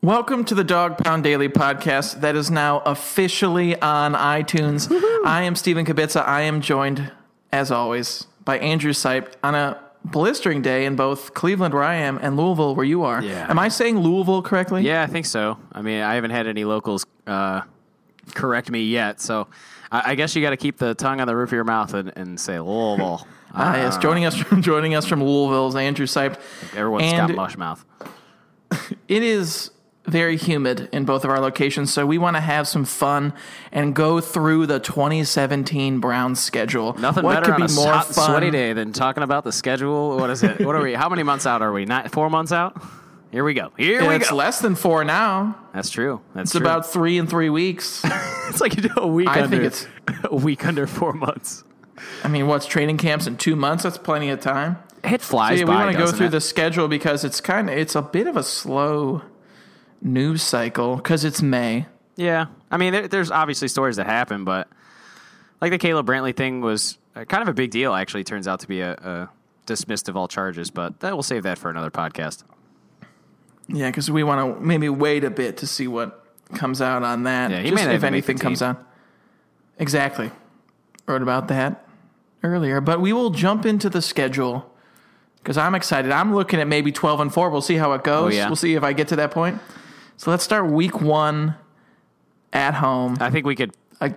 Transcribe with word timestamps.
Welcome 0.00 0.44
to 0.44 0.54
the 0.54 0.62
Dog 0.62 0.98
Pound 0.98 1.24
Daily 1.24 1.48
podcast 1.48 2.20
that 2.20 2.36
is 2.36 2.52
now 2.52 2.78
officially 2.86 3.74
on 3.82 4.14
iTunes. 4.14 4.88
I 5.26 5.42
am 5.42 5.56
Stephen 5.56 5.84
Kibitza. 5.84 6.24
I 6.24 6.42
am 6.42 6.60
joined, 6.60 7.10
as 7.50 7.72
always, 7.72 8.28
by 8.44 8.58
Andrew 8.60 8.92
Sipe 8.92 9.32
on 9.42 9.56
a 9.56 9.82
blistering 10.04 10.62
day 10.62 10.84
in 10.84 10.94
both 10.94 11.34
Cleveland, 11.34 11.74
where 11.74 11.82
I 11.82 11.96
am, 11.96 12.16
and 12.22 12.36
Louisville, 12.36 12.76
where 12.76 12.86
you 12.86 13.02
are. 13.02 13.20
Yeah. 13.20 13.50
Am 13.50 13.58
I 13.58 13.66
saying 13.66 13.98
Louisville 13.98 14.40
correctly? 14.40 14.82
Yeah, 14.82 15.02
I 15.02 15.08
think 15.08 15.26
so. 15.26 15.58
I 15.72 15.82
mean, 15.82 16.00
I 16.00 16.14
haven't 16.14 16.30
had 16.30 16.46
any 16.46 16.62
locals 16.62 17.04
uh, 17.26 17.62
correct 18.36 18.70
me 18.70 18.84
yet, 18.84 19.20
so 19.20 19.48
I, 19.90 20.12
I 20.12 20.14
guess 20.14 20.36
you 20.36 20.42
got 20.42 20.50
to 20.50 20.56
keep 20.56 20.78
the 20.78 20.94
tongue 20.94 21.20
on 21.20 21.26
the 21.26 21.34
roof 21.34 21.48
of 21.48 21.54
your 21.54 21.64
mouth 21.64 21.92
and, 21.94 22.12
and 22.14 22.38
say 22.38 22.60
Louisville. 22.60 23.26
Ah, 23.52 23.74
yes. 23.74 23.98
Joining 23.98 24.26
us 24.26 24.36
from 24.36 24.62
joining 24.62 24.94
us 24.94 25.06
from 25.06 25.24
Louisville 25.24 25.66
is 25.66 25.74
Andrew 25.74 26.06
Sipe. 26.06 26.38
Everyone's 26.76 27.12
and 27.12 27.26
got 27.26 27.34
mush 27.34 27.56
mouth. 27.56 27.84
It 29.08 29.22
is 29.22 29.70
very 30.08 30.36
humid 30.36 30.88
in 30.92 31.04
both 31.04 31.24
of 31.24 31.30
our 31.30 31.40
locations, 31.40 31.92
so 31.92 32.06
we 32.06 32.18
want 32.18 32.36
to 32.36 32.40
have 32.40 32.66
some 32.66 32.84
fun 32.84 33.32
and 33.72 33.94
go 33.94 34.20
through 34.20 34.66
the 34.66 34.80
2017 34.80 36.00
Browns 36.00 36.40
schedule. 36.40 36.94
Nothing 36.98 37.24
what 37.24 37.34
better 37.34 37.46
could 37.52 37.60
on 37.62 37.66
be 37.66 37.72
a 37.72 37.76
more 37.76 37.92
hot, 37.92 38.06
fun? 38.06 38.26
sweaty 38.30 38.50
day 38.50 38.72
than 38.72 38.92
talking 38.92 39.22
about 39.22 39.44
the 39.44 39.52
schedule. 39.52 40.16
What 40.16 40.30
is 40.30 40.42
it? 40.42 40.60
What 40.64 40.74
are 40.74 40.82
we? 40.82 40.94
How 40.94 41.08
many 41.08 41.22
months 41.22 41.46
out 41.46 41.62
are 41.62 41.72
we? 41.72 41.84
Not 41.84 42.10
four 42.12 42.30
months 42.30 42.52
out. 42.52 42.80
Here 43.30 43.44
we 43.44 43.52
go. 43.52 43.72
Here 43.76 44.08
we 44.08 44.14
It's 44.16 44.30
go. 44.30 44.36
less 44.36 44.60
than 44.60 44.74
four 44.74 45.04
now. 45.04 45.54
That's 45.74 45.90
true. 45.90 46.22
That's 46.34 46.50
It's 46.50 46.54
about 46.60 46.86
three 46.86 47.18
and 47.18 47.28
three 47.28 47.50
weeks. 47.50 48.04
It's 48.48 48.62
like 48.62 48.74
you 48.76 48.82
do 48.88 48.94
a 48.96 49.06
week 49.06 49.28
I 49.28 49.42
under. 49.42 49.48
think 49.58 49.64
it's- 49.64 49.86
a 50.24 50.34
week 50.34 50.64
under 50.66 50.86
four 50.86 51.12
months. 51.12 51.64
I 52.24 52.28
mean, 52.28 52.46
what's 52.46 52.64
training 52.64 52.96
camps 52.96 53.26
in 53.26 53.36
two 53.36 53.54
months? 53.56 53.82
That's 53.82 53.98
plenty 53.98 54.30
of 54.30 54.40
time. 54.40 54.78
It 55.04 55.20
So 55.20 55.28
flies 55.32 55.58
yeah, 55.60 55.66
we 55.66 55.70
want 55.72 55.92
to 55.92 55.98
go 55.98 56.10
through 56.10 56.28
it? 56.28 56.30
the 56.30 56.40
schedule 56.40 56.88
because 56.88 57.24
it's 57.24 57.42
kind 57.42 57.68
of 57.68 57.76
it's 57.76 57.94
a 57.94 58.00
bit 58.00 58.26
of 58.26 58.38
a 58.38 58.42
slow 58.42 59.20
news 60.00 60.42
cycle 60.42 60.96
because 60.96 61.24
it's 61.24 61.42
May. 61.42 61.86
Yeah, 62.16 62.46
I 62.70 62.76
mean, 62.76 62.92
there, 62.92 63.08
there's 63.08 63.30
obviously 63.30 63.68
stories 63.68 63.96
that 63.96 64.06
happen, 64.06 64.44
but 64.44 64.68
like 65.60 65.70
the 65.70 65.78
Caleb 65.78 66.06
Brantley 66.06 66.36
thing 66.36 66.60
was 66.60 66.98
uh, 67.14 67.24
kind 67.24 67.42
of 67.42 67.48
a 67.48 67.54
big 67.54 67.70
deal. 67.70 67.94
Actually, 67.94 68.24
turns 68.24 68.48
out 68.48 68.60
to 68.60 68.68
be 68.68 68.80
a, 68.80 68.92
a 68.92 69.30
dismissed 69.66 70.08
of 70.08 70.16
all 70.16 70.28
charges, 70.28 70.70
but 70.70 71.00
that 71.00 71.14
we'll 71.14 71.22
save 71.22 71.44
that 71.44 71.58
for 71.58 71.70
another 71.70 71.90
podcast. 71.90 72.42
Yeah, 73.68 73.90
because 73.90 74.10
we 74.10 74.24
want 74.24 74.58
to 74.58 74.64
maybe 74.64 74.88
wait 74.88 75.24
a 75.24 75.30
bit 75.30 75.58
to 75.58 75.66
see 75.66 75.86
what 75.86 76.24
comes 76.54 76.80
out 76.80 77.02
on 77.02 77.24
that. 77.24 77.50
Yeah, 77.50 77.58
he 77.60 77.70
Just 77.70 77.74
may 77.74 77.84
not 77.84 77.94
if 77.94 78.00
even 78.00 78.12
make 78.12 78.24
the 78.24 78.32
anything 78.32 78.38
comes 78.38 78.62
out. 78.62 78.84
Exactly. 79.78 80.30
Wrote 81.06 81.22
about 81.22 81.48
that 81.48 81.86
earlier, 82.42 82.80
but 82.80 83.00
we 83.00 83.12
will 83.12 83.30
jump 83.30 83.66
into 83.66 83.88
the 83.90 84.02
schedule 84.02 84.72
because 85.38 85.56
I'm 85.56 85.74
excited. 85.74 86.10
I'm 86.10 86.34
looking 86.34 86.60
at 86.60 86.66
maybe 86.66 86.92
12 86.92 87.20
and 87.20 87.32
four. 87.32 87.50
We'll 87.50 87.60
see 87.60 87.76
how 87.76 87.92
it 87.92 88.02
goes. 88.04 88.32
Oh, 88.32 88.36
yeah. 88.36 88.46
We'll 88.46 88.56
see 88.56 88.74
if 88.74 88.82
I 88.82 88.92
get 88.92 89.08
to 89.08 89.16
that 89.16 89.30
point. 89.30 89.60
So 90.18 90.32
let's 90.32 90.42
start 90.42 90.66
week 90.66 91.00
one 91.00 91.54
at 92.52 92.74
home. 92.74 93.16
I 93.20 93.30
think 93.30 93.46
we 93.46 93.54
could. 93.54 93.72
I, 94.00 94.14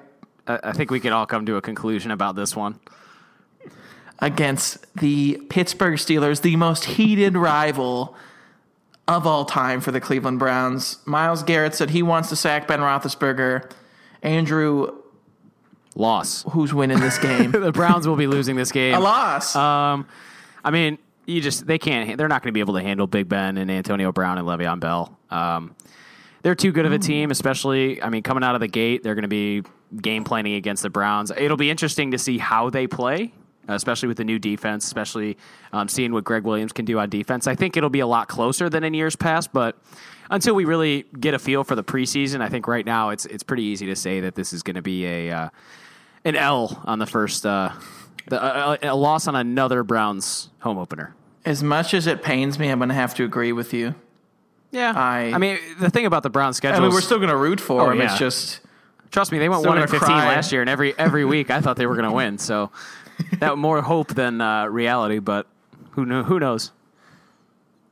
I 0.48 0.72
think 0.72 0.90
we 0.90 1.00
could 1.00 1.12
all 1.12 1.28
come 1.28 1.46
to 1.46 1.58
a 1.58 1.62
conclusion 1.62 2.10
about 2.10 2.36
this 2.36 2.56
one. 2.56 2.80
against 4.18 4.94
the 4.96 5.40
Pittsburgh 5.50 5.96
Steelers, 6.00 6.42
the 6.42 6.56
most 6.56 6.86
heated 6.86 7.38
rival 7.38 8.16
of 9.08 9.28
all 9.28 9.46
time 9.46 9.80
for 9.80 9.92
the 9.92 10.02
Cleveland 10.02 10.40
Browns. 10.40 10.98
Myles 11.06 11.44
Garrett 11.44 11.76
said 11.76 11.92
he 11.92 12.02
wants 12.02 12.30
to 12.30 12.36
sack 12.36 12.68
Ben 12.68 12.80
Roethlisberger. 12.80 13.72
Andrew, 14.24 14.96
Loss. 15.96 16.46
who's 16.50 16.74
winning 16.74 17.00
this 17.00 17.20
game? 17.20 17.52
the 17.52 17.72
Browns 17.72 18.08
will 18.08 18.16
be 18.16 18.26
losing 18.26 18.56
this 18.56 18.72
game. 18.72 18.96
a 18.96 19.00
loss. 19.00 19.56
Um, 19.56 20.08
I 20.64 20.72
mean, 20.72 20.98
you 21.26 21.42
just 21.42 21.66
they 21.68 21.78
can't. 21.78 22.18
They're 22.18 22.28
not 22.28 22.42
going 22.42 22.50
to 22.50 22.54
be 22.54 22.60
able 22.60 22.76
to 22.76 22.82
handle 22.82 23.08
Big 23.08 23.30
Ben 23.30 23.58
and 23.58 23.70
Antonio 23.70 24.12
Brown 24.12 24.38
and 24.38 24.48
Le'Veon 24.48 24.80
Bell. 24.80 25.18
Um, 25.30 25.76
they're 26.42 26.56
too 26.56 26.72
good 26.72 26.86
of 26.86 26.92
a 26.92 27.00
team, 27.00 27.32
especially. 27.32 28.02
I 28.02 28.10
mean, 28.10 28.24
coming 28.24 28.44
out 28.44 28.56
of 28.56 28.62
the 28.62 28.68
gate, 28.68 29.04
they're 29.04 29.16
going 29.16 29.24
to 29.24 29.28
be 29.28 29.64
game 30.02 30.24
planning 30.24 30.56
against 30.56 30.84
the 30.84 30.90
Browns. 30.90 31.32
It'll 31.36 31.58
be 31.58 31.70
interesting 31.70 32.12
to 32.12 32.18
see 32.18 32.38
how 32.40 32.70
they 32.70 32.88
play, 32.88 33.34
especially 33.68 34.08
with 34.08 34.18
the 34.18 34.24
new 34.24 34.40
defense, 34.40 34.86
especially 34.86 35.38
um, 35.72 35.88
seeing 35.88 36.14
what 36.14 36.24
Gregg 36.24 36.44
Williams 36.44 36.72
can 36.72 36.86
do 36.86 36.98
on 36.98 37.10
defense. 37.10 37.46
I 37.46 37.56
think 37.56 37.78
it'll 37.78 37.90
be 37.90 38.00
a 38.00 38.08
lot 38.08 38.28
closer 38.28 38.70
than 38.70 38.84
in 38.84 38.94
years 38.94 39.16
past, 39.16 39.54
but 39.54 39.78
until 40.32 40.56
we 40.56 40.66
really 40.66 41.06
get 41.20 41.34
a 41.34 41.40
feel 41.40 41.64
for 41.64 41.76
the 41.76 41.84
preseason, 41.84 42.42
I 42.42 42.50
think 42.50 42.68
right 42.68 42.86
now 42.86 43.10
it's 43.10 43.26
it's 43.26 43.44
pretty 43.44 43.64
easy 43.64 43.86
to 43.88 43.96
say 43.96 44.22
that 44.22 44.34
this 44.34 44.54
is 44.54 44.64
going 44.64 44.76
to 44.76 44.82
be 44.82 45.06
a 45.06 45.32
uh, 45.32 45.50
an 46.26 46.36
L 46.36 46.82
on 46.86 47.00
the 47.00 47.06
first. 47.06 47.46
Uh, 47.46 47.72
the, 48.28 48.42
uh, 48.42 48.78
a 48.82 48.96
loss 48.96 49.28
on 49.28 49.36
another 49.36 49.84
Browns 49.84 50.50
home 50.60 50.78
opener. 50.78 51.14
As 51.46 51.64
much 51.64 51.94
as 51.94 52.08
it 52.08 52.22
pains 52.24 52.58
me, 52.60 52.70
I'm 52.70 52.80
going 52.80 52.90
to 52.90 52.96
have 52.96 53.14
to 53.16 53.24
agree 53.24 53.52
with 53.52 53.74
you. 53.74 53.96
Yeah, 54.72 54.94
I- 54.96 55.32
I 55.34 55.38
mean 55.38 55.58
the 55.80 55.90
thing 55.90 56.06
about 56.06 56.24
the 56.24 56.30
Browns 56.30 56.58
schedule. 56.58 56.78
I 56.78 56.82
mean, 56.82 56.94
we're 56.94 57.02
still 57.02 57.18
going 57.18 57.30
to 57.30 57.36
root 57.36 57.60
for 57.60 57.82
Oh, 57.82 57.90
them. 57.90 57.98
yeah. 58.00 58.06
It's 58.12 58.18
just 58.20 58.62
trust 59.12 59.32
me, 59.32 59.38
they 59.40 59.50
went 59.50 59.66
one 59.66 59.78
and 59.78 59.90
fifteen 59.90 60.08
cry. 60.08 60.28
last 60.28 60.52
year, 60.52 60.62
and 60.62 60.70
every 60.70 60.98
every 60.98 61.26
week 61.26 61.50
I 61.52 61.60
thought 61.62 61.76
they 61.78 61.86
were 61.88 61.96
going 61.96 62.08
to 62.08 62.16
win. 62.16 62.38
So 62.38 62.72
that 63.40 63.58
more 63.58 63.82
hope 63.82 64.14
than 64.14 64.40
uh, 64.40 64.68
reality, 64.68 65.20
but 65.20 65.48
who 65.92 66.06
knew, 66.06 66.24
who 66.24 66.40
knows? 66.40 66.72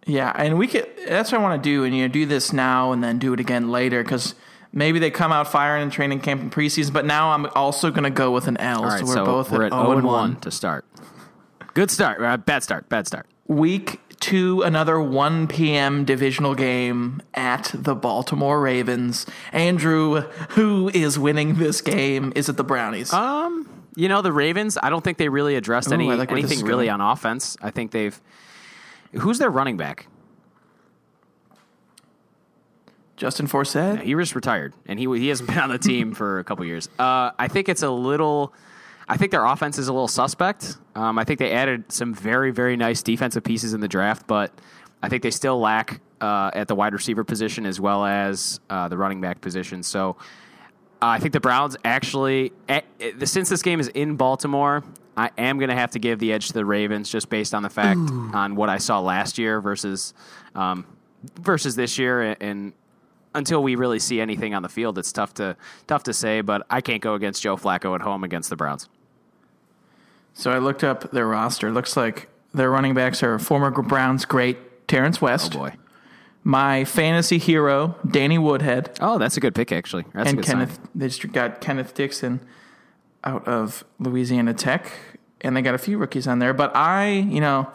Yeah, 0.05 0.31
and 0.35 0.57
we 0.57 0.67
could. 0.67 0.87
That's 1.07 1.31
what 1.31 1.39
I 1.39 1.43
want 1.43 1.61
to 1.61 1.69
do, 1.69 1.83
and 1.83 1.95
you 1.95 2.03
know, 2.03 2.07
do 2.07 2.25
this 2.25 2.53
now 2.53 2.93
and 2.93 3.03
then 3.03 3.19
do 3.19 3.33
it 3.33 3.39
again 3.39 3.69
later 3.69 4.01
because 4.01 4.33
maybe 4.71 4.97
they 4.99 5.11
come 5.11 5.31
out 5.31 5.47
firing 5.51 5.83
in 5.83 5.89
training 5.89 6.21
camp 6.21 6.41
and 6.41 6.51
preseason. 6.51 6.93
But 6.93 7.05
now 7.05 7.31
I'm 7.31 7.45
also 7.47 7.91
going 7.91 8.05
to 8.05 8.09
go 8.09 8.31
with 8.31 8.47
an 8.47 8.57
L. 8.57 8.83
Right, 8.85 8.99
so 8.99 9.05
we're 9.05 9.13
so 9.13 9.25
both 9.25 9.51
we're 9.51 9.65
at 9.65 9.73
at 9.73 9.79
0 9.81 9.91
and 9.97 10.03
1 10.03 10.13
1. 10.31 10.35
to 10.41 10.51
start. 10.51 10.85
Good 11.73 11.91
start, 11.91 12.21
uh, 12.21 12.37
bad 12.37 12.63
start, 12.63 12.87
bad 12.89 13.05
start. 13.05 13.27
Week 13.49 13.99
two, 14.19 14.61
another 14.61 15.01
1 15.01 15.47
p.m. 15.47 16.05
divisional 16.05 16.53
game 16.53 17.19
at 17.33 17.71
the 17.73 17.95
Baltimore 17.95 18.61
Ravens. 18.61 19.25
Andrew, 19.51 20.21
who 20.51 20.89
is 20.89 21.17
winning 21.17 21.55
this 21.55 21.81
game? 21.81 22.31
Is 22.35 22.47
it 22.47 22.57
the 22.57 22.63
Brownies? 22.63 23.11
Um, 23.11 23.67
you 23.95 24.07
know 24.07 24.21
the 24.21 24.31
Ravens. 24.31 24.77
I 24.81 24.91
don't 24.91 25.03
think 25.03 25.17
they 25.17 25.29
really 25.29 25.55
addressed 25.55 25.91
any 25.91 26.11
I 26.11 26.13
like 26.13 26.31
anything 26.31 26.63
really 26.63 26.89
on 26.89 27.01
offense. 27.01 27.57
I 27.59 27.71
think 27.71 27.89
they've. 27.89 28.21
Who's 29.13 29.39
their 29.39 29.49
running 29.49 29.77
back? 29.77 30.05
Justin 33.17 33.47
Forsett. 33.47 34.03
He 34.03 34.13
just 34.13 34.35
retired, 34.35 34.73
and 34.85 34.99
he 34.99 35.05
he 35.17 35.27
hasn't 35.27 35.49
been 35.49 35.57
on 35.57 35.69
the 35.69 35.79
team 35.79 36.13
for 36.13 36.37
a 36.37 36.43
couple 36.43 36.63
years. 36.65 36.87
Uh, 36.99 37.31
I 37.39 37.47
think 37.47 37.67
it's 37.67 37.81
a 37.81 37.89
little. 37.89 38.53
I 39.09 39.17
think 39.17 39.31
their 39.31 39.43
offense 39.43 39.77
is 39.77 39.87
a 39.87 39.93
little 39.93 40.07
suspect. 40.07 40.77
Um, 40.95 41.17
I 41.17 41.23
think 41.23 41.39
they 41.39 41.51
added 41.51 41.91
some 41.91 42.13
very 42.13 42.51
very 42.51 42.77
nice 42.77 43.01
defensive 43.01 43.43
pieces 43.43 43.73
in 43.73 43.81
the 43.81 43.87
draft, 43.87 44.27
but 44.27 44.53
I 45.01 45.09
think 45.09 45.23
they 45.23 45.31
still 45.31 45.59
lack 45.59 45.99
uh, 46.21 46.51
at 46.53 46.67
the 46.67 46.75
wide 46.75 46.93
receiver 46.93 47.23
position 47.23 47.65
as 47.65 47.79
well 47.79 48.05
as 48.05 48.59
uh, 48.69 48.87
the 48.87 48.97
running 48.97 49.21
back 49.21 49.41
position. 49.41 49.83
So. 49.83 50.15
Uh, 51.01 51.15
I 51.15 51.19
think 51.19 51.31
the 51.31 51.39
Browns 51.39 51.77
actually, 51.85 52.51
eh, 52.67 52.81
eh, 52.99 53.23
since 53.23 53.47
this 53.47 53.61
game 53.61 53.79
is 53.79 53.87
in 53.87 54.17
Baltimore, 54.17 54.83
I 55.15 55.31
am 55.37 55.57
going 55.57 55.69
to 55.69 55.75
have 55.75 55.91
to 55.91 55.99
give 55.99 56.19
the 56.19 56.33
edge 56.33 56.47
to 56.47 56.53
the 56.53 56.65
Ravens 56.65 57.09
just 57.09 57.29
based 57.29 57.53
on 57.53 57.63
the 57.63 57.69
fact 57.69 57.99
on 58.33 58.57
what 58.57 58.67
I 58.67 58.79
saw 58.79 58.99
last 58.99 59.37
year 59.37 59.61
versus 59.61 60.13
um, 60.55 60.85
versus 61.39 61.75
this 61.75 61.97
year, 61.97 62.35
and 62.39 62.73
until 63.35 63.61
we 63.61 63.75
really 63.75 63.99
see 63.99 64.21
anything 64.21 64.53
on 64.53 64.63
the 64.63 64.69
field, 64.69 64.97
it's 64.97 65.11
tough 65.11 65.33
to 65.35 65.55
tough 65.87 66.03
to 66.03 66.13
say. 66.13 66.41
But 66.41 66.65
I 66.69 66.81
can't 66.81 67.01
go 67.01 67.15
against 67.15 67.41
Joe 67.41 67.57
Flacco 67.57 67.95
at 67.95 68.01
home 68.01 68.23
against 68.23 68.49
the 68.49 68.55
Browns. 68.55 68.87
So 70.33 70.51
I 70.51 70.57
looked 70.59 70.83
up 70.83 71.11
their 71.11 71.27
roster. 71.27 71.71
Looks 71.71 71.97
like 71.97 72.29
their 72.53 72.71
running 72.71 72.93
backs 72.93 73.21
are 73.23 73.37
former 73.39 73.69
Browns 73.71 74.25
great 74.25 74.87
Terrance 74.87 75.21
West, 75.21 75.55
Oh 75.55 75.59
Boy, 75.59 75.73
my 76.43 76.83
fantasy 76.85 77.37
hero 77.37 77.95
Danny 78.09 78.37
Woodhead, 78.37 78.97
oh, 79.01 79.17
that's 79.17 79.37
a 79.37 79.39
good 79.39 79.53
pick 79.53 79.71
actually. 79.71 80.05
That's 80.13 80.27
a 80.27 80.29
and 80.29 80.37
good 80.37 80.45
Kenneth. 80.45 80.75
sign. 80.75 80.87
They 80.95 81.07
just 81.07 81.31
got 81.31 81.61
Kenneth 81.61 81.93
Dixon 81.93 82.39
out 83.23 83.47
of 83.47 83.83
Louisiana 83.99 84.53
Tech, 84.53 84.91
and 85.41 85.55
they 85.55 85.61
got 85.61 85.75
a 85.75 85.79
few 85.79 85.97
rookies 85.97 86.27
on 86.27 86.39
there. 86.39 86.53
But 86.53 86.75
I, 86.75 87.09
you 87.09 87.41
know, 87.41 87.69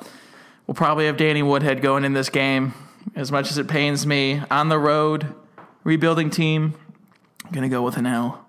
will 0.67 0.75
probably 0.75 1.07
have 1.07 1.17
Danny 1.17 1.43
Woodhead 1.43 1.83
going 1.83 2.05
in 2.05 2.15
this 2.15 2.29
game. 2.29 2.75
As 3.15 3.31
much 3.31 3.51
as 3.51 3.59
it 3.59 3.69
pains 3.69 4.07
me, 4.07 4.41
on 4.51 4.71
the 4.71 4.79
road, 4.79 5.35
rebuilding 5.85 6.31
team, 6.31 6.75
I'm 7.45 7.53
gonna 7.53 7.69
go 7.69 7.83
with 7.83 7.99
an 7.99 8.07
L 8.07 8.44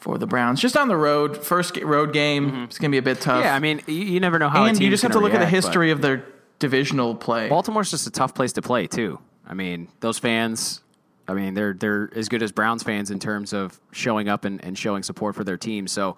for 0.00 0.18
the 0.18 0.26
Browns. 0.26 0.60
Just 0.60 0.76
on 0.76 0.88
the 0.88 0.96
road, 0.96 1.36
first 1.36 1.76
road 1.76 2.12
game, 2.12 2.64
it's 2.64 2.78
gonna 2.78 2.90
be 2.90 2.98
a 2.98 3.02
bit 3.02 3.20
tough. 3.20 3.36
Mm-hmm. 3.36 3.44
Yeah, 3.44 3.54
I 3.54 3.58
mean, 3.58 3.82
you, 3.86 3.94
you 3.94 4.20
never 4.20 4.38
know 4.38 4.48
how. 4.48 4.64
a 4.64 4.68
and 4.68 4.80
you 4.80 4.90
just 4.90 5.02
have 5.02 5.12
to 5.12 5.14
gonna 5.14 5.26
look 5.26 5.34
at 5.34 5.40
the 5.40 5.46
history 5.46 5.90
of 5.90 6.00
their 6.00 6.24
divisional 6.58 7.14
play. 7.14 7.48
Baltimore's 7.48 7.90
just 7.90 8.06
a 8.06 8.10
tough 8.10 8.34
place 8.34 8.52
to 8.54 8.62
play 8.62 8.86
too. 8.86 9.18
I 9.46 9.54
mean, 9.54 9.88
those 10.00 10.18
fans. 10.18 10.82
I 11.28 11.34
mean, 11.34 11.54
they're 11.54 11.74
they're 11.74 12.10
as 12.14 12.28
good 12.28 12.42
as 12.42 12.50
Browns 12.50 12.82
fans 12.82 13.10
in 13.10 13.18
terms 13.18 13.52
of 13.52 13.78
showing 13.92 14.28
up 14.28 14.44
and, 14.44 14.62
and 14.64 14.76
showing 14.76 15.02
support 15.02 15.36
for 15.36 15.44
their 15.44 15.56
team. 15.56 15.86
So 15.86 16.16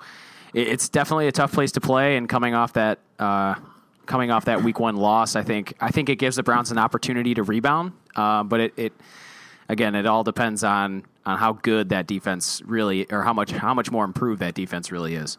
it, 0.54 0.68
it's 0.68 0.88
definitely 0.88 1.26
a 1.26 1.32
tough 1.32 1.52
place 1.52 1.72
to 1.72 1.80
play. 1.80 2.16
And 2.16 2.28
coming 2.28 2.54
off 2.54 2.74
that 2.74 2.98
uh, 3.18 3.56
coming 4.06 4.30
off 4.30 4.46
that 4.46 4.62
week 4.62 4.80
one 4.80 4.96
loss, 4.96 5.36
I 5.36 5.42
think 5.42 5.74
I 5.80 5.90
think 5.90 6.08
it 6.08 6.16
gives 6.16 6.36
the 6.36 6.42
Browns 6.42 6.70
an 6.70 6.78
opportunity 6.78 7.34
to 7.34 7.42
rebound. 7.42 7.92
Uh, 8.14 8.42
but 8.42 8.60
it, 8.60 8.72
it 8.76 8.92
again, 9.68 9.94
it 9.94 10.06
all 10.06 10.24
depends 10.24 10.64
on 10.64 11.04
on 11.24 11.38
how 11.38 11.52
good 11.54 11.88
that 11.90 12.06
defense 12.06 12.60
really, 12.64 13.10
or 13.10 13.22
how 13.22 13.32
much 13.32 13.50
how 13.52 13.74
much 13.74 13.90
more 13.90 14.04
improved 14.04 14.40
that 14.40 14.54
defense 14.54 14.90
really 14.92 15.14
is. 15.14 15.38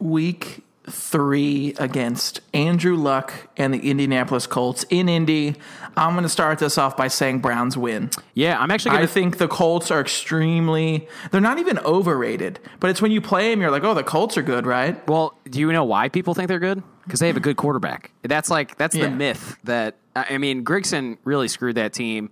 Week 0.00 0.64
three 0.90 1.74
against 1.78 2.40
Andrew 2.52 2.96
Luck 2.96 3.32
and 3.56 3.72
the 3.72 3.88
Indianapolis 3.88 4.48
Colts 4.48 4.84
in 4.90 5.08
Indy. 5.08 5.54
I'm 5.96 6.14
going 6.14 6.24
to 6.24 6.28
start 6.28 6.58
this 6.58 6.76
off 6.76 6.96
by 6.96 7.06
saying 7.06 7.38
Browns 7.38 7.76
win. 7.76 8.10
Yeah, 8.34 8.58
I'm 8.58 8.70
actually 8.72 8.90
I 8.90 8.94
going 8.96 9.06
to 9.06 9.12
think 9.12 9.38
the 9.38 9.46
Colts 9.46 9.92
are 9.92 10.00
extremely, 10.00 11.06
they're 11.30 11.40
not 11.40 11.60
even 11.60 11.78
overrated, 11.80 12.58
but 12.80 12.90
it's 12.90 13.00
when 13.00 13.12
you 13.12 13.20
play 13.20 13.50
them, 13.50 13.60
you're 13.60 13.70
like, 13.70 13.84
oh, 13.84 13.94
the 13.94 14.02
Colts 14.02 14.36
are 14.36 14.42
good, 14.42 14.66
right? 14.66 15.06
Well, 15.06 15.38
do 15.48 15.60
you 15.60 15.70
know 15.72 15.84
why 15.84 16.08
people 16.08 16.34
think 16.34 16.48
they're 16.48 16.58
good? 16.58 16.82
Because 17.04 17.20
they 17.20 17.28
have 17.28 17.36
a 17.36 17.40
good 17.40 17.56
quarterback. 17.56 18.10
That's 18.22 18.50
like 18.50 18.76
that's 18.76 18.96
Yeah. 18.96 19.04
the 19.04 19.10
myth 19.10 19.56
that 19.64 19.96
I 20.16 20.26
I 20.30 20.38
mean, 20.38 20.64
Grigson 20.64 21.16
really 21.24 21.46
screwed 21.48 21.76
that 21.76 21.92
team. 21.92 22.30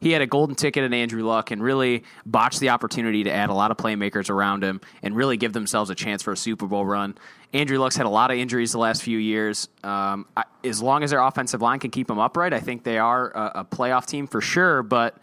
He 0.00 0.12
had 0.12 0.22
a 0.22 0.26
golden 0.26 0.56
ticket 0.56 0.82
in 0.82 0.94
Andrew 0.94 1.22
Luck 1.22 1.50
and 1.50 1.62
really 1.62 2.04
botched 2.24 2.60
the 2.60 2.70
opportunity 2.70 3.24
to 3.24 3.30
add 3.30 3.50
a 3.50 3.54
lot 3.54 3.70
of 3.70 3.76
playmakers 3.76 4.30
around 4.30 4.64
him 4.64 4.80
and 5.02 5.14
really 5.14 5.36
give 5.36 5.52
themselves 5.52 5.90
a 5.90 5.94
chance 5.94 6.22
for 6.22 6.32
a 6.32 6.36
Super 6.36 6.66
Bowl 6.66 6.86
run. 6.86 7.16
Andrew 7.52 7.78
Luck's 7.78 7.96
had 7.96 8.06
a 8.06 8.10
lot 8.10 8.30
of 8.30 8.38
injuries 8.38 8.72
the 8.72 8.78
last 8.78 9.02
few 9.02 9.18
years. 9.18 9.68
Um, 9.82 10.26
I, 10.36 10.44
as 10.64 10.80
long 10.80 11.02
as 11.02 11.10
their 11.10 11.20
offensive 11.20 11.60
line 11.60 11.80
can 11.80 11.90
keep 11.90 12.06
them 12.06 12.18
upright, 12.18 12.54
I 12.54 12.60
think 12.60 12.84
they 12.84 12.98
are 12.98 13.30
a, 13.30 13.60
a 13.60 13.64
playoff 13.64 14.06
team 14.06 14.26
for 14.26 14.40
sure. 14.40 14.82
But 14.82 15.16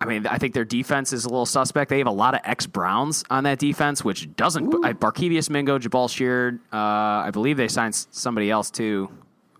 I 0.00 0.06
mean, 0.06 0.26
I 0.26 0.38
think 0.38 0.54
their 0.54 0.64
defense 0.64 1.12
is 1.12 1.26
a 1.26 1.28
little 1.28 1.46
suspect. 1.46 1.90
They 1.90 1.98
have 1.98 2.06
a 2.06 2.12
lot 2.12 2.34
of 2.34 2.40
ex 2.44 2.66
Browns 2.66 3.22
on 3.30 3.44
that 3.44 3.58
defense, 3.58 4.02
which 4.02 4.34
doesn't. 4.34 4.84
I, 4.84 4.94
Barkevius 4.94 5.50
Mingo, 5.50 5.78
Jabaal 5.78 6.10
Sheard. 6.10 6.58
Uh, 6.72 6.76
I 6.76 7.30
believe 7.32 7.58
they 7.58 7.68
signed 7.68 7.94
somebody 7.94 8.50
else 8.50 8.70
too 8.70 9.10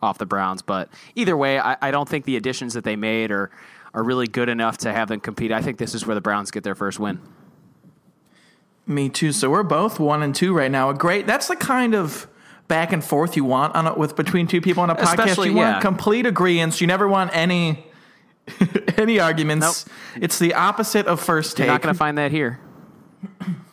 off 0.00 0.16
the 0.16 0.26
Browns. 0.26 0.62
But 0.62 0.88
either 1.14 1.36
way, 1.36 1.60
I, 1.60 1.76
I 1.82 1.90
don't 1.90 2.08
think 2.08 2.24
the 2.24 2.36
additions 2.36 2.72
that 2.74 2.84
they 2.84 2.96
made 2.96 3.30
are 3.30 3.50
are 3.94 4.02
really 4.02 4.26
good 4.26 4.48
enough 4.48 4.78
to 4.78 4.92
have 4.92 5.08
them 5.08 5.20
compete. 5.20 5.52
I 5.52 5.62
think 5.62 5.78
this 5.78 5.94
is 5.94 6.06
where 6.06 6.14
the 6.14 6.20
Browns 6.20 6.50
get 6.50 6.64
their 6.64 6.74
first 6.74 6.98
win. 6.98 7.20
Me 8.86 9.08
too. 9.08 9.32
So 9.32 9.50
we're 9.50 9.62
both 9.62 10.00
one 10.00 10.22
and 10.22 10.34
two 10.34 10.52
right 10.52 10.70
now. 10.70 10.90
A 10.90 10.94
great. 10.94 11.26
That's 11.26 11.48
the 11.48 11.56
kind 11.56 11.94
of 11.94 12.26
back 12.68 12.92
and 12.92 13.04
forth 13.04 13.36
you 13.36 13.44
want 13.44 13.74
on 13.74 13.86
a, 13.86 13.94
with 13.94 14.16
between 14.16 14.46
two 14.46 14.60
people 14.60 14.82
on 14.82 14.90
a 14.90 14.94
podcast. 14.94 15.18
Especially, 15.18 15.48
you 15.50 15.56
want 15.56 15.76
yeah. 15.76 15.80
complete 15.80 16.26
agreement. 16.26 16.80
You 16.80 16.86
never 16.86 17.08
want 17.08 17.30
any 17.34 17.86
any 18.96 19.20
arguments. 19.20 19.84
It's 20.16 20.38
the 20.38 20.54
opposite 20.54 21.06
of 21.06 21.20
first 21.20 21.56
take. 21.56 21.66
You're 21.66 21.74
not 21.74 21.82
going 21.82 21.94
to 21.94 21.98
find 21.98 22.18
that 22.18 22.30
here. 22.30 22.60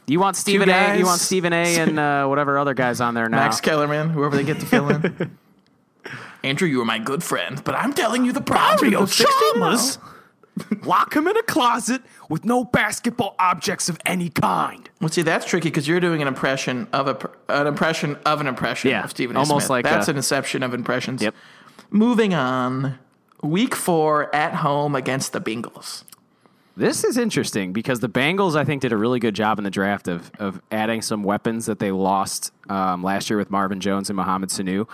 You 0.07 0.19
want 0.19 0.35
Stephen 0.35 0.69
A. 0.69 0.97
You 0.97 1.05
want 1.05 1.19
Stephen 1.19 1.53
A. 1.53 1.77
and 1.77 1.99
uh, 1.99 2.27
whatever 2.27 2.57
other 2.57 2.73
guys 2.73 3.01
on 3.01 3.13
there 3.13 3.27
now. 3.27 3.37
Max 3.37 3.59
Kellerman, 3.59 4.09
whoever 4.09 4.37
they 4.37 4.43
get 4.43 4.59
to 4.59 4.65
fill 4.65 4.89
in. 4.89 5.37
Andrew, 6.43 6.67
you 6.67 6.77
were 6.79 6.85
my 6.85 6.99
good 6.99 7.23
friend, 7.23 7.61
but 7.63 7.75
I'm 7.75 7.93
telling 7.93 8.25
you 8.25 8.31
the 8.31 8.41
Browns 8.41 8.81
are 8.83 8.89
the 8.89 9.05
16 9.05 9.59
now. 9.59 9.77
Lock 10.83 11.15
him 11.15 11.27
in 11.27 11.37
a 11.37 11.43
closet 11.43 12.01
with 12.29 12.43
no 12.43 12.63
basketball 12.63 13.35
objects 13.37 13.89
of 13.89 13.99
any 14.07 14.29
kind. 14.29 14.89
Well, 14.99 15.09
see, 15.09 15.21
that's 15.21 15.45
tricky 15.45 15.69
because 15.69 15.87
you're 15.87 15.99
doing 15.99 16.19
an 16.21 16.27
impression 16.27 16.87
of 16.93 17.07
a 17.07 17.29
an 17.49 17.67
impression 17.67 18.17
of 18.25 18.41
an 18.41 18.47
impression 18.47 18.89
Yeah, 18.89 19.03
of 19.03 19.11
Stephen 19.11 19.35
A. 19.35 19.39
almost 19.39 19.67
Smith. 19.67 19.69
like 19.69 19.85
that's 19.85 20.07
a- 20.07 20.11
an 20.11 20.17
inception 20.17 20.63
of 20.63 20.73
impressions. 20.73 21.21
Yep. 21.21 21.35
Moving 21.91 22.33
on, 22.33 22.97
week 23.43 23.75
four 23.75 24.33
at 24.35 24.55
home 24.55 24.95
against 24.95 25.31
the 25.31 25.39
Bengals. 25.39 26.03
This 26.75 27.03
is 27.03 27.17
interesting 27.17 27.71
because 27.71 27.99
the 27.99 28.09
Bengals, 28.09 28.55
I 28.55 28.63
think, 28.63 28.81
did 28.81 28.91
a 28.91 28.97
really 28.97 29.19
good 29.19 29.35
job 29.35 29.59
in 29.59 29.63
the 29.63 29.69
draft 29.71 30.07
of 30.07 30.31
of 30.39 30.59
adding 30.71 31.03
some 31.03 31.21
weapons 31.21 31.67
that 31.67 31.77
they 31.77 31.91
lost 31.91 32.51
um, 32.67 33.03
last 33.03 33.29
year 33.29 33.37
with 33.37 33.51
Marvin 33.51 33.79
Jones 33.79 34.09
and 34.09 34.17
Mohamed 34.17 34.49
Sanu. 34.49 34.87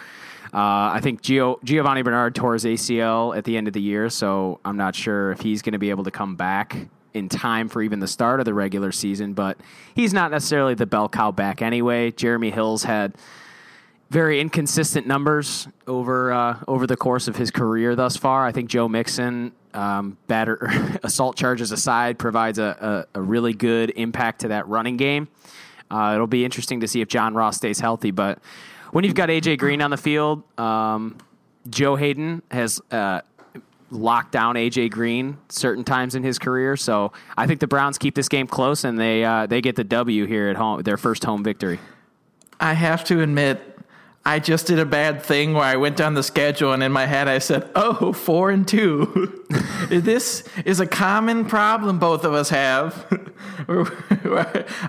Uh, 0.54 0.94
I 0.94 1.00
think 1.02 1.24
Gio, 1.24 1.62
Giovanni 1.64 2.04
Bernard 2.04 2.36
tore 2.36 2.54
his 2.54 2.64
ACL 2.64 3.36
at 3.36 3.44
the 3.44 3.58
end 3.58 3.68
of 3.68 3.74
the 3.74 3.82
year, 3.82 4.10
so 4.10 4.60
I'm 4.64 4.78
not 4.78 4.94
sure 4.94 5.32
if 5.32 5.42
he's 5.42 5.64
going 5.64 5.74
to 5.74 5.80
be 5.80 5.90
able 5.90 6.04
to 6.04 6.12
come 6.12 6.36
back 6.36 6.90
in 7.14 7.28
time 7.28 7.70
for 7.70 7.82
even 7.82 8.00
the 8.00 8.08
start 8.08 8.40
of 8.40 8.46
the 8.46 8.54
regular 8.54 8.92
season. 8.92 9.34
But 9.34 9.58
he's 9.96 10.14
not 10.14 10.30
necessarily 10.30 10.76
the 10.76 10.86
bell 10.86 11.10
cow 11.10 11.32
back 11.32 11.64
anyway. 11.64 12.12
Jeremy 12.12 12.52
Hills 12.52 12.84
had 12.84 13.16
very 14.12 14.40
inconsistent 14.40 15.08
numbers 15.08 15.68
over 15.88 16.32
uh, 16.32 16.60
over 16.68 16.86
the 16.86 16.98
course 16.98 17.28
of 17.28 17.36
his 17.36 17.50
career 17.50 17.96
thus 17.96 18.16
far. 18.16 18.46
I 18.46 18.52
think 18.52 18.70
Joe 18.70 18.88
Mixon, 18.88 19.54
um, 19.74 20.18
batter 20.28 21.00
assault 21.04 21.36
charges 21.36 21.72
aside, 21.72 22.20
provides 22.20 22.60
a, 22.60 23.08
a, 23.16 23.20
a 23.20 23.22
really 23.22 23.54
good 23.54 23.92
impact 23.96 24.42
to 24.42 24.50
that 24.50 24.68
running 24.68 24.98
game. 24.98 25.30
Uh, 25.90 26.12
it'll 26.14 26.28
be 26.28 26.46
interesting 26.46 26.80
to 26.82 26.88
see 26.88 27.02
if 27.02 27.08
John 27.08 27.34
Ross 27.34 27.58
stays 27.58 27.80
healthy. 27.80 28.12
But 28.12 28.38
when 28.94 29.04
you've 29.04 29.16
got 29.16 29.30
AJ 29.30 29.58
Green 29.58 29.82
on 29.82 29.92
the 29.92 29.98
field, 29.98 30.44
um, 30.60 31.18
Joe 31.68 31.96
Haden 31.96 32.44
has 32.52 32.80
uh, 32.92 33.22
locked 33.90 34.32
down 34.32 34.56
AJ 34.56 34.92
Green 34.92 35.38
certain 35.50 35.84
times 35.84 36.14
in 36.14 36.24
his 36.24 36.38
career. 36.38 36.78
So 36.78 37.12
I 37.36 37.48
think 37.48 37.60
the 37.60 37.68
Browns 37.68 37.98
keep 37.98 38.14
this 38.14 38.30
game 38.30 38.46
close 38.46 38.84
and 38.84 39.00
they 39.00 39.26
uh, 39.26 39.48
they 39.48 39.62
get 39.62 39.76
the 39.76 39.84
W 39.84 40.26
here 40.26 40.48
at 40.50 40.56
home, 40.56 40.84
their 40.84 40.98
first 40.98 41.26
home 41.26 41.44
victory. 41.44 41.80
I 42.60 42.74
have 42.74 43.04
to 43.06 43.22
admit, 43.22 43.73
I 44.26 44.40
just 44.40 44.68
did 44.68 44.80
a 44.80 44.86
bad 44.86 45.22
thing 45.22 45.54
where 45.54 45.64
I 45.64 45.76
went 45.76 45.98
down 45.98 46.14
the 46.14 46.24
schedule 46.24 46.72
and 46.72 46.82
in 46.82 46.94
my 46.94 47.06
head 47.06 47.28
I 47.28 47.40
said, 47.40 47.70
"Oh, 47.76 48.14
four 48.14 48.52
and 48.52 48.66
two. 48.66 49.44
this 49.90 50.48
is 50.64 50.80
a 50.80 50.88
common 50.88 51.46
problem 51.46 52.00
both 52.00 52.24
of 52.24 52.34
us 52.34 52.50
have." 52.50 53.06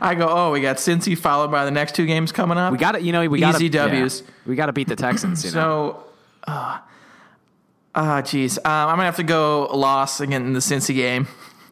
I 0.00 0.14
go, 0.14 0.28
"Oh, 0.28 0.52
we 0.52 0.60
got 0.60 0.76
Cincy 0.76 1.18
followed 1.18 1.50
by 1.50 1.64
the 1.64 1.72
next 1.72 1.96
two 1.96 2.06
games 2.06 2.30
coming 2.30 2.58
up." 2.58 2.70
We 2.70 2.78
got 2.78 2.92
to, 2.92 3.02
you 3.02 3.10
know, 3.10 3.28
we 3.28 3.40
got 3.40 3.56
Easy 3.56 3.68
W's. 3.68 4.22
we 4.46 4.54
got 4.54 4.66
to 4.66 4.72
beat 4.72 4.86
the 4.86 4.96
Texans. 4.96 5.44
You 5.44 5.50
know? 5.50 5.54
So, 5.54 6.04
ah, 6.46 6.84
uh, 7.94 8.22
geez, 8.22 8.58
um, 8.58 8.64
I'm 8.64 8.96
gonna 8.96 9.04
have 9.04 9.16
to 9.16 9.24
go 9.24 9.66
loss 9.72 10.20
again 10.20 10.46
in 10.46 10.52
the 10.52 10.60
Cincy 10.60 10.94
game, 10.94 11.26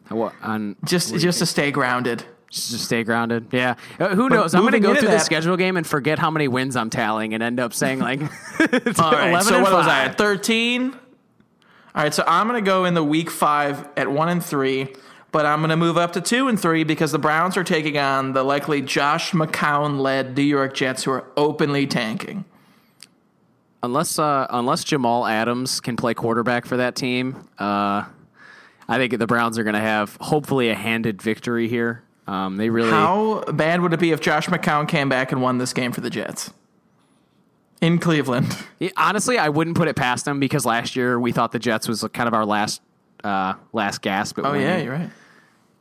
What, 0.09 0.33
on 0.41 0.75
just 0.83 1.15
just 1.15 1.39
to 1.39 1.45
stay 1.45 1.71
grounded. 1.71 2.25
Just 2.53 2.85
stay 2.85 3.03
grounded. 3.03 3.47
Yeah. 3.51 3.75
Uh, 3.99 4.09
who 4.09 4.29
knows? 4.29 4.53
I'm 4.53 4.61
going 4.61 4.73
to 4.73 4.79
go 4.79 4.93
through 4.95 5.09
the 5.09 5.19
schedule 5.19 5.57
game 5.57 5.75
and 5.75 5.85
forget 5.85 6.19
how 6.19 6.29
many 6.29 6.47
wins 6.47 6.75
I'm 6.75 6.89
tallying 6.89 7.33
and 7.33 7.41
end 7.41 7.59
up 7.59 7.73
saying 7.73 7.99
like 7.99 8.21
All 8.99 9.11
right, 9.11 9.29
11 9.29 9.41
so 9.41 9.55
and 9.55 9.63
what 9.63 9.73
was 9.73 9.87
I 9.87 10.05
at? 10.05 10.17
13? 10.17 10.93
All 11.95 12.03
right, 12.03 12.13
so 12.13 12.23
I'm 12.27 12.47
going 12.47 12.63
to 12.63 12.67
go 12.67 12.85
in 12.85 12.93
the 12.93 13.03
week 13.03 13.29
five 13.29 13.87
at 13.97 14.09
one 14.09 14.29
and 14.29 14.43
three, 14.43 14.93
but 15.31 15.45
I'm 15.45 15.59
going 15.59 15.69
to 15.69 15.75
move 15.75 15.97
up 15.97 16.13
to 16.13 16.21
two 16.21 16.47
and 16.47 16.59
three 16.59 16.83
because 16.83 17.11
the 17.11 17.19
Browns 17.19 17.55
are 17.57 17.63
taking 17.63 17.97
on 17.97 18.33
the 18.33 18.43
likely 18.43 18.81
Josh 18.81 19.31
McCown 19.31 19.99
led 19.99 20.35
New 20.35 20.43
York 20.43 20.73
Jets 20.73 21.03
who 21.03 21.11
are 21.11 21.25
openly 21.37 21.85
tanking. 21.87 22.45
unless 23.83 24.17
uh, 24.17 24.47
unless 24.49 24.83
Jamal 24.83 25.25
Adams 25.25 25.81
can 25.81 25.95
play 25.95 26.13
quarterback 26.13 26.65
for 26.65 26.77
that 26.77 26.95
team, 26.95 27.47
uh, 27.59 28.05
I 28.87 28.97
think 28.97 29.17
the 29.17 29.27
Browns 29.27 29.57
are 29.57 29.63
going 29.63 29.75
to 29.75 29.79
have 29.79 30.17
hopefully 30.21 30.69
a 30.69 30.75
handed 30.75 31.21
victory 31.21 31.67
here. 31.67 32.03
Um, 32.25 32.57
they 32.57 32.69
really 32.69 32.89
How 32.89 33.43
bad 33.51 33.81
would 33.81 33.93
it 33.93 33.99
be 33.99 34.11
if 34.11 34.21
Josh 34.21 34.47
McCown 34.47 34.87
came 34.87 35.09
back 35.09 35.31
and 35.31 35.41
won 35.41 35.57
this 35.57 35.73
game 35.73 35.91
for 35.91 36.01
the 36.01 36.09
Jets? 36.09 36.51
In 37.81 37.99
Cleveland. 37.99 38.55
Honestly, 38.95 39.37
I 39.37 39.49
wouldn't 39.49 39.75
put 39.75 39.89
it 39.89 39.95
past 39.97 40.23
them 40.23 40.39
because 40.39 40.65
last 40.65 40.95
year 40.95 41.19
we 41.19 41.33
thought 41.33 41.51
the 41.51 41.59
Jets 41.59 41.85
was 41.87 42.01
kind 42.13 42.27
of 42.27 42.33
our 42.33 42.45
last 42.45 42.81
uh, 43.25 43.55
last 43.73 44.01
gasp. 44.01 44.39
Oh, 44.39 44.51
winning. 44.51 44.61
yeah, 44.61 44.77
you're 44.77 44.93
right. 44.93 45.09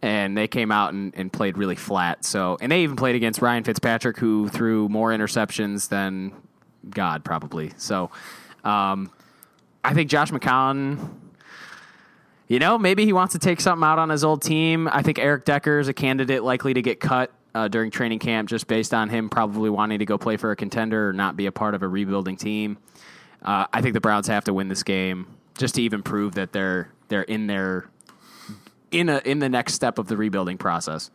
and 0.02 0.36
they 0.36 0.48
came 0.48 0.72
out 0.72 0.92
and, 0.92 1.14
and 1.16 1.32
played 1.32 1.56
really 1.56 1.76
flat. 1.76 2.24
So, 2.24 2.56
and 2.60 2.72
they 2.72 2.82
even 2.82 2.96
played 2.96 3.14
against 3.14 3.40
Ryan 3.40 3.62
Fitzpatrick, 3.62 4.16
who 4.16 4.48
threw 4.48 4.88
more 4.88 5.10
interceptions 5.10 5.88
than 5.90 6.32
God 6.90 7.22
probably. 7.24 7.72
So, 7.76 8.10
um, 8.64 9.10
I 9.84 9.94
think 9.94 10.10
Josh 10.10 10.30
McCown. 10.32 11.08
You 12.52 12.58
know, 12.58 12.76
maybe 12.76 13.06
he 13.06 13.14
wants 13.14 13.32
to 13.32 13.38
take 13.38 13.62
something 13.62 13.82
out 13.82 13.98
on 13.98 14.10
his 14.10 14.24
old 14.24 14.42
team. 14.42 14.86
I 14.86 15.00
think 15.00 15.18
Eric 15.18 15.46
Decker 15.46 15.78
is 15.78 15.88
a 15.88 15.94
candidate 15.94 16.42
likely 16.42 16.74
to 16.74 16.82
get 16.82 17.00
cut 17.00 17.32
uh, 17.54 17.68
during 17.68 17.90
training 17.90 18.18
camp, 18.18 18.46
just 18.46 18.66
based 18.66 18.92
on 18.92 19.08
him 19.08 19.30
probably 19.30 19.70
wanting 19.70 20.00
to 20.00 20.04
go 20.04 20.18
play 20.18 20.36
for 20.36 20.50
a 20.50 20.56
contender 20.56 21.08
or 21.08 21.12
not 21.14 21.34
be 21.34 21.46
a 21.46 21.52
part 21.52 21.74
of 21.74 21.82
a 21.82 21.88
rebuilding 21.88 22.36
team. 22.36 22.76
Uh, 23.40 23.64
I 23.72 23.80
think 23.80 23.94
the 23.94 24.02
Browns 24.02 24.26
have 24.26 24.44
to 24.44 24.52
win 24.52 24.68
this 24.68 24.82
game 24.82 25.28
just 25.56 25.76
to 25.76 25.82
even 25.82 26.02
prove 26.02 26.34
that 26.34 26.52
they're 26.52 26.90
they're 27.08 27.22
in 27.22 27.46
their 27.46 27.88
in 28.90 29.08
a 29.08 29.22
in 29.24 29.38
the 29.38 29.48
next 29.48 29.72
step 29.72 29.98
of 29.98 30.08
the 30.08 30.18
rebuilding 30.18 30.58
process. 30.58 31.10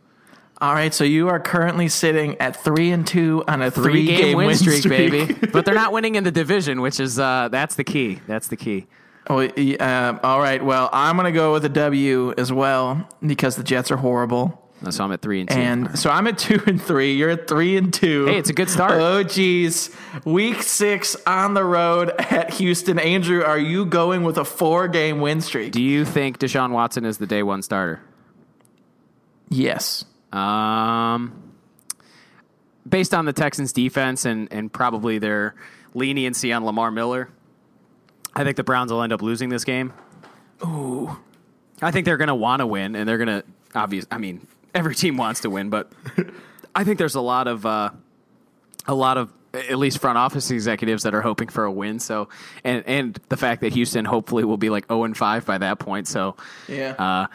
All 0.60 0.74
right, 0.74 0.92
so 0.92 1.04
you 1.04 1.30
are 1.30 1.40
currently 1.40 1.88
sitting 1.88 2.36
at 2.42 2.56
three 2.56 2.90
and 2.90 3.06
two 3.06 3.44
on 3.48 3.62
a 3.62 3.70
three, 3.70 3.84
Three 3.84 4.06
game, 4.08 4.38
win, 4.38 4.56
streak, 4.56 4.80
streak. 4.80 5.12
baby. 5.12 5.34
but 5.54 5.66
they're 5.66 5.76
not 5.76 5.94
winning 5.94 6.16
in 6.16 6.24
the 6.24 6.32
division, 6.32 6.82
which 6.82 7.00
is 7.00 7.20
uh, 7.20 7.50
that's 7.52 7.76
the 7.76 7.84
key. 7.84 8.22
That's 8.26 8.48
the 8.48 8.58
key. 8.58 8.88
Oh, 9.30 9.40
uh, 9.42 10.20
all 10.24 10.40
right. 10.40 10.64
Well, 10.64 10.90
I'm 10.94 11.16
going 11.18 11.26
to 11.26 11.38
go 11.38 11.54
with 11.54 11.66
a 11.66 11.70
W 11.70 12.34
as 12.38 12.52
well 12.52 13.08
because 13.26 13.56
the 13.56 13.64
Jets 13.64 13.92
are 13.92 13.98
horrible. 13.98 14.64
So 14.92 15.04
I'm 15.04 15.12
at 15.12 15.22
three 15.22 15.42
and 15.42 15.50
two. 15.50 15.56
And 15.56 16.00
so 16.00 16.10
I'm 16.10 16.28
at 16.28 16.38
two 16.38 16.62
and 16.68 16.82
three. 16.82 17.16
You're 17.16 17.32
at 17.32 17.48
three 17.48 17.78
and 17.78 17.92
two. 17.94 18.28
Hey, 18.28 18.38
it's 18.38 18.50
a 18.50 18.54
good 18.54 18.70
start. 18.70 18.94
Oh, 18.94 19.24
geez. 19.24 19.90
Week 20.24 20.62
six 20.62 21.16
on 21.26 21.56
the 21.56 21.64
road 21.64 22.10
at 22.20 22.54
Houston. 22.54 23.00
Andrew, 23.00 23.44
are 23.44 23.58
you 23.58 23.86
going 23.86 24.24
with 24.24 24.38
a 24.38 24.46
four 24.46 24.88
game 24.88 25.20
win 25.20 25.42
streak? 25.42 25.72
Do 25.72 25.82
you 25.82 26.06
think 26.06 26.38
Deshaun 26.40 26.72
Watson 26.72 27.06
is 27.06 27.18
the 27.18 27.28
day 27.28 27.44
one 27.44 27.62
starter? 27.62 28.02
yes. 29.50 30.06
Um, 30.32 31.54
based 32.88 33.14
on 33.14 33.26
the 33.26 33.34
Texans' 33.34 33.72
defense 33.72 34.26
and 34.26 34.48
and 34.52 34.72
probably 34.72 35.20
their 35.20 35.56
leniency 35.94 36.52
on 36.52 36.66
Lamar 36.66 36.92
Miller, 36.92 37.30
I 38.38 38.44
think 38.44 38.56
the 38.56 38.64
Browns 38.64 38.92
will 38.92 39.02
end 39.02 39.12
up 39.12 39.24
losing 39.24 39.50
this 39.50 39.64
game. 39.64 39.94
Ooh. 40.64 41.18
I 41.82 41.90
think 41.90 42.06
they're 42.06 42.18
going 42.18 42.28
to 42.28 42.36
want 42.36 42.60
to 42.60 42.68
win, 42.68 42.96
and 42.96 43.10
they're 43.10 43.18
going 43.18 43.42
to 43.42 43.44
obvious. 43.74 44.06
I 44.12 44.20
mean, 44.20 44.46
every 44.76 44.94
team 44.94 45.18
wants 45.18 45.42
to 45.42 45.50
win, 45.50 45.72
but 45.72 45.92
I 46.76 46.84
think 46.84 47.00
there's 47.00 47.16
a 47.16 47.22
lot 47.22 47.48
of 47.48 47.66
uh, 47.66 47.90
a 48.86 48.94
lot 48.94 49.18
of 49.18 49.34
at 49.56 49.80
least 49.80 49.98
front 49.98 50.20
office 50.20 50.52
executives 50.52 51.02
that 51.02 51.16
are 51.16 51.22
hoping 51.22 51.48
for 51.48 51.66
a 51.66 51.72
win. 51.72 52.00
So, 52.00 52.30
and 52.64 52.84
and 52.86 53.20
the 53.30 53.38
fact 53.38 53.62
that 53.62 53.74
Houston 53.74 54.06
hopefully 54.06 54.44
will 54.44 54.58
be 54.58 54.70
like 54.70 54.88
zero 54.88 55.04
and 55.04 55.18
five 55.18 55.44
by 55.46 55.58
that 55.58 55.80
point. 55.80 56.08
So, 56.08 56.36
Yeah. 56.68 56.92
Uh, 56.92 57.28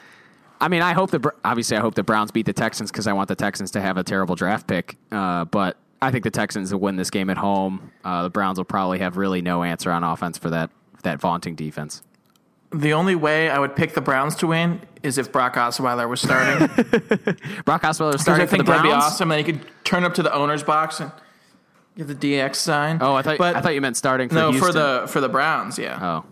I 0.61 0.69
mean, 0.69 0.83
I 0.83 0.93
hope 0.93 1.11
the 1.11 1.33
obviously 1.45 1.77
I 1.77 1.81
hope 1.81 1.97
the 1.97 2.05
Browns 2.05 2.31
beat 2.31 2.47
the 2.47 2.53
Texans 2.53 2.93
because 2.93 3.09
I 3.09 3.13
want 3.13 3.27
the 3.27 3.35
Texans 3.35 3.73
to 3.73 3.81
have 3.81 3.97
a 3.97 4.05
terrible 4.05 4.37
draft 4.37 4.69
pick. 4.69 4.97
Uh, 5.11 5.47
but 5.47 5.77
I 6.01 6.13
think 6.13 6.23
the 6.23 6.31
Texans 6.31 6.73
will 6.73 6.81
win 6.81 6.95
this 6.95 7.11
game 7.11 7.29
at 7.29 7.37
home. 7.37 7.91
Uh, 8.05 8.23
the 8.23 8.31
Browns 8.31 8.59
will 8.59 8.65
probably 8.65 9.01
have 9.01 9.17
really 9.17 9.43
no 9.43 9.65
answer 9.65 9.91
on 9.91 10.05
offense 10.05 10.39
for 10.39 10.51
that 10.51 10.71
that 11.03 11.21
vaunting 11.21 11.55
defense. 11.55 12.03
the 12.73 12.93
only 12.93 13.15
way 13.15 13.51
I 13.51 13.59
would 13.59 13.77
pick 13.77 13.95
the 13.95 14.01
Browns 14.01 14.35
to 14.37 14.47
win 14.47 14.81
is 15.03 15.19
if 15.19 15.31
Brock 15.33 15.55
Osweiler 15.57 16.09
was 16.09 16.21
starting. 16.21 16.67
Brock 17.65 17.83
Osweiler 17.83 18.13
Because 18.13 18.21
starting 18.23 18.43
I 18.45 18.47
think 18.47 18.51
for 18.51 18.57
the 18.57 18.63
that'd 18.65 18.83
Browns. 18.83 18.83
be 18.83 18.91
awesome. 18.93 19.29
Then 19.29 19.39
you 19.39 19.45
could 19.45 19.61
turn 19.85 20.05
up 20.05 20.15
to 20.15 20.23
the 20.23 20.33
owner's 20.33 20.63
box 20.63 21.01
and 21.01 21.11
give 21.97 22.07
the 22.09 22.15
DX 22.15 22.55
sign. 22.57 22.99
Oh, 23.01 23.15
I 23.15 23.23
thought 23.23 23.39
But 23.39 23.57
I 23.57 23.61
thought 23.61 23.75
you 23.75 23.81
meant 23.81 23.97
starting 23.97 24.29
for 24.29 24.35
no 24.37 24.51
Houston. 24.53 24.73
for 24.73 24.73
the 24.73 25.05
for 25.09 25.21
the 25.21 25.29
Browns. 25.29 25.79
Yeah. 25.79 25.99
Oh, 26.01 26.25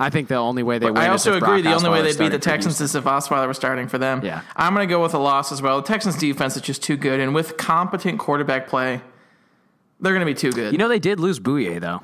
I 0.00 0.10
think 0.10 0.28
the 0.28 0.34
only 0.36 0.62
way 0.62 0.78
they 0.78 0.86
win. 0.90 0.96
I 0.98 1.08
also 1.08 1.30
agree. 1.36 1.62
Brock 1.62 1.64
The 1.64 1.72
only 1.74 1.90
way 1.90 2.02
they'd 2.02 2.18
beat 2.18 2.32
the 2.32 2.38
Texans 2.38 2.80
is 2.80 2.94
if 2.94 3.04
Osweiler 3.04 3.48
was 3.48 3.56
starting 3.56 3.88
for 3.88 3.98
them. 3.98 4.24
Yeah. 4.24 4.42
I'm 4.56 4.74
going 4.74 4.86
to 4.86 4.90
go 4.92 5.00
with 5.02 5.14
a 5.14 5.18
loss 5.18 5.50
as 5.52 5.62
well. 5.62 5.80
The 5.80 5.86
Texans 5.88 6.16
defense 6.18 6.54
is 6.56 6.62
just 6.62 6.82
too 6.82 6.96
good, 6.96 7.18
and 7.20 7.34
with 7.34 7.56
competent 7.56 8.18
quarterback 8.18 8.68
play, 8.68 9.00
they're 10.00 10.12
going 10.12 10.26
to 10.26 10.32
be 10.32 10.34
too 10.34 10.52
good. 10.52 10.72
You 10.72 10.78
know 10.78 10.88
they 10.88 10.98
did 11.00 11.18
lose 11.18 11.40
Bouye 11.40 11.80
though, 11.80 12.02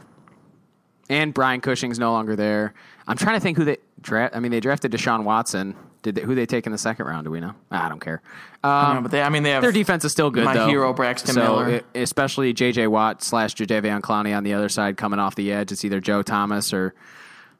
and 1.15 1.33
Brian 1.33 1.61
Cushing's 1.61 1.99
no 1.99 2.13
longer 2.13 2.37
there. 2.37 2.75
I'm 3.07 3.17
trying 3.17 3.37
to 3.37 3.41
think 3.41 3.57
who 3.57 3.65
they 3.65 3.77
draft. 4.01 4.35
I 4.35 4.41
mean, 4.41 4.51
they 4.51 4.61
drafted 4.61 4.93
Deshaun 4.93 5.25
Watson. 5.25 5.77
Did 6.03 6.17
they, 6.17 6.23
who 6.23 6.35
they 6.35 6.45
take 6.45 6.67
in 6.67 6.73
the 6.73 6.79
second 6.79 7.07
round? 7.07 7.25
Do 7.25 7.31
we 7.31 7.41
know? 7.41 7.55
I 7.71 7.89
don't 7.89 8.01
care. 8.01 8.21
I 8.63 8.95
know, 8.95 9.01
but 9.01 9.11
they, 9.11 9.23
I 9.23 9.31
mean, 9.31 9.43
they 9.43 9.51
have 9.51 9.63
Their 9.63 9.73
defense 9.73 10.05
is 10.05 10.13
still 10.13 10.31
good. 10.31 10.45
My 10.45 10.55
though. 10.55 10.67
hero, 10.67 10.93
Braxton 10.93 11.35
so, 11.35 11.41
Miller. 11.41 11.83
e- 11.95 12.01
especially 12.03 12.53
J.J. 12.53 12.89
Watt 12.89 13.23
slash 13.23 13.55
Jadeveon 13.55 14.01
Clowney 14.03 14.37
on 14.37 14.45
the 14.45 14.53
other 14.53 14.69
side, 14.69 14.97
coming 14.99 15.19
off 15.19 15.35
the 15.35 15.51
edge. 15.53 15.73
It's 15.73 15.85
either 15.85 16.01
Joe 16.01 16.23
Thomas 16.23 16.75
or 16.75 16.95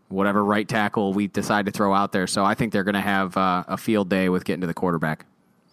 whatever 0.09 0.45
right 0.45 0.69
tackle 0.69 1.15
we 1.15 1.27
decide 1.27 1.67
to 1.67 1.73
throw 1.73 1.95
out 1.95 2.13
there. 2.13 2.27
So 2.27 2.45
I 2.45 2.55
think 2.55 2.73
they're 2.73 2.85
going 2.85 2.95
to 2.95 3.01
have 3.01 3.37
uh, 3.37 3.65
a 3.67 3.77
field 3.79 4.11
day 4.11 4.29
with 4.29 4.45
getting 4.45 4.61
to 4.61 4.67
the 4.67 4.75
quarterback. 4.75 5.25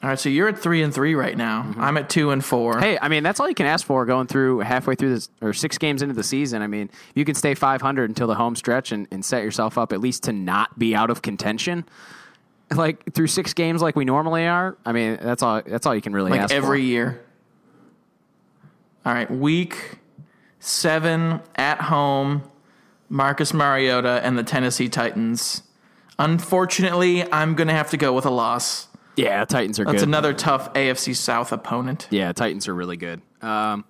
All 0.04 0.10
right, 0.10 0.20
so 0.20 0.30
you're 0.30 0.48
at 0.48 0.58
three 0.58 0.82
and 0.82 0.92
three 0.92 1.14
right 1.14 1.38
now. 1.38 1.74
I'm 1.78 1.96
at 1.96 2.10
two 2.10 2.32
and 2.32 2.44
four. 2.44 2.74
Mm-hmm. 2.74 2.82
Hey, 2.82 2.98
I 3.00 3.08
mean 3.08 3.22
that's 3.22 3.40
all 3.40 3.48
you 3.48 3.54
can 3.54 3.68
ask 3.68 3.86
for 3.86 4.04
going 4.06 4.26
through 4.26 4.60
halfway 4.60 4.96
through 4.96 5.14
this 5.14 5.30
or 5.42 5.54
six 5.54 5.78
games 5.78 6.02
into 6.02 6.16
the 6.16 6.24
season. 6.24 6.64
I 6.64 6.68
mean, 6.68 6.90
you 7.14 7.24
can 7.24 7.36
stay 7.36 7.54
500 7.54 8.10
until 8.10 8.26
the 8.26 8.34
home 8.34 8.56
stretch 8.56 8.92
and, 8.92 9.08
and 9.12 9.24
set 9.24 9.44
yourself 9.44 9.78
up 9.78 9.94
at 9.94 10.00
least 10.00 10.24
to 10.24 10.34
not 10.34 10.80
be 10.80 10.96
out 10.96 11.10
of 11.10 11.22
contention. 11.22 11.86
Like 12.74 13.12
through 13.12 13.28
six 13.28 13.54
games, 13.54 13.82
like 13.82 13.98
we 13.98 14.06
normally 14.06 14.48
are. 14.48 14.78
I 14.86 14.94
mean, 14.94 15.20
that's 15.22 15.44
all. 15.44 15.62
That's 15.62 15.86
all 15.86 15.94
you 15.94 16.02
can 16.02 16.14
really 16.14 16.32
like 16.32 16.40
ask 16.40 16.54
every 16.54 16.80
for. 16.80 16.84
year. 16.86 17.22
All 19.06 19.14
right, 19.14 19.30
week 19.30 19.98
seven 20.62 21.42
at 21.58 21.82
home, 21.82 22.44
Marcus 23.10 23.54
Mariota 23.54 24.22
and 24.24 24.38
the 24.38 24.44
Tennessee 24.44 24.88
Titans. 24.88 25.64
Unfortunately, 26.18 27.30
I'm 27.34 27.56
going 27.56 27.68
to 27.68 27.74
have 27.74 27.90
to 27.90 27.98
go 27.98 28.14
with 28.14 28.26
a 28.26 28.30
loss. 28.30 28.88
Yeah, 29.16 29.44
Titans 29.46 29.80
are 29.80 29.86
That's 29.86 30.00
good. 30.00 30.08
another 30.08 30.34
tough 30.34 30.74
AFC 30.74 31.16
South 31.16 31.52
opponent. 31.52 32.08
Yeah, 32.10 32.32
Titans 32.32 32.68
are 32.68 32.76
really 32.76 32.98
good. 32.98 33.22
Um, 33.42 33.86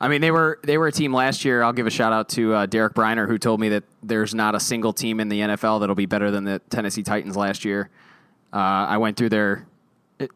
I 0.00 0.08
mean, 0.08 0.20
they 0.20 0.30
were 0.30 0.58
they 0.62 0.76
were 0.76 0.88
a 0.88 0.92
team 0.92 1.12
last 1.12 1.44
year. 1.44 1.62
I'll 1.62 1.72
give 1.72 1.86
a 1.86 1.90
shout 1.90 2.12
out 2.12 2.28
to 2.30 2.52
uh, 2.52 2.66
Derek 2.66 2.94
Briner, 2.94 3.26
who 3.26 3.38
told 3.38 3.60
me 3.60 3.70
that 3.70 3.84
there's 4.02 4.34
not 4.34 4.54
a 4.54 4.60
single 4.60 4.92
team 4.92 5.20
in 5.20 5.28
the 5.28 5.40
NFL 5.40 5.80
that'll 5.80 5.94
be 5.94 6.06
better 6.06 6.30
than 6.30 6.44
the 6.44 6.60
Tennessee 6.70 7.02
Titans 7.02 7.36
last 7.36 7.64
year. 7.64 7.88
Uh, 8.52 8.56
I 8.56 8.98
went 8.98 9.16
through 9.16 9.30
their 9.30 9.66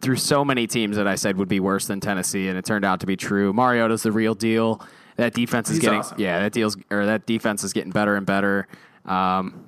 through 0.00 0.16
so 0.16 0.44
many 0.44 0.66
teams 0.66 0.96
that 0.96 1.06
I 1.06 1.14
said 1.14 1.36
would 1.36 1.48
be 1.48 1.60
worse 1.60 1.86
than 1.86 2.00
Tennessee, 2.00 2.48
and 2.48 2.56
it 2.58 2.64
turned 2.64 2.84
out 2.84 3.00
to 3.00 3.06
be 3.06 3.16
true. 3.16 3.52
Mariota's 3.52 4.02
the 4.02 4.12
real 4.12 4.34
deal. 4.34 4.82
That 5.16 5.34
defense 5.34 5.68
is 5.68 5.76
He's 5.76 5.82
getting 5.82 5.98
awesome. 6.00 6.18
yeah, 6.18 6.40
that 6.40 6.52
deals 6.52 6.78
or 6.90 7.04
that 7.06 7.26
defense 7.26 7.62
is 7.62 7.74
getting 7.74 7.90
better 7.92 8.16
and 8.16 8.24
better. 8.24 8.66
Um, 9.04 9.66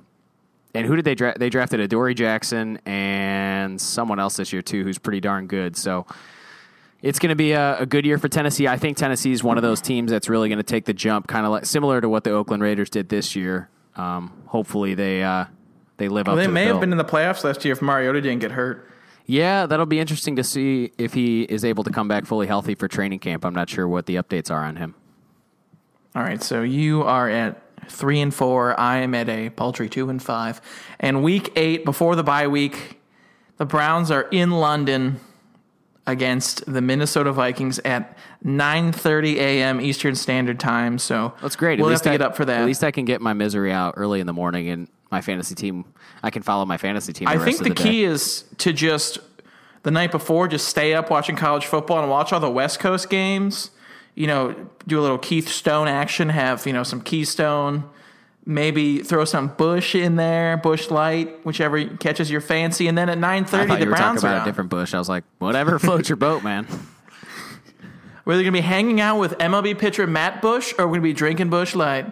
and 0.73 0.85
who 0.87 0.95
did 0.95 1.05
they 1.05 1.15
draft? 1.15 1.39
They 1.39 1.49
drafted 1.49 1.79
Adoree 1.79 2.13
Jackson 2.15 2.79
and 2.85 3.79
someone 3.79 4.19
else 4.19 4.35
this 4.37 4.51
year 4.53 4.61
too, 4.61 4.83
who's 4.83 4.97
pretty 4.97 5.19
darn 5.19 5.47
good. 5.47 5.75
So 5.77 6.05
it's 7.01 7.19
going 7.19 7.29
to 7.29 7.35
be 7.35 7.51
a, 7.51 7.79
a 7.79 7.85
good 7.85 8.05
year 8.05 8.17
for 8.17 8.27
Tennessee. 8.29 8.67
I 8.67 8.77
think 8.77 8.97
Tennessee 8.97 9.31
is 9.31 9.43
one 9.43 9.57
of 9.57 9.61
those 9.63 9.81
teams 9.81 10.09
that's 10.11 10.29
really 10.29 10.49
going 10.49 10.57
to 10.57 10.63
take 10.63 10.85
the 10.85 10.93
jump, 10.93 11.27
kind 11.27 11.45
of 11.45 11.51
like 11.51 11.65
similar 11.65 11.99
to 12.01 12.07
what 12.09 12.23
the 12.23 12.31
Oakland 12.31 12.63
Raiders 12.63 12.89
did 12.89 13.09
this 13.09 13.35
year. 13.35 13.69
Um, 13.95 14.31
hopefully 14.47 14.93
they 14.95 15.21
uh, 15.23 15.45
they 15.97 16.07
live 16.09 16.27
Well, 16.27 16.35
up. 16.35 16.37
they 16.37 16.43
to 16.45 16.47
the 16.49 16.53
may 16.53 16.65
have 16.65 16.79
been 16.79 16.91
in 16.91 16.97
the 16.97 17.05
playoffs 17.05 17.43
last 17.43 17.63
year 17.65 17.73
if 17.73 17.81
Mariota 17.81 18.21
didn't 18.21 18.39
get 18.39 18.51
hurt. 18.51 18.89
Yeah, 19.25 19.67
that'll 19.67 19.85
be 19.85 19.99
interesting 19.99 20.35
to 20.37 20.43
see 20.43 20.91
if 20.97 21.13
he 21.13 21.43
is 21.43 21.63
able 21.63 21.83
to 21.85 21.91
come 21.91 22.07
back 22.09 22.25
fully 22.25 22.45
healthy 22.47 22.75
for 22.75 22.87
training 22.89 23.19
camp. 23.19 23.45
I'm 23.45 23.53
not 23.53 23.69
sure 23.69 23.87
what 23.87 24.05
the 24.05 24.15
updates 24.15 24.51
are 24.51 24.63
on 24.65 24.75
him. 24.75 24.95
All 26.15 26.21
right, 26.23 26.43
so 26.43 26.61
you 26.61 27.03
are 27.03 27.29
at 27.29 27.62
three 27.89 28.19
and 28.21 28.33
four. 28.33 28.79
I 28.79 28.97
am 28.97 29.13
at 29.15 29.29
a 29.29 29.49
paltry 29.49 29.89
two 29.89 30.09
and 30.09 30.21
five. 30.21 30.61
And 30.99 31.23
week 31.23 31.51
eight, 31.55 31.85
before 31.85 32.15
the 32.15 32.23
bye 32.23 32.47
week, 32.47 32.99
the 33.57 33.65
Browns 33.65 34.11
are 34.11 34.27
in 34.31 34.51
London 34.51 35.19
against 36.05 36.65
the 36.71 36.81
Minnesota 36.81 37.31
Vikings 37.31 37.79
at 37.79 38.17
9:30 38.45 39.35
a.m. 39.35 39.79
Eastern 39.79 40.15
Standard 40.15 40.59
Time. 40.59 40.99
So 40.99 41.33
That's 41.41 41.55
great. 41.55 41.79
We'll 41.79 41.87
at 41.87 41.91
have 41.91 41.95
least 41.95 42.03
to 42.03 42.09
I, 42.09 42.13
get 42.13 42.21
up 42.21 42.35
for 42.35 42.45
that. 42.45 42.61
At 42.61 42.65
least 42.65 42.83
I 42.83 42.91
can 42.91 43.05
get 43.05 43.21
my 43.21 43.33
misery 43.33 43.71
out 43.71 43.93
early 43.97 44.19
in 44.19 44.27
the 44.27 44.33
morning, 44.33 44.69
and 44.69 44.87
my 45.11 45.21
fantasy 45.21 45.55
team. 45.55 45.85
I 46.21 46.29
can 46.29 46.41
follow 46.41 46.65
my 46.65 46.77
fantasy 46.77 47.13
team. 47.13 47.27
The 47.27 47.33
I 47.33 47.37
think 47.37 47.59
the, 47.59 47.69
the, 47.69 47.75
key 47.75 48.03
is 48.03 48.45
to 48.57 48.73
just 48.73 49.19
the 49.83 49.91
night 49.91 50.11
before 50.11 50.47
just 50.47 50.67
stay 50.67 50.93
up 50.93 51.09
watching 51.09 51.35
college 51.35 51.65
football 51.65 51.99
and 51.99 52.09
watch 52.09 52.33
all 52.33 52.39
the 52.39 52.49
West 52.49 52.79
Coast 52.79 53.09
games. 53.09 53.69
You 54.15 54.27
know, 54.27 54.55
do 54.87 54.99
a 54.99 55.01
little 55.01 55.17
Keith 55.17 55.47
Stone 55.47 55.87
action. 55.87 56.29
Have 56.29 56.65
you 56.67 56.73
know 56.73 56.83
some 56.83 57.01
Keystone. 57.01 57.89
Maybe 58.45 58.99
throw 59.03 59.23
some 59.23 59.47
Bush 59.47 59.95
in 59.95 60.17
there, 60.17 60.57
Busch 60.57 60.91
Light, 60.91 61.45
whichever 61.45 61.85
catches 61.95 62.29
your 62.29 62.41
fancy, 62.41 62.87
and 62.89 62.97
then 62.97 63.07
at 63.07 63.17
9.30, 63.17 63.23
I 63.23 63.43
thirty 63.45 63.67
thought 63.69 63.79
the 63.79 63.85
you 63.85 63.89
were 63.89 63.95
talking 63.95 64.05
Browns 64.05 64.23
are 64.25 64.27
about 64.27 64.41
a 64.45 64.49
different 64.49 64.69
bush. 64.69 64.93
I 64.93 64.97
was 64.99 65.07
like, 65.07 65.23
whatever 65.39 65.79
floats 65.79 66.09
your 66.09 66.17
boat, 66.17 66.43
man. 66.43 66.67
We're 68.25 68.33
either 68.33 68.43
gonna 68.43 68.51
be 68.51 68.59
hanging 68.59 68.99
out 68.99 69.17
with 69.17 69.37
MLB 69.37 69.77
pitcher 69.79 70.05
Matt 70.07 70.41
Bush, 70.41 70.73
or 70.77 70.87
we're 70.87 70.95
gonna 70.95 71.01
be 71.03 71.13
drinking 71.13 71.49
Busch 71.51 71.73
Light. 71.73 72.05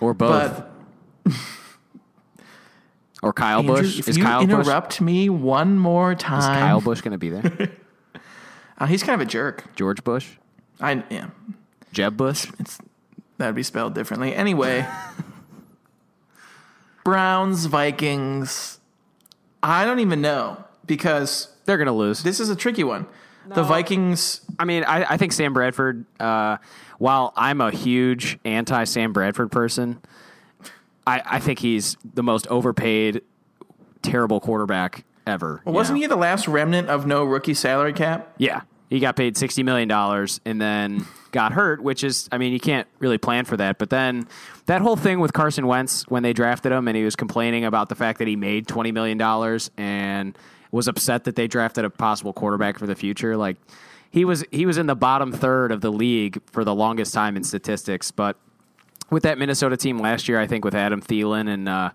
Or 0.00 0.12
both. 0.14 0.62
But 1.24 1.32
or 3.22 3.32
Kyle 3.32 3.58
Andrew, 3.60 3.76
Bush. 3.76 3.98
if 3.98 4.08
Is 4.08 4.16
you 4.16 4.24
Kyle 4.24 4.44
Busch? 4.46 4.66
interrupt 4.66 5.00
me 5.00 5.28
one 5.28 5.78
more 5.78 6.12
Is 6.12 6.18
time, 6.18 6.60
Kyle 6.60 6.80
Busch 6.80 7.00
going 7.02 7.12
to 7.12 7.18
be 7.18 7.30
there? 7.30 7.70
Uh, 8.78 8.86
he's 8.86 9.02
kind 9.02 9.20
of 9.20 9.26
a 9.26 9.30
jerk. 9.30 9.76
George 9.76 10.02
Bush? 10.02 10.36
I 10.80 11.04
yeah. 11.10 11.28
Jeb 11.92 12.16
Bush? 12.16 12.46
It's 12.58 12.78
that'd 13.38 13.54
be 13.54 13.62
spelled 13.62 13.94
differently. 13.94 14.34
Anyway, 14.34 14.84
Browns 17.04 17.66
Vikings. 17.66 18.78
I 19.62 19.84
don't 19.84 20.00
even 20.00 20.20
know 20.20 20.64
because 20.86 21.48
They're 21.66 21.76
going 21.76 21.86
to 21.86 21.92
lose. 21.92 22.22
this 22.22 22.40
is 22.40 22.50
a 22.50 22.56
tricky 22.56 22.84
one. 22.84 23.06
The 23.46 23.62
Vikings. 23.64 24.42
I 24.58 24.64
mean, 24.64 24.84
I, 24.84 25.14
I 25.14 25.16
think 25.16 25.32
Sam 25.32 25.52
Bradford, 25.52 26.04
uh, 26.20 26.58
while 26.98 27.32
I'm 27.36 27.60
a 27.60 27.70
huge 27.72 28.38
anti 28.44 28.84
Sam 28.84 29.12
Bradford 29.12 29.50
person, 29.50 30.00
I, 31.06 31.22
I 31.24 31.38
think 31.40 31.58
he's 31.58 31.96
the 32.14 32.22
most 32.22 32.46
overpaid, 32.46 33.22
terrible 34.02 34.38
quarterback 34.38 35.04
ever. 35.26 35.62
you 35.66 35.72
Wasn't 35.72 35.96
know? 35.96 36.02
he 36.02 36.06
the 36.06 36.16
last 36.16 36.46
remnant 36.46 36.88
of 36.88 37.06
no 37.06 37.24
rookie 37.24 37.54
salary 37.54 37.92
cap? 37.92 38.32
Yeah. 38.38 38.60
He 38.90 39.00
got 39.00 39.16
paid 39.16 39.36
$60 39.36 39.64
million 39.64 39.90
and 40.44 40.60
then 40.60 41.06
got 41.30 41.52
hurt, 41.52 41.82
which 41.82 42.04
is, 42.04 42.28
I 42.30 42.38
mean, 42.38 42.52
you 42.52 42.60
can't 42.60 42.88
really 42.98 43.18
plan 43.18 43.44
for 43.44 43.56
that. 43.56 43.78
But 43.78 43.88
then 43.88 44.26
that 44.66 44.82
whole 44.82 44.96
thing 44.96 45.20
with 45.20 45.32
Carson 45.32 45.66
Wentz 45.66 46.06
when 46.08 46.22
they 46.22 46.32
drafted 46.32 46.72
him 46.72 46.88
and 46.88 46.96
he 46.96 47.04
was 47.04 47.16
complaining 47.16 47.64
about 47.64 47.88
the 47.88 47.94
fact 47.94 48.18
that 48.18 48.26
he 48.26 48.36
made 48.36 48.66
$20 48.66 48.92
million 48.92 49.20
and 49.78 50.36
was 50.72 50.88
upset 50.88 51.24
that 51.24 51.36
they 51.36 51.46
drafted 51.46 51.84
a 51.84 51.90
possible 51.90 52.32
quarterback 52.32 52.78
for 52.78 52.86
the 52.86 52.96
future. 52.96 53.36
Like, 53.36 53.56
he 54.10 54.24
was 54.24 54.44
he 54.50 54.66
was 54.66 54.76
in 54.76 54.86
the 54.86 54.96
bottom 54.96 55.30
third 55.30 55.70
of 55.70 55.80
the 55.80 55.92
league 55.92 56.42
for 56.50 56.64
the 56.64 56.74
longest 56.74 57.14
time 57.14 57.36
in 57.36 57.44
statistics, 57.44 58.10
but 58.10 58.36
with 59.08 59.22
that 59.22 59.38
Minnesota 59.38 59.76
team 59.76 60.00
last 60.00 60.28
year, 60.28 60.40
I 60.40 60.46
think 60.46 60.64
with 60.64 60.74
Adam 60.74 61.00
Thielen 61.00 61.48
and 61.48 61.68
uh, 61.68 61.90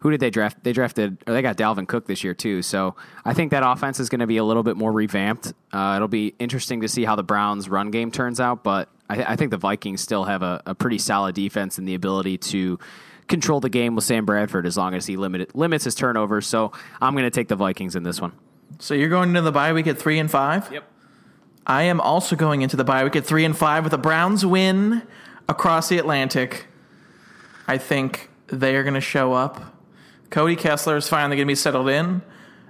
who 0.00 0.10
did 0.10 0.20
they 0.20 0.30
draft? 0.30 0.62
They 0.62 0.72
drafted, 0.72 1.22
or 1.26 1.32
they 1.32 1.42
got 1.42 1.56
Dalvin 1.56 1.86
Cook 1.86 2.06
this 2.06 2.22
year 2.22 2.34
too. 2.34 2.62
So 2.62 2.94
I 3.24 3.34
think 3.34 3.50
that 3.50 3.62
offense 3.66 4.00
is 4.00 4.08
going 4.08 4.20
to 4.20 4.26
be 4.26 4.36
a 4.36 4.44
little 4.44 4.62
bit 4.62 4.76
more 4.76 4.92
revamped. 4.92 5.52
Uh, 5.72 5.94
it'll 5.96 6.08
be 6.08 6.34
interesting 6.38 6.80
to 6.82 6.88
see 6.88 7.04
how 7.04 7.16
the 7.16 7.22
Browns' 7.22 7.68
run 7.68 7.90
game 7.90 8.10
turns 8.10 8.40
out, 8.40 8.62
but 8.62 8.88
I, 9.08 9.22
I 9.32 9.36
think 9.36 9.50
the 9.50 9.56
Vikings 9.56 10.00
still 10.00 10.24
have 10.24 10.42
a, 10.42 10.62
a 10.66 10.74
pretty 10.74 10.98
solid 10.98 11.34
defense 11.34 11.78
and 11.78 11.86
the 11.88 11.94
ability 11.94 12.38
to 12.38 12.78
control 13.26 13.60
the 13.60 13.68
game 13.68 13.94
with 13.94 14.04
Sam 14.04 14.24
Bradford 14.24 14.66
as 14.66 14.76
long 14.76 14.94
as 14.94 15.06
he 15.06 15.16
limit, 15.16 15.54
limits 15.54 15.84
his 15.84 15.94
turnovers. 15.94 16.46
So 16.46 16.72
I'm 17.00 17.14
going 17.14 17.24
to 17.24 17.30
take 17.30 17.48
the 17.48 17.56
Vikings 17.56 17.96
in 17.96 18.02
this 18.02 18.20
one. 18.20 18.32
So 18.78 18.94
you're 18.94 19.08
going 19.08 19.30
into 19.30 19.42
the 19.42 19.52
bye 19.52 19.72
week 19.72 19.86
at 19.86 19.98
three 19.98 20.18
and 20.18 20.30
five. 20.30 20.70
Yep. 20.72 20.84
I 21.66 21.82
am 21.82 22.00
also 22.00 22.36
going 22.36 22.62
into 22.62 22.76
the 22.76 22.84
bye 22.84 23.04
week 23.04 23.16
at 23.16 23.26
three 23.26 23.44
and 23.44 23.56
five 23.56 23.84
with 23.84 23.90
the 23.90 23.98
Browns 23.98 24.46
win 24.46 25.02
across 25.48 25.88
the 25.88 25.98
Atlantic. 25.98 26.66
I 27.66 27.76
think 27.76 28.30
they 28.46 28.76
are 28.76 28.82
going 28.82 28.94
to 28.94 29.00
show 29.00 29.34
up. 29.34 29.77
Cody 30.30 30.56
Kessler 30.56 30.96
is 30.96 31.08
finally 31.08 31.36
going 31.36 31.46
to 31.46 31.50
be 31.50 31.54
settled 31.54 31.88
in. 31.88 32.22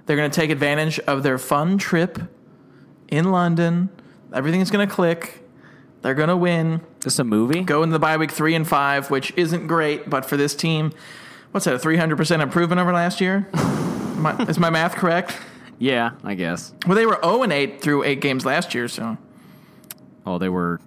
They're 0.05 0.15
going 0.15 0.31
to 0.31 0.35
take 0.35 0.49
advantage 0.49 0.99
of 0.99 1.23
their 1.23 1.37
fun 1.37 1.77
trip 1.77 2.19
in 3.09 3.31
London. 3.31 3.89
Everything's 4.33 4.71
going 4.71 4.87
to 4.87 4.93
click. 4.93 5.43
They're 6.01 6.13
going 6.15 6.29
to 6.29 6.37
win. 6.37 6.81
This 7.01 7.19
a 7.19 7.23
movie? 7.23 7.61
Go 7.61 7.83
into 7.83 7.93
the 7.93 7.99
bye 7.99 8.17
week 8.17 8.31
three 8.31 8.55
and 8.55 8.67
five, 8.67 9.11
which 9.11 9.33
isn't 9.35 9.67
great, 9.67 10.09
but 10.09 10.25
for 10.25 10.37
this 10.37 10.55
team, 10.55 10.93
what's 11.51 11.65
that? 11.65 11.75
A 11.75 11.79
three 11.79 11.97
hundred 11.97 12.15
percent 12.17 12.41
improvement 12.41 12.79
over 12.79 12.93
last 12.93 13.19
year? 13.19 13.49
my, 14.15 14.35
is 14.47 14.59
my 14.59 14.69
math 14.69 14.95
correct? 14.95 15.35
Yeah, 15.81 16.11
I 16.25 16.35
guess. 16.35 16.73
Well, 16.85 16.97
they 16.97 17.05
were 17.05 17.17
zero 17.23 17.41
and 17.41 17.53
eight 17.53 17.81
through 17.81 18.03
eight 18.03 18.19
games 18.19 18.45
last 18.45 18.75
year, 18.75 18.89
so. 18.89 19.17
Oh, 20.25 20.37
they 20.37 20.49
were 20.49 20.81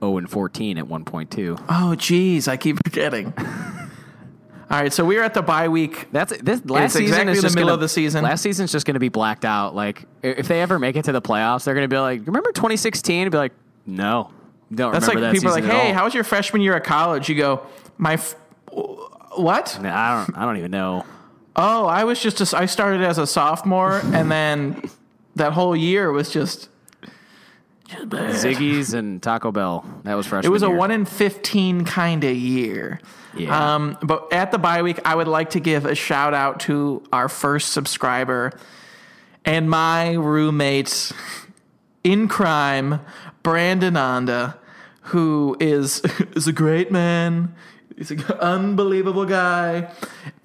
0 0.00 0.18
and 0.18 0.30
14 0.30 0.76
at 0.76 0.84
1.2. 0.84 1.64
Oh, 1.66 1.94
geez, 1.94 2.46
I 2.46 2.58
keep 2.58 2.76
forgetting. 2.84 3.32
All 4.70 4.80
right, 4.80 4.92
so 4.92 5.04
we're 5.04 5.22
at 5.24 5.34
the 5.34 5.42
bye 5.42 5.66
week. 5.66 6.06
That's 6.12 6.36
this 6.38 6.64
last 6.64 6.92
season 6.92 7.08
exactly 7.08 7.32
is 7.32 7.38
the 7.38 7.42
just 7.42 7.54
middle 7.56 7.70
gonna, 7.70 7.74
of 7.74 7.80
the 7.80 7.88
season. 7.88 8.22
Last 8.22 8.42
season's 8.42 8.70
just 8.70 8.86
going 8.86 8.94
to 8.94 9.00
be 9.00 9.08
blacked 9.08 9.44
out. 9.44 9.74
Like 9.74 10.04
if 10.22 10.46
they 10.46 10.62
ever 10.62 10.78
make 10.78 10.94
it 10.94 11.06
to 11.06 11.12
the 11.12 11.20
playoffs, 11.20 11.64
they're 11.64 11.74
going 11.74 11.88
to 11.88 11.92
be 11.92 11.98
like, 11.98 12.24
"Remember 12.24 12.52
2016?" 12.52 13.22
And 13.22 13.32
be 13.32 13.36
like, 13.36 13.52
"No, 13.84 14.30
don't 14.72 14.92
That's 14.92 15.08
remember 15.08 15.26
like 15.26 15.32
that 15.32 15.36
people 15.36 15.50
are 15.50 15.60
like, 15.60 15.64
"Hey, 15.64 15.92
how 15.92 16.04
was 16.04 16.14
your 16.14 16.22
freshman 16.22 16.62
year 16.62 16.76
at 16.76 16.84
college?" 16.84 17.28
You 17.28 17.34
go, 17.34 17.66
"My 17.98 18.12
f- 18.12 18.36
what? 19.36 19.76
I 19.82 20.24
don't. 20.24 20.38
I 20.38 20.44
don't 20.44 20.56
even 20.56 20.70
know. 20.70 21.04
Oh, 21.56 21.86
I 21.86 22.04
was 22.04 22.22
just 22.22 22.40
a, 22.40 22.56
I 22.56 22.66
started 22.66 23.02
as 23.02 23.18
a 23.18 23.26
sophomore, 23.26 24.00
and 24.04 24.30
then 24.30 24.88
that 25.34 25.52
whole 25.52 25.74
year 25.74 26.12
was 26.12 26.30
just 26.30 26.68
just. 27.88 28.10
Ziggy's 28.10 28.94
and 28.94 29.20
Taco 29.20 29.50
Bell. 29.50 29.84
That 30.04 30.14
was 30.14 30.26
freshman. 30.26 30.48
It 30.48 30.52
was 30.52 30.62
a 30.62 30.68
year. 30.68 30.76
one 30.76 30.92
in 30.92 31.04
fifteen 31.04 31.84
kind 31.84 32.22
of 32.22 32.36
year. 32.36 33.00
Yeah. 33.34 33.74
Um, 33.74 33.96
but 34.02 34.32
at 34.32 34.50
the 34.50 34.58
bye 34.58 34.82
week, 34.82 34.98
I 35.04 35.14
would 35.14 35.28
like 35.28 35.50
to 35.50 35.60
give 35.60 35.86
a 35.86 35.94
shout 35.94 36.34
out 36.34 36.60
to 36.60 37.02
our 37.12 37.28
first 37.28 37.72
subscriber 37.72 38.52
and 39.44 39.70
my 39.70 40.12
roommate 40.12 41.12
in 42.04 42.28
crime, 42.28 43.00
Brandon 43.42 43.94
Onda, 43.94 44.56
who 45.02 45.56
is 45.60 46.00
is 46.34 46.46
a 46.46 46.52
great 46.52 46.90
man. 46.90 47.54
He's 47.96 48.10
an 48.10 48.22
unbelievable 48.40 49.26
guy, 49.26 49.90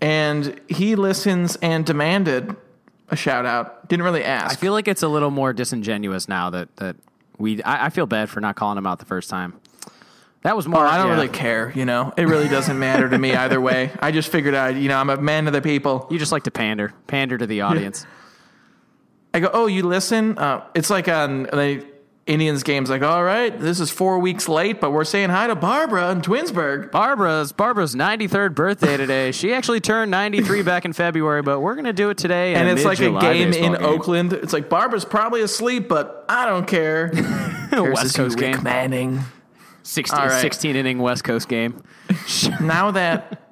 and 0.02 0.60
he 0.68 0.96
listens 0.96 1.56
and 1.58 1.86
demanded 1.86 2.56
a 3.10 3.16
shout 3.16 3.46
out. 3.46 3.88
Didn't 3.88 4.04
really 4.04 4.24
ask. 4.24 4.58
I 4.58 4.60
feel 4.60 4.74
like 4.74 4.88
it's 4.88 5.04
a 5.04 5.08
little 5.08 5.32
more 5.32 5.54
disingenuous 5.54 6.28
now 6.28 6.50
that 6.50 6.76
that 6.78 6.98
we. 7.38 7.62
I, 7.64 7.86
I 7.86 7.90
feel 7.90 8.06
bad 8.06 8.30
for 8.30 8.42
not 8.42 8.56
calling 8.56 8.78
him 8.78 8.86
out 8.86 9.00
the 9.00 9.06
first 9.06 9.30
time. 9.30 9.60
That 10.46 10.56
was 10.56 10.68
more. 10.68 10.84
Well, 10.84 10.94
I 10.94 10.98
don't 10.98 11.08
yeah. 11.08 11.16
really 11.16 11.28
care, 11.28 11.72
you 11.74 11.86
know. 11.86 12.14
It 12.16 12.28
really 12.28 12.48
doesn't 12.48 12.78
matter 12.78 13.10
to 13.10 13.18
me 13.18 13.34
either 13.36 13.60
way. 13.60 13.90
I 14.00 14.12
just 14.12 14.32
figured 14.32 14.54
out, 14.54 14.76
you 14.76 14.90
know, 14.90 14.98
I'm 15.00 15.10
a 15.10 15.18
man 15.18 15.48
of 15.48 15.54
the 15.54 15.62
people. 15.62 16.06
You 16.12 16.20
just 16.20 16.32
like 16.32 16.44
to 16.44 16.52
pander, 16.52 16.94
pander 17.08 17.36
to 17.36 17.48
the 17.48 17.62
audience. 17.62 18.06
I 19.34 19.40
go, 19.40 19.50
oh, 19.52 19.66
you 19.66 19.82
listen? 19.82 20.38
Uh, 20.38 20.64
it's 20.76 20.92
like 20.92 21.08
on 21.08 21.44
the 21.44 21.84
Indians 22.28 22.62
games, 22.62 22.92
like, 22.92 23.02
all 23.02 23.24
right, 23.24 23.60
this 23.60 23.80
is 23.80 23.90
four 23.90 24.20
weeks 24.20 24.48
late, 24.48 24.80
but 24.80 24.92
we're 24.92 25.04
saying 25.04 25.32
hi 25.32 25.48
to 25.48 25.56
Barbara 25.56 26.12
in 26.12 26.22
Twinsburg. 26.22 26.92
Barbara's 26.92 27.52
Barbara's 27.52 27.96
93rd 27.96 28.54
birthday 28.54 28.98
today. 28.98 29.32
She 29.32 29.52
actually 29.52 29.82
turned 29.82 30.12
93 30.12 30.62
back 30.62 30.86
in 30.86 30.94
February, 30.94 31.42
but 31.42 31.62
we're 31.62 31.76
gonna 31.76 31.92
do 31.92 32.12
it 32.12 32.20
today. 32.20 32.54
And 32.54 32.70
it's 32.70 32.86
like 32.86 33.00
a 33.00 33.20
game 33.20 33.52
in 33.52 33.78
Oakland. 33.78 34.32
It's 34.32 34.54
like 34.54 34.70
Barbara's 34.70 35.06
probably 35.06 35.42
asleep, 35.42 35.88
but 35.88 36.24
I 36.30 36.46
don't 36.46 36.68
care. 36.68 37.12
West 37.72 38.16
Coast 38.16 38.38
game. 38.38 38.62
Manning. 38.62 39.22
16, 39.86 40.20
All 40.20 40.28
right. 40.28 40.42
16 40.42 40.76
inning 40.76 40.98
West 40.98 41.24
Coast 41.24 41.48
game. 41.48 41.84
now 42.62 42.92
that 42.92 43.52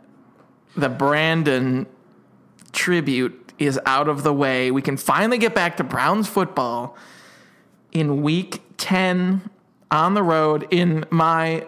the 0.76 0.90
Brandon 0.90 1.86
tribute 2.72 3.54
is 3.60 3.80
out 3.86 4.08
of 4.08 4.24
the 4.24 4.34
way, 4.34 4.72
we 4.72 4.82
can 4.82 4.98
finally 4.98 5.38
get 5.38 5.54
back 5.54 5.78
to 5.78 5.84
Browns 5.84 6.28
football 6.28 6.98
in 7.92 8.24
week 8.24 8.64
10 8.78 9.48
on 9.92 10.16
the 10.16 10.24
road 10.24 10.68
in 10.72 11.06
my 11.12 11.68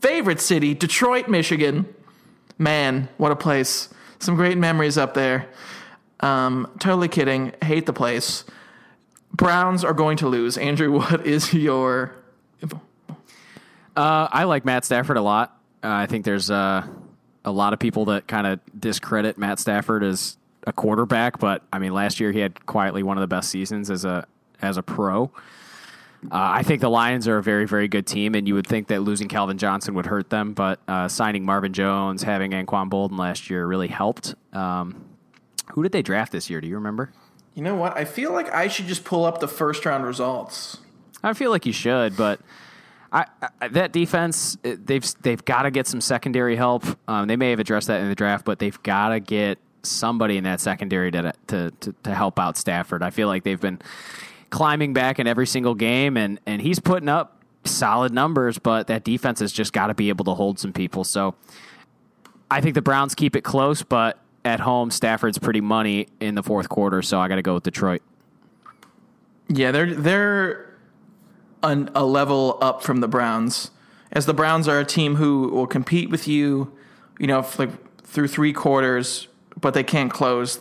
favorite 0.00 0.40
city, 0.40 0.72
Detroit, 0.72 1.28
Michigan. 1.28 1.94
Man, 2.56 3.10
what 3.18 3.32
a 3.32 3.36
place. 3.36 3.90
Some 4.18 4.34
great 4.34 4.56
memories 4.56 4.96
up 4.96 5.12
there. 5.12 5.46
Um, 6.20 6.72
totally 6.78 7.08
kidding. 7.08 7.52
Hate 7.62 7.84
the 7.84 7.92
place. 7.92 8.44
Browns 9.32 9.84
are 9.84 9.92
going 9.92 10.16
to 10.16 10.26
lose. 10.26 10.56
Andrew, 10.56 10.90
what 10.90 11.26
is 11.26 11.52
your. 11.52 12.14
Uh, 13.98 14.28
I 14.30 14.44
like 14.44 14.64
Matt 14.64 14.84
Stafford 14.84 15.16
a 15.16 15.22
lot. 15.22 15.60
Uh, 15.82 15.88
I 15.88 16.06
think 16.06 16.24
there's 16.24 16.52
uh, 16.52 16.86
a 17.44 17.50
lot 17.50 17.72
of 17.72 17.80
people 17.80 18.04
that 18.04 18.28
kind 18.28 18.46
of 18.46 18.60
discredit 18.78 19.38
Matt 19.38 19.58
Stafford 19.58 20.04
as 20.04 20.36
a 20.68 20.72
quarterback, 20.72 21.40
but 21.40 21.64
I 21.72 21.80
mean, 21.80 21.92
last 21.92 22.20
year 22.20 22.30
he 22.30 22.38
had 22.38 22.64
quietly 22.64 23.02
one 23.02 23.16
of 23.16 23.22
the 23.22 23.26
best 23.26 23.50
seasons 23.50 23.90
as 23.90 24.04
a 24.04 24.24
as 24.62 24.76
a 24.76 24.84
pro. 24.84 25.32
Uh, 26.24 26.28
I 26.30 26.62
think 26.62 26.80
the 26.80 26.88
Lions 26.88 27.26
are 27.26 27.38
a 27.38 27.42
very, 27.42 27.66
very 27.66 27.88
good 27.88 28.06
team, 28.06 28.36
and 28.36 28.46
you 28.46 28.54
would 28.54 28.68
think 28.68 28.86
that 28.86 29.00
losing 29.00 29.26
Calvin 29.26 29.58
Johnson 29.58 29.94
would 29.94 30.06
hurt 30.06 30.30
them, 30.30 30.52
but 30.52 30.78
uh, 30.86 31.08
signing 31.08 31.44
Marvin 31.44 31.72
Jones, 31.72 32.22
having 32.22 32.52
Anquan 32.52 32.88
Boldin 32.88 33.18
last 33.18 33.50
year 33.50 33.66
really 33.66 33.88
helped. 33.88 34.36
Um, 34.52 35.06
who 35.72 35.82
did 35.82 35.90
they 35.90 36.02
draft 36.02 36.30
this 36.30 36.48
year? 36.48 36.60
Do 36.60 36.68
you 36.68 36.76
remember? 36.76 37.10
You 37.56 37.64
know 37.64 37.74
what? 37.74 37.96
I 37.96 38.04
feel 38.04 38.32
like 38.32 38.48
I 38.54 38.68
should 38.68 38.86
just 38.86 39.02
pull 39.02 39.24
up 39.24 39.40
the 39.40 39.48
first 39.48 39.84
round 39.84 40.04
results. 40.04 40.78
I 41.24 41.32
feel 41.32 41.50
like 41.50 41.66
you 41.66 41.72
should, 41.72 42.16
but 42.16 42.38
I, 43.12 43.26
I, 43.60 43.68
that 43.68 43.92
defense 43.92 44.58
they've 44.62 45.04
they've 45.22 45.44
got 45.44 45.62
to 45.62 45.70
get 45.70 45.86
some 45.86 46.00
secondary 46.00 46.56
help. 46.56 46.84
Um, 47.08 47.26
they 47.26 47.36
may 47.36 47.50
have 47.50 47.60
addressed 47.60 47.86
that 47.88 48.00
in 48.00 48.08
the 48.08 48.14
draft, 48.14 48.44
but 48.44 48.58
they've 48.58 48.82
got 48.82 49.10
to 49.10 49.20
get 49.20 49.58
somebody 49.82 50.36
in 50.36 50.44
that 50.44 50.60
secondary 50.60 51.10
to, 51.12 51.32
to 51.48 51.70
to 51.80 51.94
to 52.02 52.14
help 52.14 52.38
out 52.38 52.56
Stafford. 52.56 53.02
I 53.02 53.10
feel 53.10 53.28
like 53.28 53.44
they've 53.44 53.60
been 53.60 53.80
climbing 54.50 54.92
back 54.92 55.18
in 55.18 55.26
every 55.26 55.46
single 55.46 55.74
game, 55.74 56.16
and 56.16 56.38
and 56.46 56.60
he's 56.60 56.80
putting 56.80 57.08
up 57.08 57.42
solid 57.64 58.12
numbers, 58.12 58.58
but 58.58 58.86
that 58.88 59.04
defense 59.04 59.40
has 59.40 59.52
just 59.52 59.72
got 59.72 59.88
to 59.88 59.94
be 59.94 60.08
able 60.08 60.24
to 60.26 60.34
hold 60.34 60.58
some 60.58 60.72
people. 60.72 61.04
So 61.04 61.34
I 62.50 62.60
think 62.60 62.74
the 62.74 62.82
Browns 62.82 63.14
keep 63.14 63.36
it 63.36 63.42
close, 63.42 63.82
but 63.82 64.18
at 64.44 64.60
home 64.60 64.90
Stafford's 64.90 65.38
pretty 65.38 65.60
money 65.60 66.08
in 66.20 66.34
the 66.34 66.42
fourth 66.42 66.68
quarter, 66.68 67.02
so 67.02 67.20
I 67.20 67.28
got 67.28 67.36
to 67.36 67.42
go 67.42 67.54
with 67.54 67.64
Detroit. 67.64 68.02
Yeah, 69.48 69.70
they're 69.72 69.94
they're 69.94 70.67
an, 71.62 71.90
a 71.94 72.04
level 72.04 72.58
up 72.60 72.82
from 72.82 73.00
the 73.00 73.08
Browns, 73.08 73.70
as 74.12 74.26
the 74.26 74.34
Browns 74.34 74.68
are 74.68 74.80
a 74.80 74.84
team 74.84 75.16
who 75.16 75.48
will 75.48 75.66
compete 75.66 76.10
with 76.10 76.26
you, 76.26 76.72
you 77.18 77.26
know, 77.26 77.46
like 77.58 77.70
through 78.02 78.28
three 78.28 78.52
quarters, 78.52 79.28
but 79.60 79.74
they 79.74 79.84
can't 79.84 80.12
close. 80.12 80.60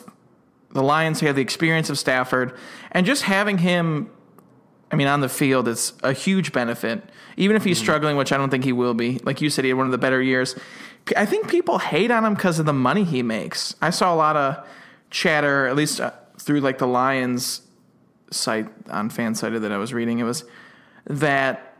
The 0.71 0.83
Lions 0.83 1.21
have 1.21 1.35
the 1.35 1.41
experience 1.41 1.89
of 1.89 1.97
Stafford, 1.97 2.57
and 2.91 3.05
just 3.05 3.23
having 3.23 3.59
him, 3.59 4.09
I 4.91 4.95
mean, 4.95 5.07
on 5.07 5.21
the 5.21 5.29
field, 5.29 5.67
it's 5.67 5.93
a 6.03 6.13
huge 6.13 6.51
benefit. 6.51 7.03
Even 7.37 7.55
if 7.55 7.63
he's 7.63 7.77
struggling, 7.77 8.17
which 8.17 8.31
I 8.31 8.37
don't 8.37 8.49
think 8.49 8.63
he 8.63 8.73
will 8.73 8.95
be. 8.95 9.19
Like 9.19 9.41
you 9.41 9.49
said, 9.49 9.63
he 9.63 9.69
had 9.69 9.77
one 9.77 9.85
of 9.85 9.91
the 9.91 9.97
better 9.97 10.21
years. 10.21 10.55
I 11.15 11.25
think 11.25 11.47
people 11.47 11.77
hate 11.77 12.09
on 12.11 12.25
him 12.25 12.33
because 12.33 12.59
of 12.59 12.65
the 12.65 12.73
money 12.73 13.03
he 13.03 13.21
makes. 13.21 13.75
I 13.81 13.91
saw 13.91 14.13
a 14.13 14.15
lot 14.15 14.35
of 14.35 14.67
chatter, 15.11 15.67
at 15.67 15.75
least 15.75 16.01
uh, 16.01 16.11
through 16.39 16.61
like 16.61 16.79
the 16.79 16.87
Lions 16.87 17.61
site 18.31 18.67
on 18.89 19.09
FanSided 19.09 19.61
that 19.61 19.71
I 19.71 19.77
was 19.77 19.93
reading, 19.93 20.19
it 20.19 20.23
was 20.23 20.43
that 21.09 21.75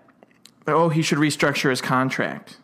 oh 0.68 0.90
he 0.90 1.02
should 1.02 1.18
restructure 1.18 1.70
his 1.70 1.82
contract. 1.82 2.58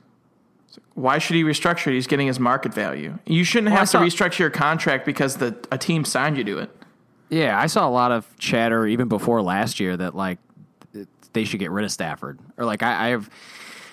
Why 0.96 1.18
should 1.18 1.36
he 1.36 1.44
restructure 1.44 1.88
it? 1.88 1.94
He's 1.96 2.08
getting 2.08 2.28
his 2.28 2.40
market 2.40 2.74
value. 2.74 3.18
You 3.26 3.44
shouldn't 3.44 3.72
Well, 3.72 3.80
have 3.80 3.92
to 3.92 3.98
restructure 3.98 4.40
your 4.40 4.50
contract 4.50 5.06
because 5.06 5.38
the 5.38 5.56
a 5.72 5.78
team 5.78 6.06
signed 6.06 6.38
you 6.38 6.44
to 6.46 6.60
it. 6.60 6.76
Yeah, 7.30 7.60
I 7.60 7.66
saw 7.66 7.88
a 7.88 7.90
lot 7.90 8.12
of 8.12 8.28
chatter 8.38 8.86
even 8.86 9.08
before 9.08 9.42
last 9.42 9.80
year 9.80 9.98
that 9.98 10.16
like 10.16 10.38
they 11.34 11.46
should 11.46 11.60
get 11.60 11.72
rid 11.72 11.84
of 11.84 11.92
Stafford, 11.92 12.40
or 12.58 12.66
like 12.66 12.84
I, 12.84 13.08
I 13.08 13.10
have, 13.10 13.30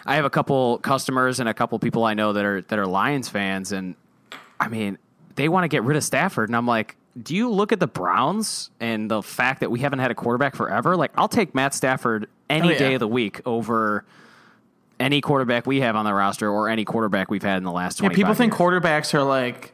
I 0.05 0.17
have 0.17 0.27
a 0.27 0.31
couple 0.31 0.77
customers 0.79 1.41
and 1.41 1.49
a 1.49 1.55
couple 1.55 1.79
people 1.79 2.05
I 2.05 2.13
know 2.13 2.35
that 2.35 2.45
are 2.45 2.61
that 2.63 2.79
are 2.79 2.87
Lions 2.87 3.31
fans, 3.31 3.73
and 3.73 3.95
I 4.59 4.69
mean 4.69 4.99
they 5.37 5.49
want 5.49 5.65
to 5.65 5.69
get 5.69 5.83
rid 5.83 5.97
of 5.97 6.05
Stafford, 6.05 6.51
and 6.51 6.57
I'm 6.57 6.67
like, 6.67 6.97
do 7.23 7.35
you 7.35 7.51
look 7.51 7.73
at 7.73 7.81
the 7.81 7.87
Browns 7.87 8.71
and 8.79 9.11
the 9.11 9.23
fact 9.23 9.61
that 9.61 9.71
we 9.71 9.81
haven't 9.81 10.01
had 10.01 10.11
a 10.11 10.15
quarterback 10.15 10.55
forever? 10.55 10.97
Like, 10.97 11.13
I'll 11.17 11.29
take 11.29 11.55
Matt 11.55 11.73
Stafford 11.73 12.29
any 12.51 12.69
Oh, 12.69 12.73
yeah. 12.73 12.79
day 12.79 12.95
of 12.95 13.01
the 13.01 13.09
week 13.09 13.41
over 13.47 14.05
any 14.99 15.21
quarterback 15.23 15.67
we 15.67 15.81
have 15.81 15.97
on 15.97 16.05
the 16.05 16.13
roster 16.13 16.51
or 16.51 16.69
any 16.69 16.85
quarterback 16.85 17.31
we've 17.31 17.43
had 17.43 17.57
in 17.57 17.65
the 17.65 17.73
last 17.73 17.99
Yeah, 18.01 18.09
twenty. 18.09 18.17
people 18.17 18.35
think 18.35 18.53
quarterbacks 18.53 19.15
are 19.15 19.23
like 19.23 19.73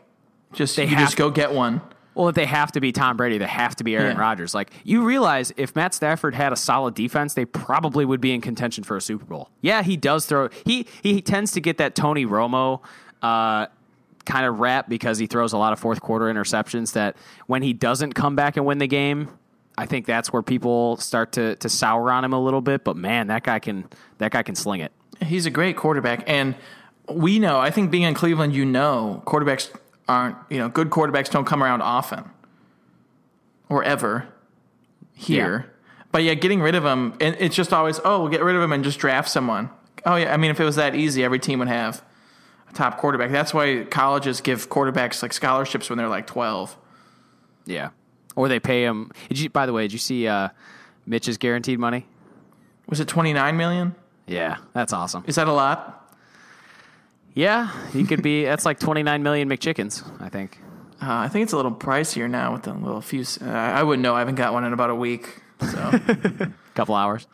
just 0.52 0.78
you 0.78 0.86
just 0.86 1.12
to- 1.12 1.16
go 1.18 1.30
get 1.30 1.52
one. 1.52 1.80
Well, 2.14 2.28
if 2.28 2.34
they 2.34 2.46
have 2.46 2.72
to 2.72 2.80
be 2.80 2.92
Tom 2.92 3.18
Brady, 3.18 3.36
they 3.36 3.46
have 3.46 3.76
to 3.76 3.84
be 3.84 3.94
Aaron 3.94 4.16
Yeah. 4.16 4.22
Rodgers. 4.22 4.54
Like 4.54 4.70
you 4.84 5.04
realize, 5.04 5.52
if 5.58 5.76
Matt 5.76 5.92
Stafford 5.92 6.34
had 6.34 6.50
a 6.50 6.56
solid 6.56 6.94
defense, 6.94 7.34
they 7.34 7.44
probably 7.44 8.06
would 8.06 8.22
be 8.22 8.32
in 8.32 8.40
contention 8.40 8.84
for 8.84 8.96
a 8.96 9.02
Super 9.02 9.26
Bowl. 9.26 9.50
Yeah, 9.60 9.82
he 9.82 9.98
does 9.98 10.24
throw. 10.24 10.48
He 10.64 10.86
he 11.02 11.20
tends 11.20 11.52
to 11.52 11.60
get 11.60 11.76
that 11.76 11.94
Tony 11.94 12.24
Romo 12.24 12.80
uh, 13.22 13.66
kind 14.24 14.46
of 14.46 14.60
rap 14.60 14.88
because 14.88 15.18
he 15.18 15.26
throws 15.26 15.52
a 15.52 15.58
lot 15.58 15.74
of 15.74 15.78
fourth 15.78 16.00
quarter 16.00 16.24
interceptions. 16.32 16.94
That 16.94 17.16
when 17.48 17.62
he 17.62 17.74
doesn't 17.74 18.14
come 18.14 18.34
back 18.34 18.56
and 18.56 18.64
win 18.64 18.78
the 18.78 18.86
game, 18.86 19.28
I 19.78 19.86
think 19.86 20.06
that's 20.06 20.32
where 20.32 20.42
people 20.42 20.96
start 20.96 21.32
to 21.32 21.56
to 21.56 21.68
sour 21.68 22.10
on 22.10 22.24
him 22.24 22.32
a 22.32 22.40
little 22.40 22.60
bit. 22.60 22.84
But 22.84 22.96
man, 22.96 23.26
that 23.28 23.42
guy 23.42 23.58
can 23.58 23.88
that 24.18 24.32
guy 24.32 24.42
can 24.42 24.54
sling 24.54 24.80
it. 24.80 24.92
He's 25.22 25.46
a 25.46 25.50
great 25.50 25.76
quarterback, 25.76 26.24
and 26.26 26.54
we 27.10 27.38
know. 27.38 27.58
I 27.58 27.70
think 27.70 27.90
being 27.90 28.04
in 28.04 28.14
Cleveland, 28.14 28.54
you 28.54 28.64
know, 28.64 29.22
quarterbacks 29.26 29.70
aren't 30.08 30.36
you 30.50 30.58
know 30.58 30.68
good 30.68 30.90
quarterbacks 30.90 31.30
don't 31.30 31.44
come 31.44 31.62
around 31.62 31.82
often 31.82 32.24
or 33.68 33.82
ever 33.82 34.28
here. 35.14 35.66
Yeah. 35.66 35.72
But 36.12 36.22
yeah, 36.22 36.34
getting 36.34 36.62
rid 36.62 36.74
of 36.74 36.84
him, 36.84 37.14
and 37.20 37.36
it's 37.38 37.54
just 37.54 37.72
always, 37.72 38.00
oh, 38.04 38.20
we'll 38.20 38.30
get 38.30 38.42
rid 38.42 38.56
of 38.56 38.62
him 38.62 38.72
and 38.72 38.82
just 38.82 38.98
draft 38.98 39.28
someone. 39.28 39.68
Oh 40.06 40.16
yeah, 40.16 40.32
I 40.32 40.36
mean, 40.36 40.50
if 40.50 40.60
it 40.60 40.64
was 40.64 40.76
that 40.76 40.94
easy, 40.94 41.24
every 41.24 41.38
team 41.38 41.58
would 41.58 41.68
have 41.68 42.02
a 42.70 42.72
top 42.72 42.96
quarterback. 42.96 43.30
That's 43.30 43.52
why 43.52 43.84
colleges 43.84 44.40
give 44.40 44.70
quarterbacks 44.70 45.22
like 45.22 45.32
scholarships 45.32 45.90
when 45.90 45.98
they're 45.98 46.08
like 46.08 46.26
twelve. 46.26 46.76
Yeah. 47.66 47.90
Or 48.36 48.48
they 48.48 48.60
pay 48.60 48.84
him. 48.84 49.10
Did 49.28 49.40
you, 49.40 49.50
by 49.50 49.66
the 49.66 49.72
way, 49.72 49.82
did 49.82 49.92
you 49.92 49.98
see 49.98 50.28
uh, 50.28 50.50
Mitch's 51.06 51.38
guaranteed 51.38 51.78
money? 51.80 52.06
Was 52.88 53.00
it 53.00 53.08
twenty 53.08 53.32
nine 53.32 53.56
million? 53.56 53.96
Yeah, 54.26 54.58
that's 54.72 54.92
awesome. 54.92 55.24
Is 55.26 55.34
that 55.34 55.48
a 55.48 55.52
lot? 55.52 56.14
Yeah, 57.34 57.70
he 57.92 58.04
could 58.04 58.22
be. 58.22 58.44
That's 58.44 58.64
like 58.64 58.80
29 58.80 59.22
million 59.22 59.46
McChickens, 59.48 60.02
I 60.22 60.30
think. 60.30 60.58
Uh, 61.02 61.12
I 61.12 61.28
think 61.28 61.42
it's 61.42 61.52
a 61.52 61.56
little 61.56 61.70
pricier 61.70 62.30
now 62.30 62.54
with 62.54 62.62
the 62.62 62.72
little 62.72 63.02
few. 63.02 63.24
Uh, 63.42 63.44
I 63.50 63.82
wouldn't 63.82 64.02
know. 64.02 64.14
I 64.14 64.20
haven't 64.20 64.36
got 64.36 64.54
one 64.54 64.64
in 64.64 64.72
about 64.72 64.88
a 64.88 64.94
week. 64.94 65.42
So 65.60 66.00
Couple 66.74 66.94
hours. 66.94 67.26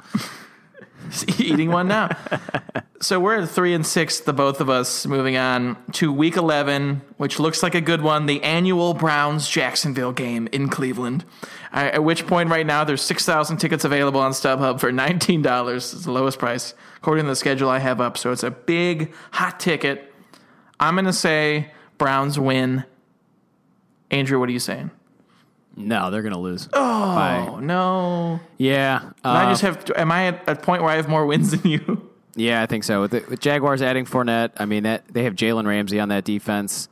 eating 1.38 1.70
one 1.70 1.88
now. 1.88 2.08
so 3.00 3.20
we're 3.20 3.40
at 3.40 3.48
three 3.48 3.74
and 3.74 3.86
six, 3.86 4.20
the 4.20 4.32
both 4.32 4.60
of 4.60 4.70
us. 4.70 5.06
Moving 5.06 5.36
on 5.36 5.76
to 5.92 6.12
week 6.12 6.36
eleven, 6.36 7.02
which 7.16 7.38
looks 7.38 7.62
like 7.62 7.74
a 7.74 7.80
good 7.80 8.02
one. 8.02 8.26
The 8.26 8.42
annual 8.42 8.94
Browns 8.94 9.48
Jacksonville 9.48 10.12
game 10.12 10.48
in 10.52 10.68
Cleveland. 10.68 11.24
Uh, 11.72 11.90
at 11.92 12.04
which 12.04 12.26
point, 12.26 12.50
right 12.50 12.66
now, 12.66 12.84
there's 12.84 13.02
six 13.02 13.24
thousand 13.24 13.58
tickets 13.58 13.84
available 13.84 14.20
on 14.20 14.32
StubHub 14.32 14.80
for 14.80 14.92
nineteen 14.92 15.42
dollars. 15.42 15.92
It's 15.92 16.04
the 16.04 16.12
lowest 16.12 16.38
price 16.38 16.74
according 16.96 17.24
to 17.24 17.30
the 17.30 17.36
schedule 17.36 17.68
I 17.68 17.78
have 17.78 18.00
up. 18.00 18.16
So 18.16 18.30
it's 18.32 18.42
a 18.44 18.50
big 18.50 19.12
hot 19.32 19.58
ticket. 19.58 20.12
I'm 20.78 20.94
gonna 20.94 21.12
say 21.12 21.72
Browns 21.98 22.38
win. 22.38 22.84
Andrew, 24.10 24.38
what 24.38 24.48
are 24.48 24.52
you 24.52 24.58
saying? 24.58 24.90
No, 25.76 26.10
they're 26.10 26.22
going 26.22 26.34
to 26.34 26.38
lose. 26.38 26.68
Oh, 26.72 27.48
Oh 27.52 27.60
no! 27.60 28.40
Yeah. 28.58 29.10
I 29.24 29.44
uh, 29.44 29.50
just 29.50 29.62
have. 29.62 29.90
Am 29.96 30.12
I 30.12 30.26
at 30.28 30.48
a 30.48 30.56
point 30.56 30.82
where 30.82 30.90
I 30.90 30.96
have 30.96 31.08
more 31.08 31.26
wins 31.26 31.50
than 31.50 31.70
you? 31.70 32.08
Yeah, 32.34 32.62
I 32.62 32.66
think 32.66 32.82
so. 32.84 33.02
With, 33.02 33.10
the, 33.10 33.24
with 33.28 33.40
Jaguars 33.40 33.82
adding 33.82 34.06
Fournette, 34.06 34.52
I 34.56 34.64
mean 34.64 34.84
that 34.84 35.06
they 35.08 35.24
have 35.24 35.34
Jalen 35.34 35.66
Ramsey 35.66 36.00
on 36.00 36.08
that 36.08 36.24
defense. 36.24 36.88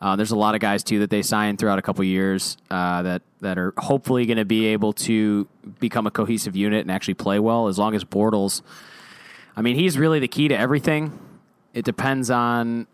Uh, 0.00 0.16
there's 0.16 0.32
a 0.32 0.36
lot 0.36 0.54
of 0.54 0.60
guys 0.60 0.84
too 0.84 0.98
that 0.98 1.08
they 1.08 1.22
signed 1.22 1.58
throughout 1.58 1.78
a 1.78 1.82
couple 1.82 2.04
years 2.04 2.58
uh, 2.70 3.02
that 3.02 3.22
that 3.40 3.56
are 3.58 3.72
hopefully 3.78 4.26
going 4.26 4.36
to 4.36 4.44
be 4.44 4.66
able 4.66 4.92
to 4.92 5.48
become 5.80 6.06
a 6.06 6.10
cohesive 6.10 6.54
unit 6.54 6.82
and 6.82 6.90
actually 6.90 7.14
play 7.14 7.38
well. 7.38 7.68
As 7.68 7.78
long 7.78 7.94
as 7.94 8.04
Bortles, 8.04 8.60
I 9.56 9.62
mean, 9.62 9.76
he's 9.76 9.96
really 9.96 10.20
the 10.20 10.28
key 10.28 10.48
to 10.48 10.56
everything. 10.58 11.18
It 11.72 11.84
depends 11.84 12.30
on 12.30 12.86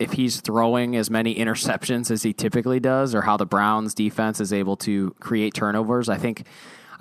if 0.00 0.12
he's 0.12 0.40
throwing 0.40 0.96
as 0.96 1.10
many 1.10 1.36
interceptions 1.36 2.10
as 2.10 2.24
he 2.24 2.32
typically 2.32 2.80
does, 2.80 3.14
or 3.14 3.22
how 3.22 3.36
the 3.36 3.46
Browns 3.46 3.94
defense 3.94 4.40
is 4.40 4.52
able 4.52 4.76
to 4.78 5.14
create 5.20 5.54
turnovers. 5.54 6.08
I 6.08 6.18
think. 6.18 6.46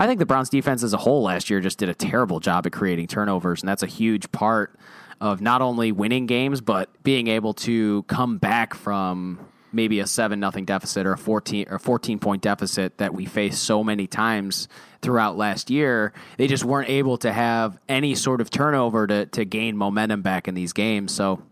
I 0.01 0.07
think 0.07 0.19
the 0.19 0.25
Browns 0.25 0.49
defense 0.49 0.81
as 0.81 0.93
a 0.93 0.97
whole 0.97 1.23
last 1.23 1.49
year 1.49 1.59
just 1.59 1.77
did 1.77 1.89
a 1.89 1.93
terrible 1.93 2.39
job 2.39 2.65
at 2.65 2.71
creating 2.71 3.07
turnovers, 3.07 3.62
and 3.62 3.67
that's 3.67 3.83
a 3.83 3.88
huge 3.88 4.31
part 4.31 4.79
of 5.19 5.41
not 5.41 5.62
only 5.62 5.91
winning 5.91 6.25
games 6.25 6.62
but 6.62 6.89
being 7.03 7.27
able 7.27 7.53
to 7.53 8.03
come 8.03 8.38
back 8.38 8.73
from 8.73 9.45
maybe 9.73 9.99
a 9.99 10.07
seven 10.07 10.39
nothing 10.39 10.63
deficit 10.63 11.05
or 11.05 11.12
a 11.12 11.17
fourteen 11.17 11.65
or 11.69 11.77
fourteen 11.77 12.17
point 12.17 12.41
deficit 12.41 12.97
that 12.97 13.13
we 13.13 13.25
faced 13.25 13.62
so 13.62 13.83
many 13.83 14.07
times 14.07 14.69
throughout 15.01 15.35
last 15.35 15.69
year. 15.69 16.13
They 16.38 16.47
just 16.47 16.63
weren't 16.63 16.89
able 16.89 17.17
to 17.17 17.33
have 17.33 17.77
any 17.89 18.15
sort 18.15 18.39
of 18.39 18.49
turnover 18.49 19.05
to 19.05 19.25
to 19.25 19.43
gain 19.43 19.75
momentum 19.75 20.21
back 20.21 20.47
in 20.47 20.55
these 20.55 20.71
games. 20.71 21.12
So 21.13 21.43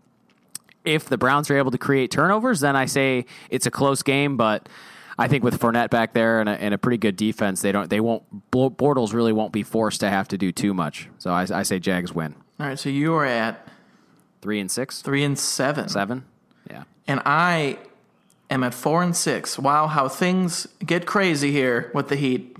if 0.88 1.08
the 1.08 1.18
Browns 1.18 1.50
are 1.50 1.58
able 1.58 1.70
to 1.70 1.78
create 1.78 2.10
turnovers, 2.10 2.60
then 2.60 2.74
I 2.74 2.86
say 2.86 3.26
it's 3.50 3.66
a 3.66 3.70
close 3.70 4.02
game. 4.02 4.36
But 4.36 4.68
I 5.18 5.28
think 5.28 5.44
with 5.44 5.60
Fournette 5.60 5.90
back 5.90 6.12
there 6.14 6.40
and 6.40 6.48
a, 6.48 6.52
and 6.52 6.72
a 6.72 6.78
pretty 6.78 6.98
good 6.98 7.16
defense, 7.16 7.60
they 7.60 7.72
don't 7.72 7.90
they 7.90 8.00
won't 8.00 8.50
Bortles 8.50 9.12
really 9.12 9.32
won't 9.32 9.52
be 9.52 9.62
forced 9.62 10.00
to 10.00 10.10
have 10.10 10.28
to 10.28 10.38
do 10.38 10.52
too 10.52 10.72
much. 10.72 11.08
So 11.18 11.30
I, 11.30 11.46
I 11.52 11.62
say 11.62 11.78
Jags 11.78 12.12
win 12.12 12.34
All 12.58 12.66
right, 12.66 12.78
so 12.78 12.88
you 12.88 13.14
are 13.14 13.26
at 13.26 13.66
three 14.40 14.60
and 14.60 14.70
six, 14.70 15.02
three 15.02 15.24
and 15.24 15.38
seven, 15.38 15.88
seven. 15.88 16.24
Yeah, 16.70 16.84
and 17.06 17.20
I 17.26 17.78
am 18.50 18.64
at 18.64 18.74
four 18.74 19.02
and 19.02 19.14
six. 19.14 19.58
Wow, 19.58 19.86
how 19.88 20.08
things 20.08 20.66
get 20.84 21.06
crazy 21.06 21.52
here 21.52 21.90
with 21.94 22.08
the 22.08 22.16
Heat. 22.16 22.56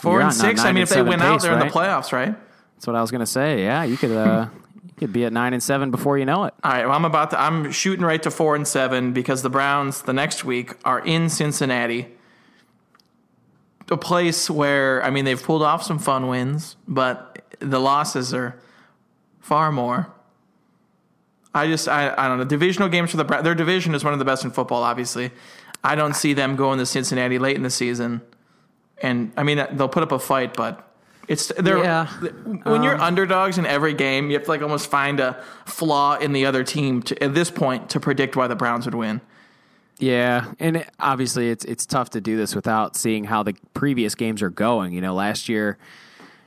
4 0.00 0.12
You're 0.12 0.20
and 0.20 0.26
on 0.28 0.32
six. 0.32 0.60
I 0.60 0.70
mean, 0.70 0.84
if 0.84 0.90
they 0.90 1.02
win 1.02 1.20
out, 1.20 1.32
pace, 1.32 1.42
they're 1.42 1.52
in 1.52 1.58
the 1.58 1.66
playoffs, 1.66 2.12
right? 2.12 2.32
that's 2.76 2.86
what 2.86 2.94
I 2.94 3.00
was 3.00 3.10
gonna 3.10 3.26
say. 3.26 3.64
Yeah, 3.64 3.82
you 3.82 3.96
could 3.96 4.12
uh, 4.12 4.46
you 5.00 5.06
could 5.06 5.12
be 5.12 5.24
at 5.24 5.32
nine 5.32 5.52
and 5.52 5.62
seven 5.62 5.92
before 5.92 6.18
you 6.18 6.24
know 6.24 6.44
it. 6.44 6.54
All 6.64 6.72
right, 6.72 6.84
well, 6.84 6.96
I'm 6.96 7.04
about 7.04 7.30
to. 7.30 7.40
I'm 7.40 7.70
shooting 7.70 8.04
right 8.04 8.20
to 8.24 8.30
four 8.32 8.56
and 8.56 8.66
seven 8.66 9.12
because 9.12 9.42
the 9.42 9.50
Browns 9.50 10.02
the 10.02 10.12
next 10.12 10.44
week 10.44 10.74
are 10.84 10.98
in 10.98 11.28
Cincinnati, 11.28 12.08
a 13.90 13.96
place 13.96 14.50
where 14.50 15.02
I 15.04 15.10
mean 15.10 15.24
they've 15.24 15.42
pulled 15.42 15.62
off 15.62 15.84
some 15.84 16.00
fun 16.00 16.26
wins, 16.26 16.76
but 16.88 17.44
the 17.60 17.78
losses 17.78 18.34
are 18.34 18.60
far 19.40 19.70
more. 19.70 20.12
I 21.54 21.68
just 21.68 21.88
I, 21.88 22.12
I 22.18 22.26
don't 22.26 22.38
know 22.38 22.44
divisional 22.44 22.88
games 22.88 23.12
for 23.12 23.18
the 23.18 23.24
Browns. 23.24 23.44
Their 23.44 23.54
division 23.54 23.94
is 23.94 24.02
one 24.02 24.12
of 24.12 24.18
the 24.18 24.24
best 24.24 24.44
in 24.44 24.50
football. 24.50 24.82
Obviously, 24.82 25.30
I 25.84 25.94
don't 25.94 26.14
see 26.14 26.32
them 26.32 26.56
going 26.56 26.80
to 26.80 26.86
Cincinnati 26.86 27.38
late 27.38 27.54
in 27.54 27.62
the 27.62 27.70
season, 27.70 28.22
and 29.00 29.32
I 29.36 29.44
mean 29.44 29.64
they'll 29.72 29.88
put 29.88 30.02
up 30.02 30.12
a 30.12 30.18
fight, 30.18 30.54
but. 30.54 30.84
It's 31.28 31.52
they're 31.58 31.78
Yeah. 31.78 32.06
when 32.64 32.82
you're 32.82 32.94
um, 32.94 33.00
underdogs 33.02 33.58
in 33.58 33.66
every 33.66 33.92
game, 33.94 34.28
you 34.30 34.34
have 34.34 34.44
to 34.44 34.50
like 34.50 34.62
almost 34.62 34.90
find 34.90 35.20
a 35.20 35.40
flaw 35.66 36.16
in 36.16 36.32
the 36.32 36.46
other 36.46 36.64
team 36.64 37.02
to, 37.02 37.22
at 37.22 37.34
this 37.34 37.50
point 37.50 37.90
to 37.90 38.00
predict 38.00 38.34
why 38.34 38.46
the 38.46 38.56
Browns 38.56 38.86
would 38.86 38.94
win. 38.94 39.20
Yeah, 39.98 40.52
and 40.58 40.78
it, 40.78 40.88
obviously 40.98 41.50
it's 41.50 41.64
it's 41.64 41.84
tough 41.84 42.10
to 42.10 42.20
do 42.20 42.36
this 42.36 42.54
without 42.54 42.96
seeing 42.96 43.24
how 43.24 43.42
the 43.42 43.54
previous 43.74 44.14
games 44.14 44.42
are 44.42 44.50
going. 44.50 44.92
You 44.92 45.00
know, 45.00 45.12
last 45.14 45.48
year, 45.48 45.76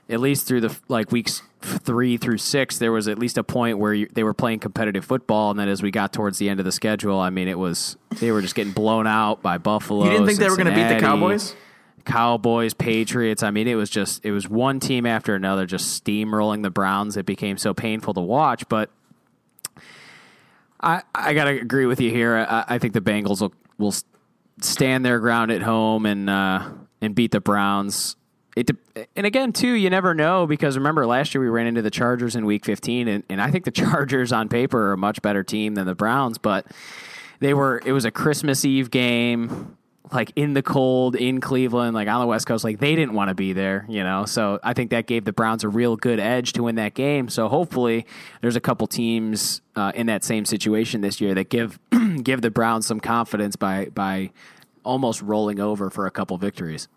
at 0.09 0.19
least 0.19 0.47
through 0.47 0.61
the 0.61 0.75
like 0.87 1.11
weeks 1.11 1.41
three 1.61 2.17
through 2.17 2.37
six, 2.37 2.77
there 2.79 2.91
was 2.91 3.07
at 3.07 3.19
least 3.19 3.37
a 3.37 3.43
point 3.43 3.77
where 3.77 3.93
you, 3.93 4.07
they 4.13 4.23
were 4.23 4.33
playing 4.33 4.59
competitive 4.59 5.05
football, 5.05 5.51
and 5.51 5.59
then 5.59 5.67
as 5.67 5.83
we 5.83 5.91
got 5.91 6.13
towards 6.13 6.37
the 6.37 6.49
end 6.49 6.59
of 6.59 6.65
the 6.65 6.71
schedule, 6.71 7.19
I 7.19 7.29
mean, 7.29 7.47
it 7.47 7.59
was 7.59 7.97
they 8.19 8.31
were 8.31 8.41
just 8.41 8.55
getting 8.55 8.73
blown 8.73 9.05
out 9.05 9.41
by 9.41 9.57
Buffalo. 9.57 10.05
You 10.05 10.11
didn't 10.11 10.27
think 10.27 10.39
they 10.39 10.49
were 10.49 10.55
going 10.55 10.67
to 10.67 10.75
beat 10.75 10.87
the 10.87 10.99
Cowboys? 10.99 11.53
Cowboys, 12.01 12.73
Patriots. 12.73 13.43
I 13.43 13.51
mean, 13.51 13.67
it 13.67 13.75
was 13.75 13.89
just 13.89 14.25
it 14.25 14.31
was 14.31 14.49
one 14.49 14.79
team 14.79 15.05
after 15.05 15.35
another 15.35 15.65
just 15.65 16.03
steamrolling 16.03 16.63
the 16.63 16.69
Browns. 16.69 17.17
It 17.17 17.25
became 17.25 17.57
so 17.57 17.73
painful 17.73 18.13
to 18.15 18.21
watch, 18.21 18.67
but 18.69 18.89
I 20.81 21.03
I 21.13 21.33
gotta 21.33 21.51
agree 21.51 21.85
with 21.85 22.01
you 22.01 22.11
here. 22.11 22.37
I, 22.37 22.65
I 22.67 22.77
think 22.79 22.93
the 22.93 23.01
Bengals 23.01 23.41
will 23.41 23.53
will 23.77 23.93
stand 24.61 25.05
their 25.05 25.19
ground 25.19 25.51
at 25.51 25.61
home 25.61 26.05
and 26.05 26.29
uh, 26.29 26.69
and 27.01 27.15
beat 27.15 27.31
the 27.31 27.41
Browns. 27.41 28.15
It 28.55 28.67
de- 28.67 29.07
and 29.15 29.25
again 29.25 29.53
too, 29.53 29.71
you 29.73 29.89
never 29.89 30.13
know 30.13 30.45
because 30.45 30.77
remember 30.77 31.05
last 31.05 31.33
year 31.33 31.41
we 31.41 31.49
ran 31.49 31.67
into 31.67 31.81
the 31.81 31.91
Chargers 31.91 32.35
in 32.35 32.45
Week 32.45 32.65
15, 32.65 33.07
and, 33.07 33.23
and 33.29 33.41
I 33.41 33.49
think 33.49 33.65
the 33.65 33.71
Chargers 33.71 34.31
on 34.31 34.49
paper 34.49 34.89
are 34.89 34.93
a 34.93 34.97
much 34.97 35.21
better 35.21 35.43
team 35.43 35.75
than 35.75 35.85
the 35.85 35.95
Browns, 35.95 36.37
but 36.37 36.65
they 37.39 37.53
were. 37.53 37.81
It 37.85 37.91
was 37.91 38.05
a 38.05 38.11
Christmas 38.11 38.65
Eve 38.65 38.91
game. 38.91 39.77
Like 40.11 40.31
in 40.35 40.53
the 40.53 40.61
cold 40.61 41.15
in 41.15 41.39
Cleveland, 41.39 41.95
like 41.95 42.07
on 42.07 42.19
the 42.19 42.27
West 42.27 42.45
Coast, 42.45 42.63
like 42.63 42.79
they 42.79 42.95
didn't 42.95 43.13
want 43.13 43.29
to 43.29 43.35
be 43.35 43.53
there, 43.53 43.85
you 43.87 44.03
know. 44.03 44.25
So 44.25 44.59
I 44.61 44.73
think 44.73 44.91
that 44.91 45.07
gave 45.07 45.23
the 45.23 45.31
Browns 45.31 45.63
a 45.63 45.69
real 45.69 45.95
good 45.95 46.19
edge 46.19 46.53
to 46.53 46.63
win 46.63 46.75
that 46.75 46.93
game. 46.93 47.29
So 47.29 47.47
hopefully, 47.47 48.05
there's 48.41 48.55
a 48.55 48.61
couple 48.61 48.87
teams 48.87 49.61
uh, 49.75 49.93
in 49.95 50.07
that 50.07 50.23
same 50.23 50.45
situation 50.45 51.01
this 51.01 51.21
year 51.21 51.33
that 51.35 51.49
give 51.49 51.79
give 52.23 52.41
the 52.41 52.51
Browns 52.51 52.85
some 52.85 52.99
confidence 52.99 53.55
by 53.55 53.85
by 53.85 54.31
almost 54.83 55.21
rolling 55.21 55.59
over 55.59 55.89
for 55.89 56.05
a 56.07 56.11
couple 56.11 56.37
victories. 56.37 56.87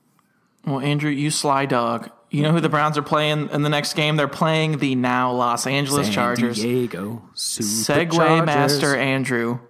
Well, 0.66 0.80
Andrew, 0.80 1.10
you 1.10 1.30
sly 1.30 1.66
dog. 1.66 2.10
You 2.30 2.42
know 2.42 2.50
who 2.50 2.60
the 2.60 2.68
Browns 2.68 2.98
are 2.98 3.02
playing 3.02 3.50
in 3.50 3.62
the 3.62 3.68
next 3.68 3.94
game? 3.94 4.16
They're 4.16 4.26
playing 4.26 4.78
the 4.78 4.96
now 4.96 5.30
Los 5.30 5.68
Angeles 5.68 6.08
Chargers. 6.08 6.56
San 6.56 6.66
Diego 6.66 7.22
Segway 7.36 8.08
Superchargers. 8.08 8.46
master 8.46 8.96
Andrew. 8.96 9.60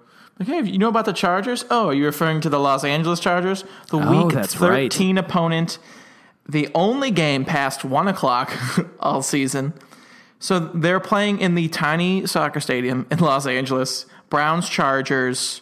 Okay, 0.42 0.62
you 0.62 0.78
know 0.78 0.88
about 0.88 1.04
the 1.04 1.12
Chargers? 1.12 1.64
Oh, 1.70 1.88
are 1.88 1.94
you 1.94 2.04
referring 2.04 2.40
to 2.40 2.48
the 2.48 2.58
Los 2.58 2.82
Angeles 2.84 3.20
Chargers? 3.20 3.64
The 3.90 3.98
Oh, 3.98 4.24
week 4.26 4.34
that's 4.34 4.58
right. 4.60 4.92
13 4.92 5.16
opponent, 5.18 5.78
the 6.48 6.68
only 6.74 7.10
game 7.12 7.44
past 7.44 7.84
1 7.84 8.08
o'clock 8.08 8.52
all 9.00 9.22
season. 9.22 9.74
So 10.40 10.58
they're 10.58 11.00
playing 11.00 11.38
in 11.38 11.54
the 11.54 11.68
tiny 11.68 12.26
soccer 12.26 12.60
stadium 12.60 13.06
in 13.10 13.18
Los 13.20 13.46
Angeles. 13.46 14.06
Browns, 14.28 14.68
Chargers. 14.68 15.60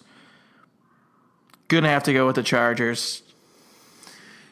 Gonna 1.68 1.88
have 1.88 2.02
to 2.04 2.12
go 2.12 2.26
with 2.26 2.36
the 2.36 2.42
Chargers. 2.42 3.22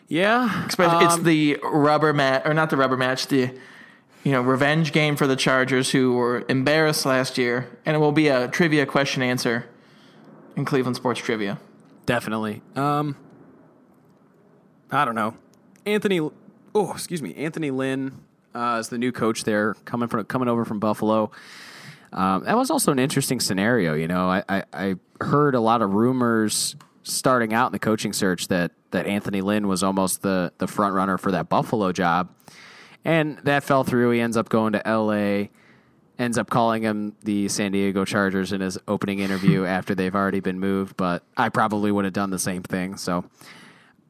Yeah, 0.08 0.66
Especially, 0.66 1.04
it's 1.04 1.14
um, 1.14 1.22
the 1.24 1.58
rubber 1.62 2.12
match, 2.12 2.42
or 2.44 2.52
not 2.52 2.68
the 2.70 2.76
rubber 2.76 2.96
match, 2.96 3.28
the 3.28 3.50
you 4.24 4.32
know 4.32 4.40
revenge 4.42 4.92
game 4.92 5.16
for 5.16 5.26
the 5.26 5.36
Chargers, 5.36 5.90
who 5.92 6.14
were 6.14 6.44
embarrassed 6.48 7.06
last 7.06 7.38
year, 7.38 7.68
and 7.86 7.94
it 7.96 8.00
will 8.00 8.12
be 8.12 8.28
a 8.28 8.48
trivia 8.48 8.86
question 8.86 9.22
answer 9.22 9.66
in 10.56 10.64
Cleveland 10.64 10.96
sports 10.96 11.20
trivia. 11.20 11.58
Definitely. 12.06 12.62
Um, 12.76 13.16
I 14.90 15.04
don't 15.04 15.14
know. 15.14 15.36
Anthony. 15.86 16.20
Oh, 16.74 16.92
excuse 16.92 17.22
me. 17.22 17.34
Anthony 17.34 17.70
Lynn 17.70 18.20
uh, 18.54 18.78
is 18.80 18.88
the 18.88 18.98
new 18.98 19.12
coach 19.12 19.44
there, 19.44 19.74
coming 19.84 20.08
from 20.08 20.24
coming 20.24 20.48
over 20.48 20.64
from 20.64 20.78
Buffalo. 20.78 21.30
Um, 22.12 22.44
that 22.44 22.56
was 22.56 22.70
also 22.70 22.90
an 22.90 22.98
interesting 22.98 23.38
scenario. 23.38 23.94
You 23.94 24.08
know, 24.08 24.28
I, 24.28 24.42
I, 24.48 24.64
I 24.72 24.94
heard 25.20 25.54
a 25.54 25.60
lot 25.60 25.82
of 25.82 25.94
rumors 25.94 26.74
starting 27.02 27.52
out 27.52 27.66
in 27.66 27.72
the 27.72 27.78
coaching 27.78 28.12
search 28.12 28.48
that 28.48 28.72
that 28.90 29.06
Anthony 29.06 29.40
Lynn 29.40 29.68
was 29.68 29.82
almost 29.82 30.22
the 30.22 30.52
the 30.58 30.66
front 30.66 30.94
runner 30.94 31.18
for 31.18 31.30
that 31.32 31.48
Buffalo 31.48 31.92
job, 31.92 32.30
and 33.04 33.38
that 33.44 33.62
fell 33.62 33.84
through. 33.84 34.10
He 34.10 34.20
ends 34.20 34.36
up 34.36 34.48
going 34.48 34.72
to 34.72 34.86
L.A. 34.86 35.50
Ends 36.20 36.36
up 36.36 36.50
calling 36.50 36.82
him 36.82 37.16
the 37.24 37.48
San 37.48 37.72
Diego 37.72 38.04
Chargers 38.04 38.52
in 38.52 38.60
his 38.60 38.76
opening 38.86 39.20
interview 39.20 39.64
after 39.78 39.94
they've 39.94 40.14
already 40.14 40.40
been 40.40 40.60
moved. 40.60 40.98
But 40.98 41.24
I 41.34 41.48
probably 41.48 41.90
would 41.90 42.04
have 42.04 42.12
done 42.12 42.28
the 42.28 42.38
same 42.38 42.62
thing. 42.62 42.96
So 42.96 43.24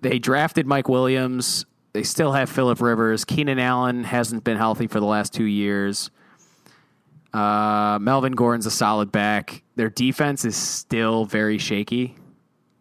they 0.01 0.19
drafted 0.19 0.67
Mike 0.67 0.89
Williams. 0.89 1.67
They 1.93 2.03
still 2.03 2.33
have 2.33 2.51
Philip 2.51 2.81
Rivers. 2.81 3.25
Keenan 3.25 3.61
Allen 3.61 4.03
hasn't 4.03 4.43
been 4.43 4.57
healthy 4.57 4.89
for 4.89 4.99
the 4.99 5.07
last 5.07 5.33
two 5.33 5.45
years. 5.45 6.11
Uh, 7.33 7.99
Melvin 8.01 8.33
Gordon's 8.33 8.67
a 8.67 8.73
solid 8.73 9.13
back. 9.13 9.63
Their 9.77 9.89
defense 9.91 10.45
is 10.45 10.57
still 10.57 11.25
very 11.25 11.59
shaky. 11.59 12.17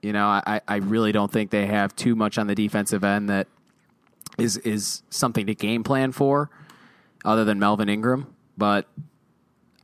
You 0.01 0.13
know, 0.13 0.25
I, 0.25 0.61
I 0.67 0.77
really 0.77 1.11
don't 1.11 1.31
think 1.31 1.51
they 1.51 1.67
have 1.67 1.95
too 1.95 2.15
much 2.15 2.39
on 2.39 2.47
the 2.47 2.55
defensive 2.55 3.03
end 3.03 3.29
that 3.29 3.47
is 4.39 4.57
is 4.57 5.03
something 5.09 5.45
to 5.45 5.53
game 5.53 5.83
plan 5.83 6.13
for, 6.13 6.49
other 7.23 7.45
than 7.45 7.59
Melvin 7.59 7.89
Ingram. 7.89 8.33
But 8.57 8.87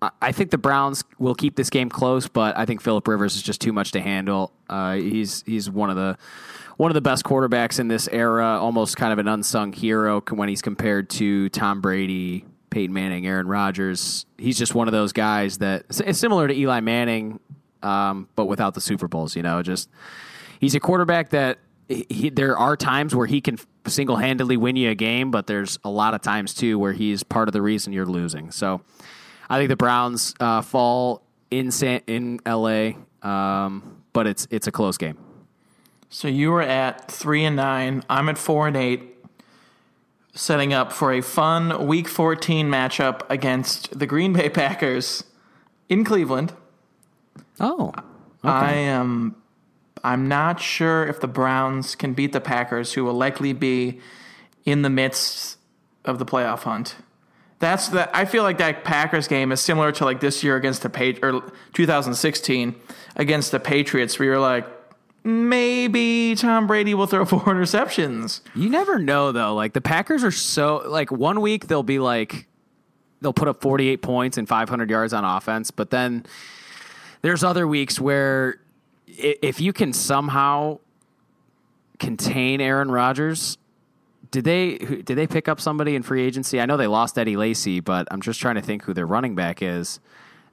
I, 0.02 0.32
think 0.32 0.52
the 0.52 0.58
Browns 0.58 1.04
will 1.20 1.36
keep 1.36 1.56
this 1.56 1.70
game 1.70 1.90
close. 1.90 2.28
But 2.28 2.58
I 2.58 2.66
think 2.66 2.82
Philip 2.82 3.08
Rivers 3.08 3.36
is 3.36 3.42
just 3.42 3.62
too 3.62 3.74
much 3.74 3.92
to 3.94 4.02
handle. 4.02 4.52
Uh, 4.70 4.96
he's 4.96 5.44
he's 5.46 5.70
one 5.70 5.90
of 5.90 5.96
the 5.96 6.18
one 6.78 6.92
of 6.92 6.96
the 6.96 7.02
best 7.02 7.24
quarterbacks 7.24 7.80
in 7.80 7.88
this 7.88 8.08
era, 8.12 8.60
almost 8.60 8.98
kind 8.98 9.14
of 9.14 9.20
an 9.20 9.28
unsung 9.28 9.72
hero 9.72 10.22
when 10.30 10.50
he's 10.50 10.62
compared 10.62 11.10
to 11.12 11.50
Tom 11.50 11.82
Brady, 11.82 12.46
Peyton 12.70 12.94
Manning, 12.94 13.26
Aaron 13.26 13.48
Rodgers. 13.48 14.26
He's 14.38 14.58
just 14.58 14.76
one 14.76 14.88
of 14.88 14.92
those 14.92 15.14
guys 15.14 15.60
that 15.60 15.86
is 16.06 16.20
similar 16.20 16.48
to 16.48 16.54
Eli 16.54 16.82
Manning, 16.82 17.40
um, 17.82 18.28
but 18.36 18.46
without 18.46 18.74
the 18.74 18.82
Super 18.82 19.08
Bowls. 19.08 19.36
You 19.36 19.44
know, 19.44 19.62
just 19.64 19.90
he's 20.60 20.76
a 20.76 20.80
quarterback 20.80 21.30
that 21.30 21.60
he, 21.88 22.30
there 22.30 22.58
are 22.58 22.76
times 22.76 23.16
where 23.16 23.28
he 23.28 23.42
can 23.42 23.58
single 23.88 24.16
handedly 24.16 24.58
win 24.58 24.76
you 24.76 24.90
a 24.90 24.96
game, 24.96 25.32
but 25.32 25.48
there's 25.48 25.78
a 25.84 25.90
lot 25.90 26.14
of 26.14 26.22
times 26.22 26.54
too 26.54 26.80
where 26.80 26.94
he's 26.94 27.24
part 27.24 27.48
of 27.48 27.54
the 27.54 27.62
reason 27.62 27.94
you're 27.94 28.06
losing. 28.06 28.52
So 28.52 28.82
I 29.50 29.58
think 29.58 29.70
the 29.70 29.76
Browns 29.76 30.34
uh, 30.40 30.62
fall 30.62 31.22
in 31.52 31.72
San, 31.72 32.02
in 32.08 32.40
L.A., 32.46 32.98
um, 33.22 34.04
but 34.14 34.28
it's 34.28 34.48
it's 34.52 34.68
a 34.68 34.72
close 34.72 34.98
game. 34.98 35.18
So 36.10 36.28
you 36.28 36.52
were 36.52 36.62
at 36.62 37.12
three 37.12 37.44
and 37.44 37.56
nine. 37.56 38.04
I'm 38.10 38.30
at 38.30 38.38
four 38.38 38.68
and 38.68 38.78
eight. 38.78 39.12
Setting 40.34 40.74
up 40.74 40.92
for 40.92 41.14
a 41.14 41.22
fun 41.22 41.88
Week 41.88 42.10
14 42.10 42.68
matchup 42.68 43.22
against 43.30 43.98
the 43.98 44.06
Green 44.06 44.34
Bay 44.34 44.50
Packers 44.50 45.24
in 45.88 46.04
Cleveland. 46.04 46.54
Oh, 47.60 47.94
I 48.44 48.74
am. 48.74 49.36
I'm 50.04 50.28
not 50.28 50.60
sure 50.60 51.06
if 51.08 51.20
the 51.20 51.28
Browns 51.28 51.96
can 51.96 52.14
beat 52.14 52.32
the 52.32 52.42
Packers, 52.42 52.94
who 52.94 53.04
will 53.04 53.14
likely 53.14 53.54
be 53.54 54.00
in 54.66 54.82
the 54.82 54.90
midst 54.90 55.58
of 56.04 56.20
the 56.20 56.26
playoff 56.26 56.64
hunt. 56.64 56.96
That's 57.60 57.88
the. 57.90 58.16
I 58.16 58.26
feel 58.26 58.44
like 58.44 58.58
that 58.58 58.84
Packers 58.84 59.28
game 59.28 59.52
is 59.52 59.62
similar 59.62 59.92
to 59.94 60.06
like 60.06 60.20
this 60.20 60.44
year 60.44 60.56
against 60.56 60.82
the 60.82 60.90
page 60.90 61.20
or 61.22 61.52
2016 61.74 62.76
against 63.16 63.52
the 63.52 63.60
Patriots, 63.60 64.20
where 64.20 64.28
you're 64.28 64.40
like, 64.40 64.68
maybe 65.24 66.36
Tom 66.36 66.68
Brady 66.68 66.94
will 66.94 67.08
throw 67.08 67.26
four 67.26 67.42
interceptions. 67.42 68.42
You 68.54 68.70
never 68.70 69.00
know 69.00 69.32
though. 69.32 69.56
Like 69.56 69.74
the 69.74 69.82
Packers 69.82 70.24
are 70.24 70.32
so 70.32 70.84
like 70.86 71.12
one 71.12 71.42
week 71.42 71.68
they'll 71.68 71.84
be 71.84 72.00
like 72.00 72.48
they'll 73.22 73.34
put 73.34 73.48
up 73.48 73.62
48 73.62 74.02
points 74.02 74.38
and 74.38 74.48
500 74.48 74.90
yards 74.90 75.14
on 75.14 75.24
offense, 75.26 75.72
but 75.72 75.90
then 75.90 76.26
there's 77.22 77.44
other 77.44 77.68
weeks 77.68 78.00
where 78.00 78.60
if 79.08 79.60
you 79.60 79.74
can 79.74 79.94
somehow 79.94 80.80
contain 82.00 82.62
Aaron 82.62 82.92
Rodgers, 82.92 83.58
did 84.36 84.44
they 84.44 84.78
did 84.78 85.16
they 85.16 85.28
pick 85.28 85.48
up 85.48 85.62
somebody 85.62 85.96
in 85.96 86.04
free 86.04 86.22
agency? 86.22 86.60
I 86.60 86.66
know 86.66 86.76
they 86.76 86.88
lost 86.88 87.18
Eddie 87.18 87.38
Lacy, 87.38 87.80
but 87.80 88.06
I'm 88.12 88.20
just 88.20 88.42
trying 88.42 88.56
to 88.56 88.62
think 88.62 88.84
who 88.84 88.94
their 88.94 89.06
running 89.06 89.34
back 89.34 89.62
is. 89.62 90.02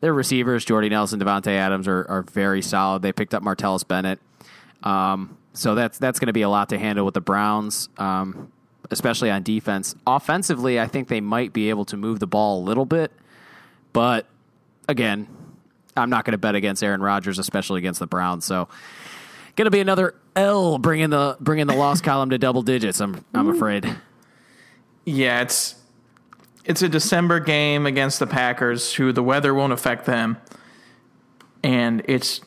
Their 0.01 0.15
receivers, 0.15 0.65
Jordy 0.65 0.89
Nelson, 0.89 1.19
Davante 1.19 1.49
Adams, 1.49 1.89
are, 1.89 2.07
are 2.09 2.23
very 2.23 2.63
solid. 2.63 3.03
They 3.03 3.13
picked 3.13 3.35
up 3.35 3.43
Martellus 3.43 3.87
Bennett. 3.87 4.21
Um, 4.85 5.37
so 5.53 5.75
that's 5.75 5.99
that's 5.99 6.21
going 6.21 6.29
to 6.29 6.33
be 6.33 6.43
a 6.43 6.49
lot 6.49 6.69
to 6.69 6.79
handle 6.79 7.05
with 7.05 7.15
the 7.15 7.21
Browns, 7.21 7.89
um, 7.97 8.53
especially 8.93 9.33
on 9.33 9.43
defense. 9.43 9.97
Offensively, 10.07 10.79
I 10.79 10.87
think 10.87 11.09
they 11.09 11.21
might 11.21 11.53
be 11.53 11.69
able 11.69 11.85
to 11.87 11.97
move 11.97 12.21
the 12.21 12.29
ball 12.29 12.61
a 12.61 12.63
little 12.63 12.87
bit, 12.87 13.11
but 13.93 14.27
again, 14.87 15.27
I'm 15.97 16.09
not 16.09 16.25
going 16.25 16.33
to 16.33 16.39
bet 16.39 16.55
against 16.55 16.85
Aaron 16.85 17.03
Rodgers, 17.03 17.41
especially 17.41 17.79
against 17.79 17.99
the 17.99 18.07
Browns. 18.07 18.45
So, 18.45 18.69
going 19.57 19.67
to 19.67 19.73
be 19.73 19.81
another 19.81 20.15
L 20.35 20.79
bringing 20.79 21.11
the 21.11 21.37
bringing 21.41 21.67
the 21.67 21.75
loss 21.75 22.01
column 22.01 22.31
to 22.31 22.39
double 22.39 22.63
digits. 22.63 23.01
I'm 23.01 23.25
I'm 23.35 23.47
mm-hmm. 23.47 23.57
afraid. 23.57 23.97
Yeah, 25.05 25.43
it's 25.43 25.75
it's 26.65 26.83
a 26.83 26.89
December 26.89 27.41
game 27.41 27.87
against 27.87 28.19
the 28.19 28.27
Packers, 28.27 28.95
who 28.95 29.13
the 29.13 29.23
weather 29.23 29.53
won't 29.53 29.73
affect 29.73 30.07
them, 30.07 30.39
and 31.63 32.03
it's 32.07 32.41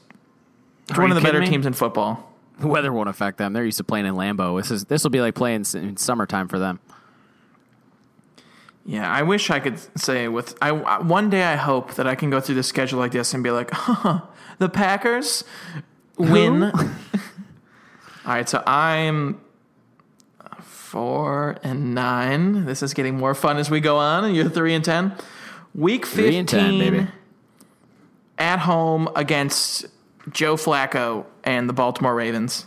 it's 0.89 0.97
one 0.97 1.11
of 1.11 1.15
the 1.15 1.21
better 1.21 1.41
me? 1.41 1.47
teams 1.47 1.65
in 1.65 1.73
football. 1.73 2.31
The 2.59 2.67
weather 2.67 2.93
won't 2.93 3.09
affect 3.09 3.37
them. 3.37 3.53
They're 3.53 3.65
used 3.65 3.77
to 3.77 3.83
playing 3.83 4.05
in 4.05 4.15
Lambeau. 4.15 4.59
This 4.59 4.71
is 4.71 4.85
this 4.85 5.03
will 5.03 5.11
be 5.11 5.21
like 5.21 5.35
playing 5.35 5.65
in 5.73 5.97
summertime 5.97 6.47
for 6.47 6.57
them. 6.57 6.79
Yeah, 8.85 9.11
I 9.11 9.23
wish 9.23 9.49
I 9.49 9.59
could 9.59 9.79
say 9.99 10.27
with 10.27 10.57
I 10.61 10.69
I- 10.69 11.01
one 11.01 11.29
day 11.29 11.43
I 11.43 11.55
hope 11.55 11.95
that 11.95 12.07
I 12.07 12.15
can 12.15 12.29
go 12.29 12.39
through 12.39 12.55
the 12.55 12.63
schedule 12.63 12.99
like 12.99 13.11
this 13.11 13.33
and 13.33 13.43
be 13.43 13.51
like, 13.51 13.71
huh, 13.73 14.21
the 14.57 14.69
Packers 14.69 15.43
win. 16.17 16.71
All 18.25 18.33
right, 18.33 18.47
so 18.49 18.63
I'm 18.65 19.39
four 20.61 21.57
and 21.63 21.93
nine. 21.93 22.65
This 22.65 22.81
is 22.81 22.93
getting 22.93 23.17
more 23.17 23.35
fun 23.35 23.57
as 23.57 23.69
we 23.69 23.79
go 23.79 23.97
on. 23.97 24.25
And 24.25 24.35
you're 24.35 24.49
three 24.49 24.73
and 24.73 24.83
ten. 24.83 25.13
Week 25.73 26.05
fifteen, 26.05 26.47
Three 26.47 26.59
and 26.59 26.79
10, 26.79 26.79
baby. 26.79 27.07
at 28.37 28.59
home 28.59 29.09
against 29.15 29.85
Joe 30.31 30.55
Flacco 30.55 31.25
and 31.43 31.67
the 31.69 31.73
Baltimore 31.73 32.15
Ravens. 32.15 32.65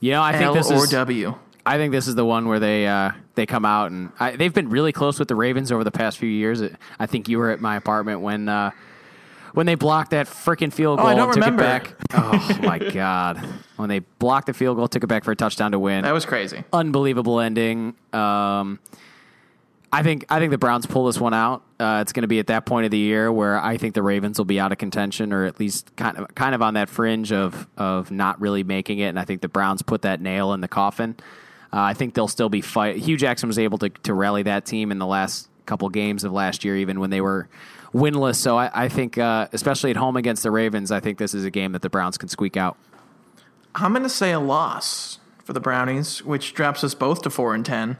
You 0.00 0.12
know, 0.12 0.22
I 0.22 0.32
think 0.32 0.44
L 0.44 0.54
this 0.54 0.70
or 0.70 0.84
is 0.84 0.90
W. 0.90 1.34
I 1.66 1.76
think 1.76 1.92
this 1.92 2.06
is 2.06 2.14
the 2.14 2.24
one 2.24 2.46
where 2.46 2.60
they 2.60 2.86
uh, 2.86 3.12
they 3.34 3.46
come 3.46 3.64
out 3.64 3.90
and 3.90 4.10
I, 4.20 4.36
they've 4.36 4.52
been 4.54 4.68
really 4.70 4.92
close 4.92 5.18
with 5.18 5.28
the 5.28 5.34
Ravens 5.34 5.72
over 5.72 5.82
the 5.82 5.90
past 5.90 6.18
few 6.18 6.28
years. 6.28 6.62
I 6.98 7.06
think 7.06 7.28
you 7.28 7.38
were 7.38 7.50
at 7.50 7.60
my 7.60 7.76
apartment 7.76 8.20
when 8.20 8.48
uh, 8.48 8.70
when 9.54 9.66
they 9.66 9.74
blocked 9.76 10.10
that 10.10 10.26
freaking 10.26 10.72
field 10.72 10.98
goal 10.98 11.06
Oh, 11.06 11.10
I 11.10 11.14
don't 11.14 11.24
and 11.28 11.34
took 11.34 11.44
remember. 11.44 11.62
it 11.64 11.66
back. 11.66 11.94
Oh 12.14 12.58
my 12.62 12.78
god! 12.78 13.38
When 13.76 13.88
they 13.88 14.00
blocked 14.00 14.46
the 14.48 14.52
field 14.54 14.76
goal, 14.76 14.88
took 14.88 15.02
it 15.04 15.06
back 15.06 15.24
for 15.24 15.32
a 15.32 15.36
touchdown 15.36 15.72
to 15.72 15.78
win. 15.78 16.04
That 16.04 16.12
was 16.12 16.26
crazy. 16.26 16.62
Unbelievable 16.72 17.40
ending. 17.40 17.94
Um, 18.12 18.78
I 19.92 20.02
think 20.02 20.24
I 20.28 20.40
think 20.40 20.50
the 20.50 20.58
Browns 20.58 20.86
pull 20.86 21.06
this 21.06 21.20
one 21.20 21.34
out. 21.34 21.62
Uh, 21.78 22.00
it's 22.02 22.12
going 22.12 22.22
to 22.22 22.28
be 22.28 22.40
at 22.40 22.48
that 22.48 22.66
point 22.66 22.84
of 22.84 22.90
the 22.90 22.98
year 22.98 23.30
where 23.30 23.58
I 23.60 23.76
think 23.76 23.94
the 23.94 24.02
Ravens 24.02 24.38
will 24.38 24.44
be 24.44 24.58
out 24.58 24.72
of 24.72 24.78
contention, 24.78 25.32
or 25.32 25.44
at 25.44 25.60
least 25.60 25.94
kind 25.96 26.18
of 26.18 26.34
kind 26.34 26.54
of 26.54 26.62
on 26.62 26.74
that 26.74 26.88
fringe 26.88 27.30
of 27.32 27.68
of 27.76 28.10
not 28.10 28.40
really 28.40 28.64
making 28.64 28.98
it. 28.98 29.06
And 29.06 29.18
I 29.20 29.24
think 29.24 29.40
the 29.40 29.48
Browns 29.48 29.82
put 29.82 30.02
that 30.02 30.20
nail 30.20 30.52
in 30.52 30.60
the 30.60 30.68
coffin. 30.68 31.14
Uh, 31.72 31.78
I 31.80 31.94
think 31.94 32.14
they'll 32.14 32.26
still 32.28 32.48
be 32.48 32.60
fight. 32.60 32.96
Hue 32.96 33.16
Jackson 33.16 33.46
was 33.48 33.58
able 33.58 33.78
to 33.78 33.88
to 33.88 34.14
rally 34.14 34.42
that 34.42 34.64
team 34.66 34.90
in 34.90 34.98
the 34.98 35.06
last 35.06 35.48
couple 35.66 35.88
games 35.90 36.24
of 36.24 36.32
last 36.32 36.64
year, 36.64 36.76
even 36.76 36.98
when 36.98 37.10
they 37.10 37.20
were 37.20 37.48
winless. 37.94 38.36
So 38.36 38.58
I, 38.58 38.70
I 38.74 38.88
think, 38.88 39.16
uh, 39.16 39.48
especially 39.52 39.90
at 39.90 39.96
home 39.96 40.16
against 40.16 40.42
the 40.42 40.50
Ravens, 40.50 40.90
I 40.90 41.00
think 41.00 41.18
this 41.18 41.32
is 41.32 41.44
a 41.44 41.50
game 41.50 41.72
that 41.72 41.82
the 41.82 41.88
Browns 41.88 42.18
can 42.18 42.28
squeak 42.28 42.56
out. 42.56 42.76
I'm 43.74 43.92
going 43.92 44.02
to 44.02 44.08
say 44.08 44.32
a 44.32 44.40
loss 44.40 45.18
for 45.44 45.52
the 45.52 45.60
Brownies, 45.60 46.24
which 46.24 46.54
drops 46.54 46.84
us 46.84 46.94
both 46.94 47.22
to 47.22 47.30
four 47.30 47.54
and 47.54 47.64
ten. 47.64 47.96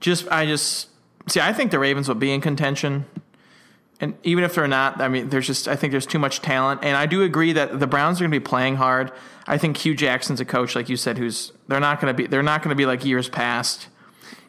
Just, 0.00 0.30
I 0.30 0.46
just 0.46 0.88
see. 1.28 1.40
I 1.40 1.52
think 1.52 1.70
the 1.70 1.78
Ravens 1.78 2.08
will 2.08 2.14
be 2.14 2.32
in 2.32 2.40
contention, 2.40 3.06
and 4.00 4.14
even 4.22 4.44
if 4.44 4.54
they're 4.54 4.68
not, 4.68 5.00
I 5.00 5.08
mean, 5.08 5.28
there's 5.28 5.46
just. 5.46 5.66
I 5.66 5.76
think 5.76 5.90
there's 5.90 6.06
too 6.06 6.18
much 6.18 6.40
talent, 6.40 6.84
and 6.84 6.96
I 6.96 7.06
do 7.06 7.22
agree 7.22 7.52
that 7.52 7.80
the 7.80 7.86
Browns 7.86 8.20
are 8.20 8.24
going 8.24 8.30
to 8.30 8.40
be 8.40 8.44
playing 8.44 8.76
hard. 8.76 9.12
I 9.46 9.58
think 9.58 9.76
Hue 9.78 9.94
Jackson's 9.94 10.40
a 10.40 10.44
coach, 10.44 10.76
like 10.76 10.88
you 10.88 10.96
said, 10.96 11.18
who's 11.18 11.52
they're 11.66 11.80
not 11.80 12.00
going 12.00 12.14
to 12.14 12.22
be. 12.22 12.26
They're 12.28 12.42
not 12.42 12.62
going 12.62 12.70
to 12.70 12.76
be 12.76 12.86
like 12.86 13.04
years 13.04 13.28
past. 13.28 13.88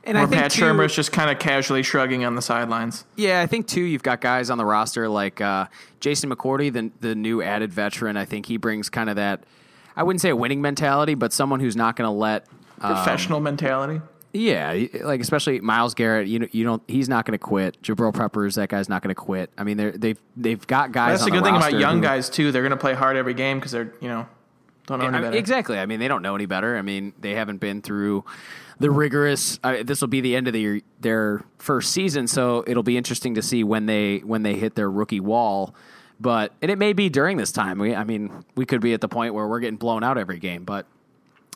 And 0.09 0.17
Where 0.17 0.27
Pat 0.41 0.51
Shurmur's 0.51 0.95
just 0.95 1.11
kind 1.11 1.29
of 1.29 1.37
casually 1.37 1.83
shrugging 1.83 2.25
on 2.25 2.33
the 2.35 2.41
sidelines. 2.41 3.05
Yeah, 3.15 3.41
I 3.41 3.45
think 3.47 3.67
too. 3.67 3.81
You've 3.81 4.01
got 4.03 4.21
guys 4.21 4.49
on 4.49 4.57
the 4.57 4.65
roster 4.65 5.07
like 5.07 5.39
uh, 5.39 5.67
Jason 5.99 6.29
McCourty, 6.31 6.73
the 6.73 6.91
the 6.99 7.13
new 7.15 7.41
added 7.43 7.71
veteran. 7.71 8.17
I 8.17 8.25
think 8.25 8.47
he 8.47 8.57
brings 8.57 8.89
kind 8.89 9.09
of 9.09 9.15
that. 9.17 9.43
I 9.95 10.03
wouldn't 10.03 10.21
say 10.21 10.29
a 10.29 10.35
winning 10.35 10.61
mentality, 10.61 11.13
but 11.13 11.31
someone 11.31 11.59
who's 11.59 11.75
not 11.75 11.95
going 11.95 12.07
to 12.07 12.11
let. 12.11 12.47
Um, 12.81 12.95
Professional 12.95 13.39
mentality. 13.39 14.01
yeah, 14.33 14.85
like 15.01 15.21
especially 15.21 15.59
Myles 15.59 15.93
Garrett. 15.93 16.27
You 16.27 16.39
know, 16.39 16.47
you 16.51 16.63
don't. 16.63 16.81
He's 16.87 17.07
not 17.09 17.25
going 17.25 17.33
to 17.37 17.43
quit. 17.43 17.79
Jabrill 17.83 18.13
Peppers, 18.13 18.55
that 18.55 18.69
guy's 18.69 18.89
not 18.89 19.01
going 19.03 19.13
to 19.13 19.15
quit. 19.21 19.51
I 19.57 19.63
mean, 19.63 19.77
they're, 19.77 19.91
they've 19.91 20.19
they've 20.37 20.65
got 20.65 20.91
guys. 20.91 21.19
That's 21.19 21.23
on 21.23 21.25
the 21.29 21.31
good 21.31 21.43
the 21.43 21.47
thing 21.49 21.55
about 21.55 21.79
young 21.79 21.97
who- 21.97 22.01
guys 22.03 22.29
too. 22.29 22.51
They're 22.51 22.63
going 22.63 22.71
to 22.71 22.77
play 22.77 22.93
hard 22.95 23.15
every 23.15 23.33
game 23.35 23.59
because 23.59 23.73
they're 23.73 23.93
you 24.01 24.07
know 24.07 24.25
don't 24.87 24.99
know 24.99 25.05
any 25.07 25.19
better. 25.19 25.37
exactly. 25.37 25.77
I 25.77 25.85
mean, 25.85 25.99
they 25.99 26.07
don't 26.07 26.21
know 26.23 26.33
any 26.33 26.47
better. 26.47 26.77
I 26.77 26.81
mean, 26.81 27.13
they 27.19 27.35
haven't 27.35 27.57
been 27.57 27.81
through 27.83 28.23
the 28.79 28.89
rigorous. 28.89 29.59
Uh, 29.63 29.83
this 29.83 30.01
will 30.01 30.07
be 30.07 30.21
the 30.21 30.35
end 30.35 30.47
of 30.47 30.53
the, 30.53 30.83
their 30.99 31.43
first 31.57 31.91
season, 31.91 32.27
so 32.27 32.63
it'll 32.65 32.83
be 32.83 32.97
interesting 32.97 33.35
to 33.35 33.41
see 33.41 33.63
when 33.63 33.85
they 33.85 34.19
when 34.19 34.43
they 34.43 34.55
hit 34.55 34.75
their 34.75 34.89
rookie 34.89 35.19
wall. 35.19 35.75
But 36.19 36.53
and 36.61 36.71
it 36.71 36.77
may 36.77 36.93
be 36.93 37.09
during 37.09 37.37
this 37.37 37.51
time. 37.51 37.79
We, 37.79 37.95
I 37.95 38.03
mean, 38.03 38.43
we 38.55 38.65
could 38.65 38.81
be 38.81 38.93
at 38.93 39.01
the 39.01 39.07
point 39.07 39.33
where 39.33 39.47
we're 39.47 39.59
getting 39.59 39.77
blown 39.77 40.03
out 40.03 40.17
every 40.17 40.39
game. 40.39 40.63
But 40.63 40.85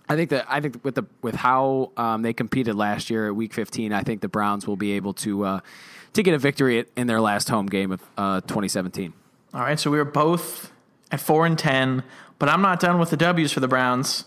I 0.08 0.16
think 0.16 0.30
that 0.32 0.46
I 0.50 0.60
think 0.62 0.84
with 0.84 0.96
the 0.96 1.06
with 1.22 1.36
how 1.36 1.92
um, 1.98 2.22
they 2.22 2.34
competed 2.34 2.76
last 2.76 3.10
year 3.10 3.28
at 3.28 3.36
Week 3.36 3.54
15, 3.54 3.94
I 3.94 4.04
think 4.04 4.22
the 4.22 4.28
Browns 4.28 4.68
will 4.68 4.76
be 4.76 4.94
able 4.94 5.14
to 5.16 5.46
uh, 5.46 5.60
to 6.14 6.24
get 6.24 6.34
a 6.34 6.38
victory 6.38 6.86
in 6.96 7.08
their 7.08 7.22
last 7.22 7.50
home 7.50 7.68
game 7.68 7.92
of 7.92 8.02
uh, 8.18 8.42
2017. 8.42 9.14
All 9.54 9.62
right, 9.62 9.80
so 9.80 9.92
we 9.92 9.98
were 9.98 10.06
both 10.06 10.72
at 11.12 11.20
four 11.20 11.46
and 11.46 11.58
ten, 11.58 12.04
but 12.40 12.50
I'm 12.50 12.62
not 12.62 12.80
done 12.80 13.00
with 13.00 13.12
the 13.12 13.18
W's 13.18 13.52
for 13.52 13.60
the 13.60 13.68
Browns. 13.68 14.26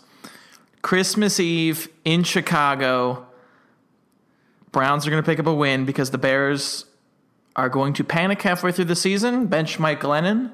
Christmas 0.86 1.40
Eve 1.40 1.88
in 2.04 2.22
Chicago. 2.22 3.26
Browns 4.70 5.04
are 5.04 5.10
going 5.10 5.20
to 5.20 5.28
pick 5.28 5.40
up 5.40 5.48
a 5.48 5.52
win 5.52 5.84
because 5.84 6.12
the 6.12 6.18
Bears 6.18 6.84
are 7.56 7.68
going 7.68 7.92
to 7.94 8.04
panic 8.04 8.40
halfway 8.40 8.70
through 8.70 8.84
the 8.84 8.94
season, 8.94 9.46
bench 9.48 9.80
Mike 9.80 10.00
Glennon, 10.00 10.52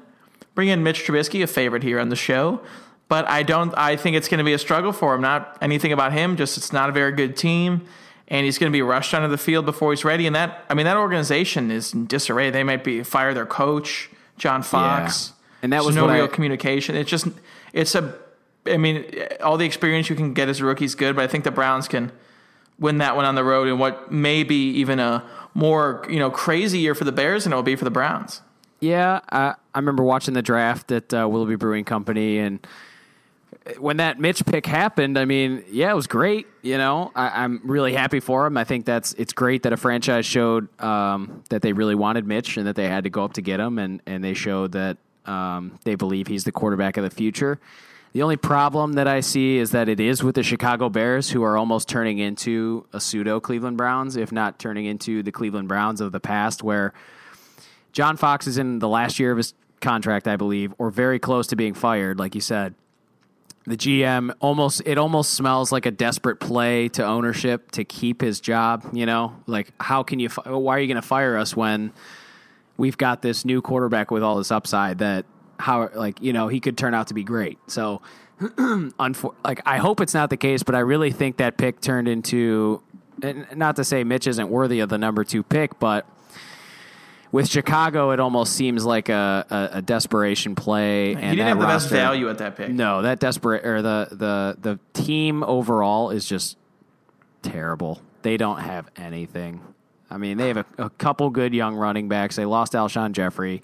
bring 0.55 0.69
in 0.69 0.81
Mitch 0.81 1.05
Trubisky, 1.05 1.43
a 1.43 1.45
favorite 1.45 1.83
here 1.83 1.99
on 1.99 2.09
the 2.09 2.15
show. 2.15 2.61
But 3.09 3.29
I 3.29 3.43
don't. 3.43 3.77
I 3.77 3.95
think 3.95 4.17
it's 4.17 4.27
going 4.27 4.39
to 4.39 4.43
be 4.43 4.53
a 4.53 4.57
struggle 4.57 4.91
for 4.91 5.13
him. 5.13 5.21
Not 5.21 5.55
anything 5.61 5.93
about 5.93 6.13
him. 6.13 6.35
Just 6.35 6.57
it's 6.57 6.73
not 6.73 6.89
a 6.89 6.91
very 6.93 7.11
good 7.11 7.37
team, 7.37 7.85
and 8.27 8.43
he's 8.43 8.57
going 8.57 8.71
to 8.71 8.75
be 8.75 8.81
rushed 8.81 9.13
onto 9.13 9.27
the 9.27 9.37
field 9.37 9.67
before 9.67 9.91
he's 9.91 10.03
ready. 10.03 10.25
And 10.25 10.35
that 10.35 10.65
I 10.67 10.73
mean 10.73 10.87
that 10.87 10.97
organization 10.97 11.69
is 11.69 11.93
in 11.93 12.07
disarray. 12.07 12.49
They 12.49 12.63
might 12.63 12.83
be 12.83 13.03
fire 13.03 13.35
their 13.35 13.45
coach, 13.45 14.09
John 14.39 14.63
Fox, 14.63 15.33
And 15.61 15.71
that 15.71 15.77
There's 15.77 15.85
was 15.85 15.95
no 15.95 16.11
real 16.11 16.23
I- 16.23 16.27
communication. 16.27 16.95
It's 16.95 17.11
just 17.11 17.27
it's 17.71 17.93
a. 17.93 18.15
I 18.65 18.77
mean, 18.77 19.05
all 19.41 19.57
the 19.57 19.65
experience 19.65 20.09
you 20.09 20.15
can 20.15 20.33
get 20.33 20.49
as 20.49 20.59
a 20.59 20.65
rookie 20.65 20.85
is 20.85 20.95
good, 20.95 21.15
but 21.15 21.23
I 21.23 21.27
think 21.27 21.43
the 21.43 21.51
Browns 21.51 21.87
can 21.87 22.11
win 22.79 22.97
that 22.99 23.15
one 23.15 23.25
on 23.25 23.35
the 23.35 23.43
road 23.43 23.67
in 23.67 23.77
what 23.77 24.11
may 24.11 24.43
be 24.43 24.71
even 24.71 24.99
a 24.99 25.23
more 25.53 26.05
you 26.09 26.19
know 26.19 26.31
crazy 26.31 26.79
year 26.79 26.95
for 26.95 27.03
the 27.03 27.11
Bears 27.11 27.43
than 27.43 27.53
it 27.53 27.55
will 27.55 27.63
be 27.63 27.75
for 27.75 27.85
the 27.85 27.91
Browns. 27.91 28.41
Yeah, 28.79 29.21
I, 29.31 29.55
I 29.73 29.79
remember 29.79 30.03
watching 30.03 30.33
the 30.33 30.41
draft 30.41 30.91
at 30.91 31.13
uh, 31.13 31.27
Willoughby 31.29 31.55
Brewing 31.55 31.85
Company, 31.85 32.39
and 32.39 32.65
when 33.77 33.97
that 33.97 34.19
Mitch 34.19 34.45
pick 34.45 34.65
happened, 34.65 35.17
I 35.17 35.25
mean, 35.25 35.63
yeah, 35.69 35.91
it 35.91 35.95
was 35.95 36.07
great. 36.07 36.47
You 36.61 36.77
know, 36.77 37.11
I, 37.15 37.43
I'm 37.43 37.61
really 37.63 37.93
happy 37.93 38.19
for 38.19 38.45
him. 38.45 38.57
I 38.57 38.63
think 38.63 38.85
that's 38.85 39.13
it's 39.13 39.33
great 39.33 39.63
that 39.63 39.73
a 39.73 39.77
franchise 39.77 40.25
showed 40.25 40.67
um, 40.81 41.43
that 41.49 41.61
they 41.61 41.73
really 41.73 41.95
wanted 41.95 42.25
Mitch 42.25 42.57
and 42.57 42.67
that 42.67 42.75
they 42.75 42.87
had 42.87 43.05
to 43.05 43.09
go 43.09 43.23
up 43.23 43.33
to 43.33 43.41
get 43.41 43.59
him, 43.59 43.79
and 43.79 44.01
and 44.05 44.23
they 44.23 44.33
showed 44.33 44.73
that 44.73 44.97
um, 45.25 45.79
they 45.83 45.95
believe 45.95 46.27
he's 46.27 46.43
the 46.43 46.51
quarterback 46.51 46.97
of 46.97 47.03
the 47.03 47.09
future. 47.09 47.59
The 48.13 48.21
only 48.21 48.37
problem 48.37 48.93
that 48.93 49.07
I 49.07 49.21
see 49.21 49.57
is 49.57 49.71
that 49.71 49.89
it 49.89 49.99
is 49.99 50.23
with 50.23 50.35
the 50.35 50.43
Chicago 50.43 50.87
Bears, 50.87 51.31
who 51.31 51.41
are 51.43 51.57
almost 51.57 51.89
turning 51.89 52.19
into 52.19 52.85
a 52.93 52.99
pseudo 52.99 53.39
Cleveland 53.39 53.75
Browns, 53.75 54.15
if 54.15 54.31
not 54.31 54.59
turning 54.59 54.85
into 54.85 55.23
the 55.23 55.31
Cleveland 55.31 55.67
Browns 55.67 55.99
of 55.99 56.11
the 56.11 56.19
past, 56.19 56.61
where 56.61 56.93
John 57.91 58.15
Fox 58.15 58.45
is 58.45 58.59
in 58.59 58.77
the 58.77 58.87
last 58.87 59.19
year 59.19 59.31
of 59.31 59.37
his 59.37 59.55
contract, 59.81 60.27
I 60.27 60.35
believe, 60.35 60.75
or 60.77 60.91
very 60.91 61.17
close 61.17 61.47
to 61.47 61.55
being 61.55 61.73
fired, 61.73 62.19
like 62.19 62.35
you 62.35 62.41
said. 62.41 62.75
The 63.65 63.77
GM 63.77 64.35
almost 64.39 64.83
it 64.85 64.97
almost 64.97 65.33
smells 65.33 65.71
like 65.71 65.85
a 65.87 65.91
desperate 65.91 66.39
play 66.39 66.89
to 66.89 67.03
ownership 67.03 67.71
to 67.71 67.83
keep 67.83 68.21
his 68.21 68.39
job, 68.41 68.85
you 68.91 69.05
know? 69.05 69.37
Like 69.47 69.71
how 69.79 70.03
can 70.03 70.19
you 70.19 70.29
why 70.29 70.75
are 70.75 70.79
you 70.79 70.87
going 70.87 71.01
to 71.01 71.07
fire 71.07 71.37
us 71.37 71.55
when 71.55 71.93
we've 72.75 72.97
got 72.97 73.21
this 73.21 73.45
new 73.45 73.61
quarterback 73.61 74.11
with 74.11 74.21
all 74.21 74.35
this 74.35 74.51
upside 74.51 74.97
that 74.97 75.25
how 75.59 75.89
like, 75.93 76.21
you 76.21 76.33
know, 76.33 76.47
he 76.47 76.59
could 76.59 76.77
turn 76.77 76.93
out 76.93 77.07
to 77.07 77.13
be 77.13 77.23
great. 77.23 77.57
So 77.67 78.01
unfor- 78.41 79.35
like 79.43 79.61
I 79.65 79.77
hope 79.77 80.01
it's 80.01 80.13
not 80.13 80.29
the 80.29 80.37
case, 80.37 80.63
but 80.63 80.75
I 80.75 80.79
really 80.79 81.11
think 81.11 81.37
that 81.37 81.57
pick 81.57 81.81
turned 81.81 82.07
into 82.07 82.81
and 83.21 83.45
not 83.55 83.75
to 83.77 83.83
say 83.83 84.03
Mitch 84.03 84.27
isn't 84.27 84.49
worthy 84.49 84.79
of 84.79 84.89
the 84.89 84.97
number 84.97 85.23
2 85.23 85.43
pick, 85.43 85.79
but 85.79 86.05
with 87.31 87.49
Chicago, 87.49 88.11
it 88.11 88.19
almost 88.19 88.53
seems 88.53 88.85
like 88.85 89.09
a, 89.09 89.45
a, 89.49 89.77
a 89.77 89.81
desperation 89.81 90.53
play. 90.53 91.07
he 91.07 91.13
and 91.13 91.21
didn't 91.21 91.37
that 91.37 91.43
have 91.45 91.59
the 91.59 91.65
best 91.65 91.89
value 91.89 92.29
at 92.29 92.37
that 92.37 92.55
pick. 92.55 92.69
No, 92.69 93.01
that 93.01 93.19
desperate 93.19 93.65
or 93.65 93.81
the 93.81 94.07
the 94.11 94.57
the 94.61 94.79
team 94.93 95.43
overall 95.43 96.11
is 96.11 96.27
just 96.27 96.57
terrible. 97.41 98.01
They 98.21 98.37
don't 98.37 98.59
have 98.59 98.87
anything. 98.95 99.61
I 100.11 100.17
mean, 100.17 100.37
they 100.37 100.49
have 100.49 100.57
a, 100.57 100.65
a 100.77 100.89
couple 100.91 101.29
good 101.31 101.55
young 101.55 101.75
running 101.75 102.07
backs. 102.07 102.35
They 102.35 102.45
lost 102.45 102.73
Alshon 102.73 103.13
Jeffery. 103.13 103.63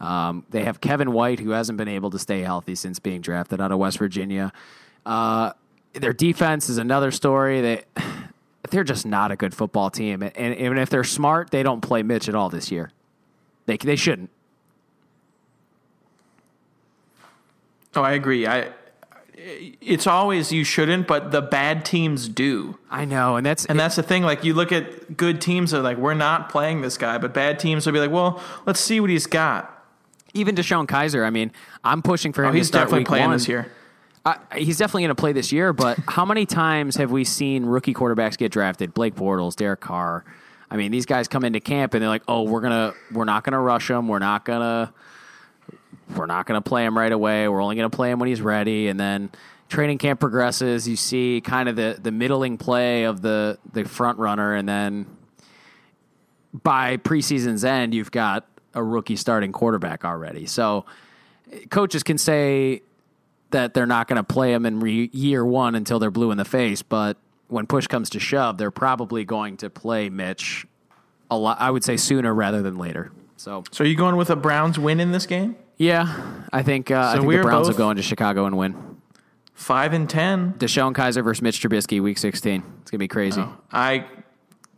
Um, 0.00 0.46
they 0.50 0.64
have 0.64 0.80
Kevin 0.80 1.12
White, 1.12 1.40
who 1.40 1.50
hasn't 1.50 1.76
been 1.76 1.88
able 1.88 2.10
to 2.10 2.18
stay 2.18 2.40
healthy 2.40 2.74
since 2.74 2.98
being 2.98 3.20
drafted 3.20 3.60
out 3.60 3.70
of 3.70 3.78
West 3.78 3.98
Virginia. 3.98 4.52
Uh, 5.04 5.52
their 5.92 6.12
defense 6.12 6.68
is 6.68 6.78
another 6.78 7.10
story. 7.10 7.60
They 7.60 7.84
they're 8.70 8.84
just 8.84 9.04
not 9.04 9.30
a 9.30 9.36
good 9.36 9.54
football 9.54 9.90
team, 9.90 10.22
and, 10.22 10.36
and 10.36 10.56
even 10.56 10.78
if 10.78 10.90
they're 10.90 11.04
smart, 11.04 11.50
they 11.50 11.62
don't 11.62 11.80
play 11.80 12.02
Mitch 12.02 12.28
at 12.28 12.34
all 12.34 12.48
this 12.48 12.70
year. 12.70 12.92
They 13.66 13.76
they 13.76 13.96
shouldn't. 13.96 14.30
Oh, 17.94 18.02
I 18.02 18.12
agree. 18.12 18.46
I 18.46 18.72
it's 19.42 20.06
always 20.06 20.52
you 20.52 20.64
shouldn't, 20.64 21.06
but 21.06 21.30
the 21.30 21.40
bad 21.40 21.84
teams 21.84 22.28
do. 22.28 22.78
I 22.90 23.04
know, 23.04 23.36
and 23.36 23.46
that's 23.46 23.64
And 23.66 23.78
that's 23.78 23.96
the 23.96 24.02
thing. 24.02 24.22
Like 24.22 24.44
you 24.44 24.54
look 24.54 24.70
at 24.72 25.16
good 25.16 25.40
teams 25.40 25.72
are 25.72 25.80
like, 25.80 25.96
we're 25.96 26.14
not 26.14 26.50
playing 26.50 26.82
this 26.82 26.98
guy, 26.98 27.18
but 27.18 27.32
bad 27.32 27.58
teams 27.58 27.86
will 27.86 27.92
be 27.92 28.00
like, 28.00 28.10
well, 28.10 28.42
let's 28.66 28.80
see 28.80 29.00
what 29.00 29.10
he's 29.10 29.26
got. 29.26 29.79
Even 30.34 30.54
DeShone 30.54 30.86
Kizer. 30.86 31.24
I 31.24 31.30
mean, 31.30 31.52
I'm 31.82 32.02
pushing 32.02 32.32
for 32.32 32.42
him. 32.42 32.50
Oh, 32.50 32.52
to 32.52 32.58
he's 32.58 32.68
start 32.68 32.86
definitely 32.86 33.04
playing 33.06 33.26
one. 33.26 33.36
this 33.36 33.48
year. 33.48 33.70
Uh, 34.24 34.34
he's 34.54 34.78
definitely 34.78 35.02
going 35.02 35.16
to 35.16 35.20
play 35.20 35.32
this 35.32 35.50
year. 35.52 35.72
But 35.72 35.98
how 36.08 36.24
many 36.24 36.46
times 36.46 36.96
have 36.96 37.10
we 37.10 37.24
seen 37.24 37.64
rookie 37.64 37.94
quarterbacks 37.94 38.36
get 38.36 38.52
drafted? 38.52 38.94
Blake 38.94 39.14
Bortles, 39.14 39.56
Derek 39.56 39.80
Carr. 39.80 40.24
I 40.70 40.76
mean, 40.76 40.92
these 40.92 41.06
guys 41.06 41.26
come 41.26 41.44
into 41.44 41.58
camp 41.58 41.94
and 41.94 42.02
they're 42.02 42.08
like, 42.08 42.22
"Oh, 42.28 42.42
we're 42.42 42.60
gonna, 42.60 42.94
we're 43.10 43.24
not 43.24 43.42
gonna 43.42 43.60
rush 43.60 43.90
him. 43.90 44.06
We're 44.06 44.20
not 44.20 44.44
gonna, 44.44 44.92
we're 46.14 46.26
not 46.26 46.46
gonna 46.46 46.60
play 46.60 46.84
him 46.84 46.96
right 46.96 47.10
away. 47.10 47.48
We're 47.48 47.60
only 47.60 47.74
gonna 47.74 47.90
play 47.90 48.10
him 48.10 48.20
when 48.20 48.28
he's 48.28 48.40
ready." 48.40 48.86
And 48.86 49.00
then 49.00 49.30
training 49.68 49.98
camp 49.98 50.20
progresses. 50.20 50.86
You 50.86 50.94
see 50.96 51.40
kind 51.40 51.68
of 51.68 51.74
the 51.74 51.98
the 52.00 52.12
middling 52.12 52.56
play 52.56 53.04
of 53.04 53.20
the 53.20 53.58
the 53.72 53.84
front 53.84 54.18
runner, 54.18 54.54
and 54.54 54.68
then 54.68 55.06
by 56.52 56.96
preseason's 56.98 57.64
end, 57.64 57.94
you've 57.94 58.10
got 58.10 58.46
a 58.74 58.82
rookie 58.82 59.16
starting 59.16 59.52
quarterback 59.52 60.04
already. 60.04 60.46
So 60.46 60.84
coaches 61.70 62.02
can 62.02 62.18
say 62.18 62.82
that 63.50 63.74
they're 63.74 63.86
not 63.86 64.06
going 64.08 64.16
to 64.16 64.22
play 64.22 64.52
him 64.52 64.64
in 64.66 64.80
re- 64.80 65.10
year 65.12 65.44
one 65.44 65.74
until 65.74 65.98
they're 65.98 66.10
blue 66.10 66.30
in 66.30 66.38
the 66.38 66.44
face, 66.44 66.82
but 66.82 67.16
when 67.48 67.66
push 67.66 67.86
comes 67.88 68.10
to 68.10 68.20
shove, 68.20 68.58
they're 68.58 68.70
probably 68.70 69.24
going 69.24 69.56
to 69.58 69.68
play 69.70 70.08
Mitch 70.08 70.66
a 71.30 71.36
lot. 71.36 71.60
I 71.60 71.70
would 71.70 71.82
say 71.82 71.96
sooner 71.96 72.32
rather 72.32 72.62
than 72.62 72.76
later. 72.78 73.10
So 73.36 73.64
So 73.72 73.82
are 73.82 73.86
you 73.86 73.96
going 73.96 74.16
with 74.16 74.30
a 74.30 74.36
Browns 74.36 74.78
win 74.78 75.00
in 75.00 75.10
this 75.12 75.26
game? 75.26 75.56
yeah, 75.76 76.42
I 76.52 76.62
think 76.62 76.90
uh, 76.90 76.98
I 76.98 77.14
So 77.14 77.20
think 77.22 77.32
the 77.32 77.42
Browns 77.42 77.66
will 77.68 77.74
go 77.74 77.90
into 77.90 78.02
Chicago 78.02 78.44
and 78.44 78.56
win. 78.56 78.76
Five 79.54 79.92
and 79.94 80.08
ten. 80.08 80.54
DeShone 80.54 80.94
Kizer 80.94 81.24
versus 81.24 81.42
Mitch 81.42 81.60
Trubisky, 81.60 82.00
Week 82.00 82.18
16. 82.18 82.62
It's 82.82 82.90
gonna 82.90 82.98
be 82.98 83.08
crazy. 83.08 83.44
I 83.72 84.04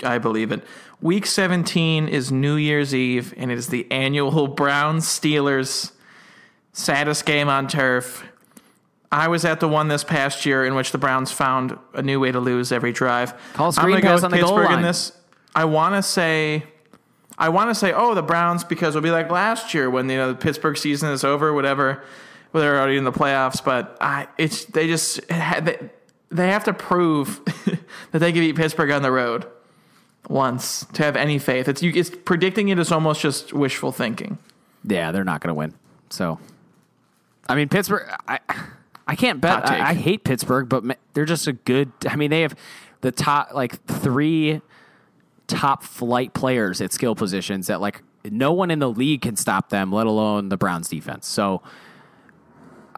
I 0.02 0.18
believe 0.18 0.52
it. 0.52 0.62
Week 1.00 1.26
17 1.26 2.09
is 2.09 2.31
New 2.31 2.55
Year's 2.55 2.94
Eve, 2.94 3.35
and 3.37 3.50
it 3.50 3.59
is 3.59 3.68
the 3.68 3.90
annual 3.90 4.48
Browns 4.62 5.05
Steelers 5.05 5.92
saddest 6.72 7.26
game 7.26 7.48
on 7.48 7.68
turf. 7.68 8.24
I 9.11 9.28
was 9.28 9.44
at 9.44 9.61
the 9.61 9.68
one 9.68 9.88
this 9.88 10.05
past 10.05 10.46
year 10.46 10.64
in 10.64 10.74
which 10.74 10.92
the 10.92 10.98
Browns 10.98 11.31
found 11.31 11.76
a 11.92 12.02
new 12.02 12.18
way 12.18 12.33
to 12.33 12.40
lose 12.40 12.72
every 12.72 12.92
drive. 12.92 13.35
Call 13.52 13.72
I'm 13.76 13.90
go 14.00 14.14
with 14.14 14.22
the 14.22 14.28
goal 14.28 14.57
Pittsburgh 14.57 14.70
in 14.70 14.83
this. 14.83 15.12
I 15.55 15.66
want 15.66 15.96
to 15.96 16.02
say, 16.02 16.64
I 17.37 17.50
want 17.50 17.68
to 17.68 17.74
say, 17.74 17.92
oh, 17.92 18.14
the 18.14 18.22
Browns 18.22 18.64
because 18.64 18.96
it'll 18.96 19.05
be 19.05 19.11
like 19.11 19.31
last 19.31 19.74
year 19.74 19.90
when 19.90 20.09
you 20.09 20.16
know 20.16 20.28
the 20.28 20.38
Pittsburgh 20.38 20.78
season 20.78 21.11
is 21.11 21.24
over, 21.24 21.52
whatever. 21.52 22.02
Well, 22.52 22.62
they're 22.62 22.78
already 22.78 22.96
in 22.96 23.05
the 23.05 23.12
playoffs, 23.12 23.62
but 23.62 23.98
I, 24.00 24.28
it's 24.38 24.64
they 24.66 24.87
just 24.87 25.26
they, 25.28 25.90
they 26.31 26.48
have 26.48 26.64
to 26.64 26.72
prove 26.72 27.44
that 28.12 28.18
they 28.18 28.33
can 28.33 28.40
beat 28.40 28.57
Pittsburgh 28.57 28.90
on 28.92 29.02
the 29.02 29.12
road 29.12 29.46
once 30.33 30.87
to 30.95 31.03
have 31.05 31.14
any 31.14 31.38
faith. 31.38 31.68
It's 31.68 31.83
you. 31.83 31.92
It's 31.95 32.11
predicting 32.11 32.68
it 32.71 32.79
is 32.79 32.90
almost 32.90 33.21
just 33.21 33.53
wishful 33.53 33.92
thinking. 33.92 34.38
Yeah, 34.83 35.12
they're 35.12 35.25
not 35.25 35.40
going 35.40 35.49
to 35.49 35.55
win. 35.55 35.75
So, 36.11 36.40
I 37.49 37.55
mean, 37.55 37.68
Pittsburgh. 37.68 38.09
I 38.27 38.40
I 39.07 39.14
can't 39.14 39.40
bet. 39.40 39.68
I, 39.68 39.90
I 39.90 39.95
hate 39.95 40.25
Pittsburgh, 40.25 40.68
but 40.68 40.85
they're 41.12 41.27
just 41.27 41.47
a 41.47 41.53
good. 41.53 41.92
I 42.09 42.16
mean, 42.16 42.31
they 42.31 42.40
have 42.40 42.57
the 43.03 43.12
top 43.12 43.53
like 43.53 43.85
three 43.85 44.61
top 45.47 45.83
flight 45.83 46.33
players 46.33 46.81
at 46.81 46.92
skill 46.92 47.14
positions 47.14 47.66
that 47.66 47.81
like 47.81 48.03
no 48.25 48.53
one 48.53 48.71
in 48.71 48.79
the 48.79 48.88
league 48.88 49.23
can 49.23 49.37
stop 49.37 49.69
them, 49.69 49.92
let 49.92 50.06
alone 50.06 50.48
the 50.48 50.56
Browns 50.56 50.88
defense. 50.88 51.29
So. 51.29 51.63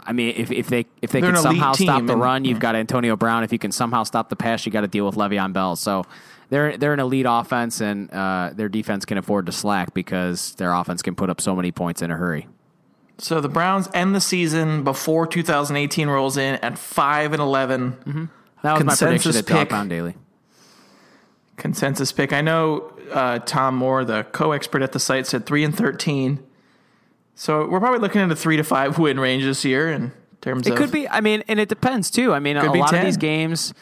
I 0.06 0.12
mean, 0.12 0.34
if, 0.36 0.50
if 0.52 0.68
they 0.68 0.84
if 1.00 1.12
they 1.12 1.22
They're 1.22 1.32
can 1.32 1.40
somehow 1.40 1.72
stop 1.72 2.04
the 2.04 2.12
and- 2.12 2.20
run, 2.20 2.44
you've 2.44 2.60
got 2.60 2.76
Antonio 2.76 3.16
Brown. 3.16 3.42
If 3.42 3.52
you 3.52 3.58
can 3.58 3.72
somehow 3.72 4.02
stop 4.02 4.28
the 4.28 4.36
pass, 4.36 4.66
you 4.66 4.70
got 4.70 4.82
to 4.82 4.86
deal 4.86 5.06
with 5.06 5.14
Le'Veon 5.14 5.54
Bell. 5.54 5.76
So 5.76 6.04
they're 6.50 6.76
they're 6.76 6.92
an 6.92 7.00
elite 7.00 7.26
offense, 7.28 7.80
and 7.80 8.10
uh, 8.10 8.50
their 8.54 8.68
defense 8.68 9.04
can 9.04 9.18
afford 9.18 9.46
to 9.46 9.52
slack 9.52 9.94
because 9.94 10.54
their 10.54 10.72
offense 10.72 11.02
can 11.02 11.14
put 11.14 11.30
up 11.30 11.40
so 11.40 11.54
many 11.56 11.72
points 11.72 12.02
in 12.02 12.10
a 12.10 12.16
hurry. 12.16 12.48
So 13.18 13.40
the 13.40 13.48
Browns 13.48 13.88
end 13.94 14.14
the 14.14 14.20
season 14.20 14.82
before 14.82 15.26
2018 15.26 16.08
rolls 16.08 16.36
in 16.36 16.56
at 16.56 16.78
five 16.78 17.32
and 17.32 17.40
11. 17.40 18.30
That 18.62 18.74
was 18.74 18.84
my 18.84 18.96
prediction 18.96 19.32
Consensus 19.32 19.50
at. 19.50 19.68
Pound 19.68 19.90
Daily. 19.90 20.16
Consensus 21.56 22.10
pick. 22.10 22.32
I 22.32 22.40
know 22.40 22.92
uh, 23.12 23.38
Tom 23.40 23.76
Moore, 23.76 24.04
the 24.04 24.24
co-expert 24.24 24.82
at 24.82 24.92
the 24.92 24.98
site, 24.98 25.26
said 25.26 25.46
three 25.46 25.62
and 25.62 25.76
13. 25.76 26.44
So 27.36 27.68
we're 27.68 27.80
probably 27.80 28.00
looking 28.00 28.20
at 28.20 28.30
a 28.30 28.36
three 28.36 28.56
to 28.56 28.64
five 28.64 28.98
win 28.98 29.20
range 29.20 29.44
this 29.44 29.64
year, 29.64 29.90
in 29.90 30.12
terms 30.40 30.66
of 30.66 30.72
It 30.72 30.76
could 30.76 30.90
be. 30.90 31.08
I 31.08 31.20
mean, 31.20 31.44
and 31.46 31.60
it 31.60 31.68
depends 31.68 32.10
too. 32.10 32.32
I 32.32 32.40
mean, 32.40 32.56
a 32.56 32.72
lot 32.72 32.90
10. 32.90 32.98
of 32.98 33.04
these 33.04 33.16
games. 33.16 33.74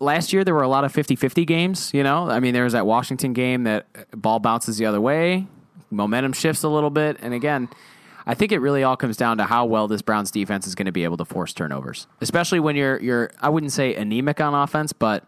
Last 0.00 0.32
year 0.32 0.44
there 0.44 0.54
were 0.54 0.62
a 0.62 0.68
lot 0.68 0.84
of 0.84 0.92
50-50 0.92 1.46
games. 1.46 1.90
You 1.94 2.02
know, 2.02 2.28
I 2.28 2.40
mean, 2.40 2.52
there 2.54 2.64
was 2.64 2.74
that 2.74 2.86
Washington 2.86 3.32
game 3.32 3.64
that 3.64 3.86
uh, 3.96 4.02
ball 4.14 4.38
bounces 4.38 4.76
the 4.78 4.86
other 4.86 5.00
way, 5.00 5.46
momentum 5.90 6.32
shifts 6.32 6.62
a 6.62 6.68
little 6.68 6.90
bit, 6.90 7.16
and 7.20 7.32
again, 7.32 7.68
I 8.26 8.34
think 8.34 8.50
it 8.50 8.58
really 8.58 8.82
all 8.82 8.96
comes 8.96 9.16
down 9.16 9.38
to 9.38 9.44
how 9.44 9.66
well 9.66 9.86
this 9.86 10.02
Browns 10.02 10.30
defense 10.32 10.66
is 10.66 10.74
going 10.74 10.86
to 10.86 10.92
be 10.92 11.04
able 11.04 11.16
to 11.18 11.24
force 11.24 11.52
turnovers, 11.52 12.08
especially 12.20 12.58
when 12.60 12.74
you're 12.74 13.00
you're 13.00 13.30
I 13.40 13.48
wouldn't 13.48 13.72
say 13.72 13.94
anemic 13.94 14.40
on 14.40 14.52
offense, 14.52 14.92
but 14.92 15.24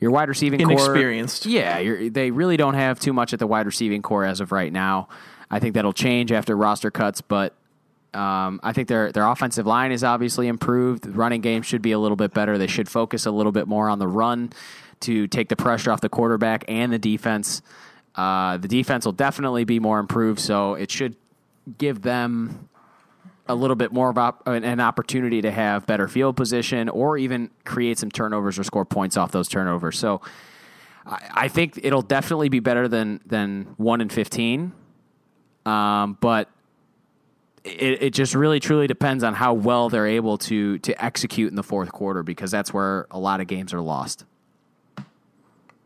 your 0.00 0.12
wide 0.12 0.28
receiving 0.28 0.60
core 0.60 0.72
Inexperienced. 0.72 1.46
yeah, 1.46 1.78
you're, 1.78 2.08
they 2.08 2.30
really 2.30 2.56
don't 2.56 2.74
have 2.74 3.00
too 3.00 3.12
much 3.12 3.32
at 3.32 3.38
the 3.38 3.46
wide 3.46 3.66
receiving 3.66 4.00
core 4.02 4.24
as 4.24 4.40
of 4.40 4.52
right 4.52 4.72
now. 4.72 5.08
I 5.50 5.58
think 5.58 5.74
that'll 5.74 5.92
change 5.92 6.32
after 6.32 6.56
roster 6.56 6.90
cuts, 6.90 7.20
but 7.20 7.54
um, 8.16 8.60
I 8.62 8.72
think 8.72 8.88
their 8.88 9.12
their 9.12 9.26
offensive 9.26 9.66
line 9.66 9.92
is 9.92 10.02
obviously 10.02 10.48
improved. 10.48 11.04
The 11.04 11.10
running 11.10 11.42
game 11.42 11.62
should 11.62 11.82
be 11.82 11.92
a 11.92 11.98
little 11.98 12.16
bit 12.16 12.32
better. 12.32 12.58
They 12.58 12.66
should 12.66 12.88
focus 12.88 13.26
a 13.26 13.30
little 13.30 13.52
bit 13.52 13.68
more 13.68 13.88
on 13.88 13.98
the 13.98 14.08
run 14.08 14.50
to 15.00 15.26
take 15.28 15.48
the 15.48 15.56
pressure 15.56 15.92
off 15.92 16.00
the 16.00 16.08
quarterback 16.08 16.64
and 16.68 16.92
the 16.92 16.98
defense. 16.98 17.62
Uh, 18.14 18.56
the 18.56 18.68
defense 18.68 19.04
will 19.04 19.12
definitely 19.12 19.64
be 19.64 19.78
more 19.78 19.98
improved, 19.98 20.40
so 20.40 20.74
it 20.74 20.90
should 20.90 21.14
give 21.78 22.00
them 22.00 22.68
a 23.48 23.54
little 23.54 23.76
bit 23.76 23.92
more 23.92 24.10
of 24.10 24.18
op- 24.18 24.48
an 24.48 24.80
opportunity 24.80 25.42
to 25.42 25.50
have 25.50 25.86
better 25.86 26.08
field 26.08 26.36
position 26.36 26.88
or 26.88 27.18
even 27.18 27.50
create 27.64 27.98
some 27.98 28.10
turnovers 28.10 28.58
or 28.58 28.64
score 28.64 28.84
points 28.84 29.16
off 29.16 29.30
those 29.30 29.48
turnovers. 29.48 29.98
So 29.98 30.20
I, 31.04 31.44
I 31.44 31.48
think 31.48 31.78
it'll 31.82 32.02
definitely 32.02 32.48
be 32.48 32.60
better 32.60 32.88
than 32.88 33.20
than 33.26 33.74
one 33.76 34.00
in 34.00 34.08
fifteen. 34.08 34.72
Um, 35.64 36.16
but 36.20 36.48
it, 37.66 38.02
it 38.02 38.10
just 38.14 38.34
really 38.34 38.60
truly 38.60 38.86
depends 38.86 39.24
on 39.24 39.34
how 39.34 39.52
well 39.54 39.88
they're 39.88 40.06
able 40.06 40.38
to 40.38 40.78
to 40.78 41.04
execute 41.04 41.50
in 41.50 41.56
the 41.56 41.62
fourth 41.62 41.92
quarter 41.92 42.22
because 42.22 42.50
that's 42.50 42.72
where 42.72 43.06
a 43.10 43.18
lot 43.18 43.40
of 43.40 43.46
games 43.46 43.74
are 43.74 43.80
lost. 43.80 44.24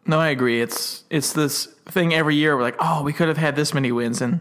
No, 0.07 0.19
I 0.19 0.29
agree. 0.29 0.61
It's 0.61 1.05
it's 1.11 1.33
this 1.33 1.67
thing 1.87 2.15
every 2.15 2.35
year. 2.37 2.57
We're 2.57 2.63
like, 2.63 2.77
oh, 2.81 3.03
we 3.03 3.13
could 3.13 3.29
have 3.29 3.37
had 3.37 3.57
this 3.57 3.73
many 3.75 3.93
wins, 3.93 4.21
and 4.21 4.41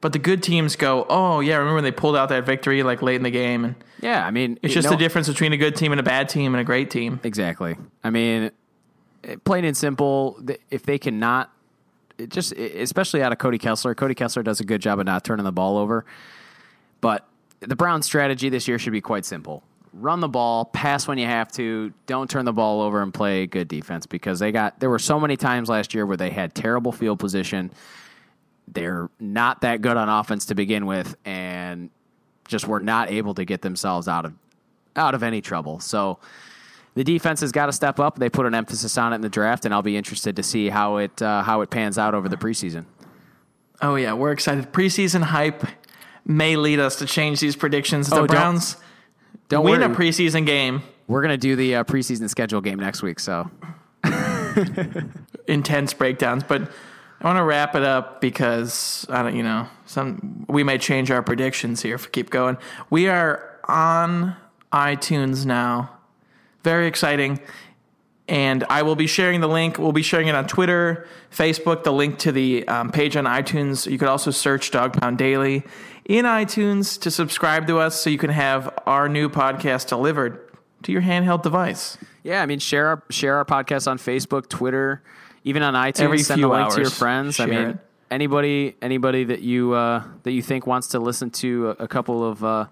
but 0.00 0.12
the 0.12 0.18
good 0.18 0.42
teams 0.42 0.76
go, 0.76 1.06
oh 1.08 1.40
yeah, 1.40 1.56
remember 1.56 1.74
when 1.76 1.84
they 1.84 1.92
pulled 1.92 2.16
out 2.16 2.28
that 2.30 2.46
victory 2.46 2.82
like 2.82 3.02
late 3.02 3.16
in 3.16 3.22
the 3.22 3.30
game, 3.30 3.64
and 3.64 3.74
Yeah, 4.00 4.26
I 4.26 4.30
mean, 4.30 4.58
it's 4.62 4.74
just 4.74 4.86
know- 4.86 4.90
the 4.92 4.96
difference 4.96 5.28
between 5.28 5.52
a 5.52 5.56
good 5.56 5.76
team 5.76 5.92
and 5.92 6.00
a 6.00 6.04
bad 6.04 6.28
team 6.28 6.54
and 6.54 6.60
a 6.60 6.64
great 6.64 6.90
team. 6.90 7.20
Exactly. 7.24 7.76
I 8.02 8.10
mean, 8.10 8.50
eh, 9.24 9.36
plain 9.44 9.64
and 9.64 9.76
simple. 9.76 10.40
If 10.70 10.84
they 10.84 10.98
cannot, 10.98 11.50
it 12.18 12.30
just 12.30 12.52
especially 12.52 13.22
out 13.22 13.32
of 13.32 13.38
Cody 13.38 13.58
Kessler. 13.58 13.94
Cody 13.94 14.14
Kessler 14.14 14.42
does 14.42 14.60
a 14.60 14.64
good 14.64 14.80
job 14.80 14.98
of 14.98 15.06
not 15.06 15.24
turning 15.24 15.44
the 15.44 15.52
ball 15.52 15.76
over. 15.78 16.04
But 17.02 17.28
the 17.60 17.76
Browns' 17.76 18.06
strategy 18.06 18.48
this 18.48 18.66
year 18.66 18.78
should 18.78 18.94
be 18.94 19.02
quite 19.02 19.26
simple: 19.26 19.62
run 19.92 20.20
the 20.20 20.28
ball, 20.28 20.64
pass 20.64 21.06
when 21.06 21.18
you 21.18 21.26
have 21.26 21.52
to, 21.52 21.92
don't 22.06 22.30
turn 22.30 22.46
the 22.46 22.52
ball 22.54 22.80
over, 22.80 23.02
and 23.02 23.12
play 23.12 23.46
good 23.46 23.68
defense. 23.68 24.06
Because 24.06 24.38
they 24.38 24.50
got 24.50 24.80
there 24.80 24.88
were 24.88 24.98
so 24.98 25.20
many 25.20 25.36
times 25.36 25.68
last 25.68 25.92
year 25.92 26.06
where 26.06 26.16
they 26.16 26.30
had 26.30 26.54
terrible 26.54 26.92
field 26.92 27.18
position. 27.18 27.70
They're 28.68 29.10
not 29.20 29.60
that 29.60 29.82
good 29.82 29.98
on 29.98 30.08
offense 30.08 30.46
to 30.46 30.54
begin 30.54 30.86
with, 30.86 31.14
and 31.26 31.90
just 32.48 32.66
were 32.66 32.80
not 32.80 33.10
able 33.10 33.34
to 33.34 33.44
get 33.44 33.60
themselves 33.60 34.08
out 34.08 34.24
of 34.24 34.32
out 34.96 35.14
of 35.14 35.22
any 35.22 35.40
trouble. 35.40 35.80
So 35.80 36.18
the 36.94 37.04
defense 37.04 37.40
has 37.40 37.52
got 37.52 37.66
to 37.66 37.72
step 37.72 37.98
up. 37.98 38.18
They 38.18 38.28
put 38.28 38.46
an 38.46 38.54
emphasis 38.54 38.96
on 38.98 39.12
it 39.12 39.16
in 39.16 39.20
the 39.22 39.28
draft, 39.28 39.64
and 39.64 39.74
I'll 39.74 39.82
be 39.82 39.96
interested 39.96 40.36
to 40.36 40.42
see 40.42 40.68
how 40.68 40.98
it 40.98 41.20
uh, 41.20 41.42
how 41.42 41.62
it 41.62 41.70
pans 41.70 41.98
out 41.98 42.14
over 42.14 42.28
the 42.28 42.36
preseason. 42.36 42.84
Oh 43.80 43.96
yeah, 43.96 44.12
we're 44.12 44.32
excited. 44.32 44.72
Preseason 44.72 45.22
hype 45.22 45.64
may 46.24 46.56
lead 46.56 46.78
us 46.80 46.96
to 46.96 47.06
change 47.06 47.40
these 47.40 47.56
predictions. 47.56 48.08
The 48.08 48.16
Oh, 48.16 48.18
don't- 48.20 48.28
Browns 48.28 48.76
Don't 49.48 49.64
win 49.64 49.80
worry, 49.80 49.92
a 49.92 49.94
preseason 49.94 50.46
game. 50.46 50.82
we're 51.08 51.22
gonna 51.22 51.36
do 51.36 51.56
the 51.56 51.76
uh, 51.76 51.84
preseason 51.84 52.28
schedule 52.30 52.60
game 52.60 52.78
next 52.78 53.02
week. 53.02 53.18
So 53.20 53.50
intense 55.46 55.94
breakdowns, 55.94 56.44
but 56.44 56.70
I 57.20 57.26
want 57.26 57.38
to 57.38 57.44
wrap 57.44 57.74
it 57.76 57.82
up 57.82 58.20
because 58.20 59.06
I 59.08 59.22
don't, 59.22 59.36
you 59.36 59.42
know, 59.42 59.66
some 59.86 60.44
we 60.48 60.64
may 60.64 60.78
change 60.78 61.10
our 61.10 61.22
predictions 61.22 61.82
here 61.82 61.94
if 61.94 62.06
we 62.06 62.10
keep 62.10 62.30
going. 62.30 62.56
We 62.90 63.08
are 63.08 63.58
on 63.68 64.36
iTunes 64.72 65.46
now. 65.46 65.90
Very 66.64 66.86
exciting. 66.86 67.40
And 68.28 68.64
I 68.70 68.82
will 68.82 68.94
be 68.96 69.06
sharing 69.06 69.40
the 69.40 69.48
link. 69.48 69.78
We'll 69.78 69.92
be 69.92 70.02
sharing 70.02 70.28
it 70.28 70.34
on 70.34 70.46
Twitter, 70.46 71.06
Facebook, 71.30 71.82
the 71.84 71.92
link 71.92 72.18
to 72.20 72.32
the 72.32 72.66
um, 72.68 72.90
page 72.90 73.16
on 73.16 73.24
iTunes. 73.24 73.90
You 73.90 73.98
could 73.98 74.08
also 74.08 74.30
search 74.30 74.70
Dog 74.70 74.94
Pound 74.98 75.18
Daily 75.18 75.64
in 76.04 76.24
iTunes 76.24 77.00
to 77.00 77.10
subscribe 77.10 77.66
to 77.68 77.78
us 77.78 78.00
so 78.00 78.10
you 78.10 78.18
can 78.18 78.30
have 78.30 78.72
our 78.86 79.08
new 79.08 79.28
podcast 79.28 79.88
delivered 79.88 80.50
to 80.82 80.92
your 80.92 81.02
handheld 81.02 81.42
device. 81.42 81.96
yeah, 82.22 82.42
I 82.42 82.46
mean 82.46 82.58
share 82.58 82.88
our 82.88 83.02
share 83.10 83.36
our 83.36 83.44
podcast 83.44 83.88
on 83.88 83.98
Facebook, 83.98 84.48
Twitter, 84.48 85.02
even 85.44 85.62
on 85.62 85.74
iTunes. 85.74 86.00
Every 86.00 86.18
send 86.18 86.38
few 86.38 86.48
the 86.48 86.54
link 86.54 86.72
to 86.74 86.80
your 86.80 86.90
friends. 86.90 87.38
I 87.40 87.46
mean 87.46 87.58
it. 87.60 87.78
anybody 88.10 88.76
anybody 88.82 89.24
that 89.24 89.42
you 89.42 89.72
uh, 89.72 90.04
that 90.24 90.32
you 90.32 90.42
think 90.42 90.66
wants 90.66 90.88
to 90.88 90.98
listen 90.98 91.30
to 91.30 91.70
a, 91.70 91.84
a 91.84 91.88
couple 91.88 92.24
of. 92.24 92.44
Uh, 92.44 92.66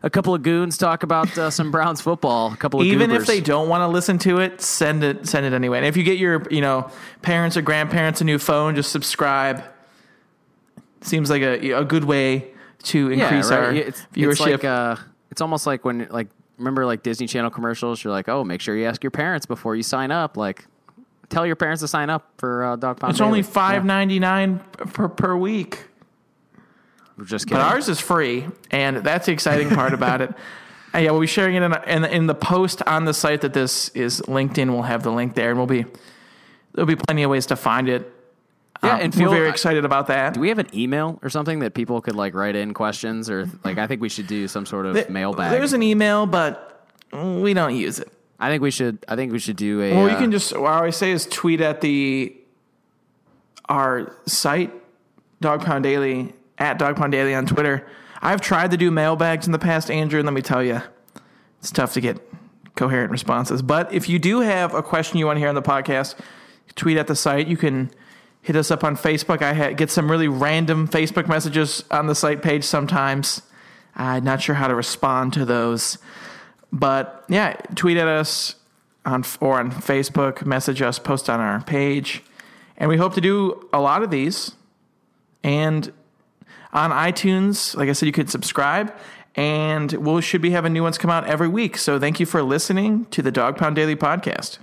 a 0.00 0.08
couple 0.08 0.32
of 0.32 0.44
goons 0.44 0.78
talk 0.78 1.02
about 1.02 1.36
uh, 1.36 1.50
some 1.50 1.72
Browns 1.72 2.00
football. 2.00 2.52
A 2.52 2.56
couple 2.56 2.80
of 2.80 2.86
even 2.86 3.10
goobers. 3.10 3.22
if 3.22 3.26
they 3.26 3.40
don't 3.40 3.68
want 3.68 3.80
to 3.80 3.88
listen 3.88 4.16
to 4.20 4.38
it, 4.38 4.60
send 4.60 5.02
it 5.02 5.26
send 5.26 5.44
it 5.44 5.52
anyway. 5.52 5.78
And 5.78 5.86
if 5.86 5.96
you 5.96 6.04
get 6.04 6.18
your 6.18 6.46
you 6.52 6.60
know 6.60 6.88
parents 7.20 7.56
or 7.56 7.62
grandparents 7.62 8.20
a 8.20 8.24
new 8.24 8.38
phone, 8.38 8.76
just 8.76 8.92
subscribe. 8.92 9.64
Seems 11.08 11.30
like 11.30 11.42
a 11.42 11.70
a 11.72 11.84
good 11.84 12.04
way 12.04 12.52
to 12.84 13.10
increase 13.10 13.50
our 13.50 13.72
It's, 13.72 14.02
viewership. 14.14 14.30
It's 14.32 14.40
like 14.40 14.64
uh, 14.64 14.96
it's 15.30 15.40
almost 15.40 15.66
like 15.66 15.84
when 15.84 16.06
like 16.10 16.28
remember 16.58 16.84
like 16.86 17.02
Disney 17.02 17.26
Channel 17.26 17.50
commercials. 17.50 18.02
You're 18.04 18.12
like, 18.12 18.28
oh, 18.28 18.44
make 18.44 18.60
sure 18.60 18.76
you 18.76 18.86
ask 18.86 19.02
your 19.02 19.10
parents 19.10 19.46
before 19.46 19.74
you 19.76 19.82
sign 19.82 20.10
up. 20.10 20.36
Like, 20.36 20.66
tell 21.28 21.46
your 21.46 21.56
parents 21.56 21.80
to 21.82 21.88
sign 21.88 22.10
up 22.10 22.30
for 22.38 22.64
uh, 22.64 22.76
Dog 22.76 23.00
Pound. 23.00 23.12
it's 23.12 23.20
only 23.20 23.40
Daily. 23.42 23.52
five 23.52 23.84
ninety 23.84 24.18
nine 24.18 24.58
per 24.92 25.08
per 25.08 25.36
week. 25.36 25.84
Yeah, 27.18 27.24
just 27.24 27.46
But 27.48 27.56
kidding. 27.56 27.72
ours 27.72 27.88
is 27.88 28.00
free, 28.00 28.46
and 28.70 28.98
that's 28.98 29.26
the 29.26 29.32
exciting 29.32 29.70
part 29.70 29.92
about 29.94 30.20
it. 30.20 30.32
Uh, 30.94 31.00
yeah, 31.00 31.10
we'll 31.10 31.20
be 31.20 31.26
sharing 31.26 31.54
it 31.54 31.62
in, 31.62 31.74
in 31.86 32.04
in 32.06 32.26
the 32.26 32.34
post 32.34 32.80
on 32.86 33.04
the 33.04 33.12
site 33.12 33.42
that 33.42 33.52
this 33.52 33.90
is 33.90 34.22
LinkedIn. 34.22 34.70
We'll 34.70 34.80
have 34.84 35.02
the 35.02 35.12
link 35.12 35.34
there, 35.34 35.50
and 35.50 35.58
we'll 35.58 35.66
be 35.66 35.84
there'll 36.72 36.86
be 36.86 36.96
plenty 36.96 37.24
of 37.24 37.30
ways 37.30 37.44
to 37.46 37.56
find 37.56 37.90
it. 37.90 38.10
Yeah, 38.82 38.94
Um, 38.94 39.00
and 39.00 39.14
we're 39.14 39.18
feel- 39.22 39.30
very 39.32 39.48
excited 39.48 39.84
about 39.84 40.06
that. 40.06 40.34
Do 40.34 40.40
we 40.40 40.48
have 40.50 40.58
an 40.60 40.68
email 40.72 41.18
or 41.22 41.30
something 41.30 41.58
that 41.60 41.74
people 41.74 42.00
could 42.00 42.14
like 42.14 42.34
write 42.34 42.54
in 42.54 42.74
questions 42.74 43.28
or 43.28 43.48
like? 43.64 43.76
I 43.78 43.86
think 43.86 44.00
we 44.00 44.08
should 44.08 44.26
do 44.28 44.46
some 44.48 44.66
sort 44.66 44.86
of 44.86 44.94
There- 44.94 45.06
mailbag. 45.08 45.50
There's 45.50 45.72
an 45.72 45.82
email, 45.82 46.26
but 46.26 46.86
we 47.12 47.54
don't 47.54 47.74
use 47.74 47.98
it. 47.98 48.12
I 48.40 48.48
think 48.50 48.62
we 48.62 48.70
should. 48.70 48.98
I 49.08 49.16
think 49.16 49.32
we 49.32 49.40
should 49.40 49.56
do 49.56 49.80
a. 49.82 49.94
Well, 49.94 50.08
you 50.08 50.14
uh, 50.14 50.18
can 50.18 50.30
just 50.30 50.56
what 50.56 50.70
I 50.70 50.76
always 50.76 50.96
say 50.96 51.10
is 51.10 51.26
tweet 51.26 51.60
at 51.60 51.80
the 51.80 52.34
our 53.68 54.14
site, 54.26 54.72
Dog 55.40 55.64
Pound 55.64 55.84
Daily 55.84 56.34
at 56.58 56.78
Dog 56.78 56.96
Pound 56.96 57.12
Daily 57.12 57.34
on 57.34 57.46
Twitter. 57.46 57.86
I've 58.22 58.40
tried 58.40 58.70
to 58.72 58.76
do 58.76 58.90
mailbags 58.90 59.46
in 59.46 59.52
the 59.52 59.58
past, 59.58 59.90
Andrew, 59.90 60.18
and 60.18 60.26
let 60.26 60.34
me 60.34 60.42
tell 60.42 60.62
you, 60.62 60.80
it's 61.60 61.70
tough 61.70 61.92
to 61.94 62.00
get 62.00 62.18
coherent 62.76 63.10
responses. 63.10 63.62
But 63.62 63.92
if 63.92 64.08
you 64.08 64.18
do 64.18 64.40
have 64.40 64.74
a 64.74 64.82
question 64.82 65.18
you 65.18 65.26
want 65.26 65.36
to 65.36 65.40
hear 65.40 65.48
on 65.48 65.54
the 65.54 65.62
podcast, 65.62 66.14
tweet 66.76 66.96
at 66.96 67.06
the 67.06 67.16
site. 67.16 67.46
You 67.48 67.56
can 67.56 67.90
hit 68.48 68.56
us 68.56 68.70
up 68.70 68.82
on 68.82 68.96
Facebook. 68.96 69.42
I 69.42 69.74
get 69.74 69.90
some 69.90 70.10
really 70.10 70.26
random 70.26 70.88
Facebook 70.88 71.28
messages 71.28 71.84
on 71.90 72.06
the 72.06 72.14
site 72.14 72.40
page 72.40 72.64
sometimes. 72.64 73.42
I'm 73.94 74.24
not 74.24 74.40
sure 74.40 74.54
how 74.54 74.68
to 74.68 74.74
respond 74.74 75.34
to 75.34 75.44
those. 75.44 75.98
But 76.72 77.26
yeah, 77.28 77.52
tweet 77.74 77.98
at 77.98 78.08
us 78.08 78.54
on 79.04 79.22
or 79.40 79.58
on 79.60 79.70
Facebook, 79.70 80.46
message 80.46 80.80
us, 80.80 80.98
post 80.98 81.28
on 81.28 81.40
our 81.40 81.60
page, 81.60 82.22
and 82.78 82.88
we 82.88 82.96
hope 82.96 83.12
to 83.16 83.20
do 83.20 83.68
a 83.70 83.80
lot 83.80 84.02
of 84.02 84.10
these. 84.10 84.52
And 85.44 85.92
on 86.72 86.90
iTunes, 86.90 87.76
like 87.76 87.90
I 87.90 87.92
said, 87.92 88.06
you 88.06 88.12
could 88.12 88.30
subscribe, 88.30 88.94
and 89.34 89.92
we 89.92 89.98
will 89.98 90.20
should 90.22 90.40
be 90.40 90.52
having 90.52 90.72
new 90.72 90.82
ones 90.82 90.96
come 90.96 91.10
out 91.10 91.26
every 91.26 91.48
week. 91.48 91.76
So 91.76 92.00
thank 92.00 92.18
you 92.18 92.24
for 92.24 92.42
listening 92.42 93.04
to 93.10 93.20
the 93.20 93.30
Dog 93.30 93.58
Pound 93.58 93.76
Daily 93.76 93.94
Podcast. 93.94 94.58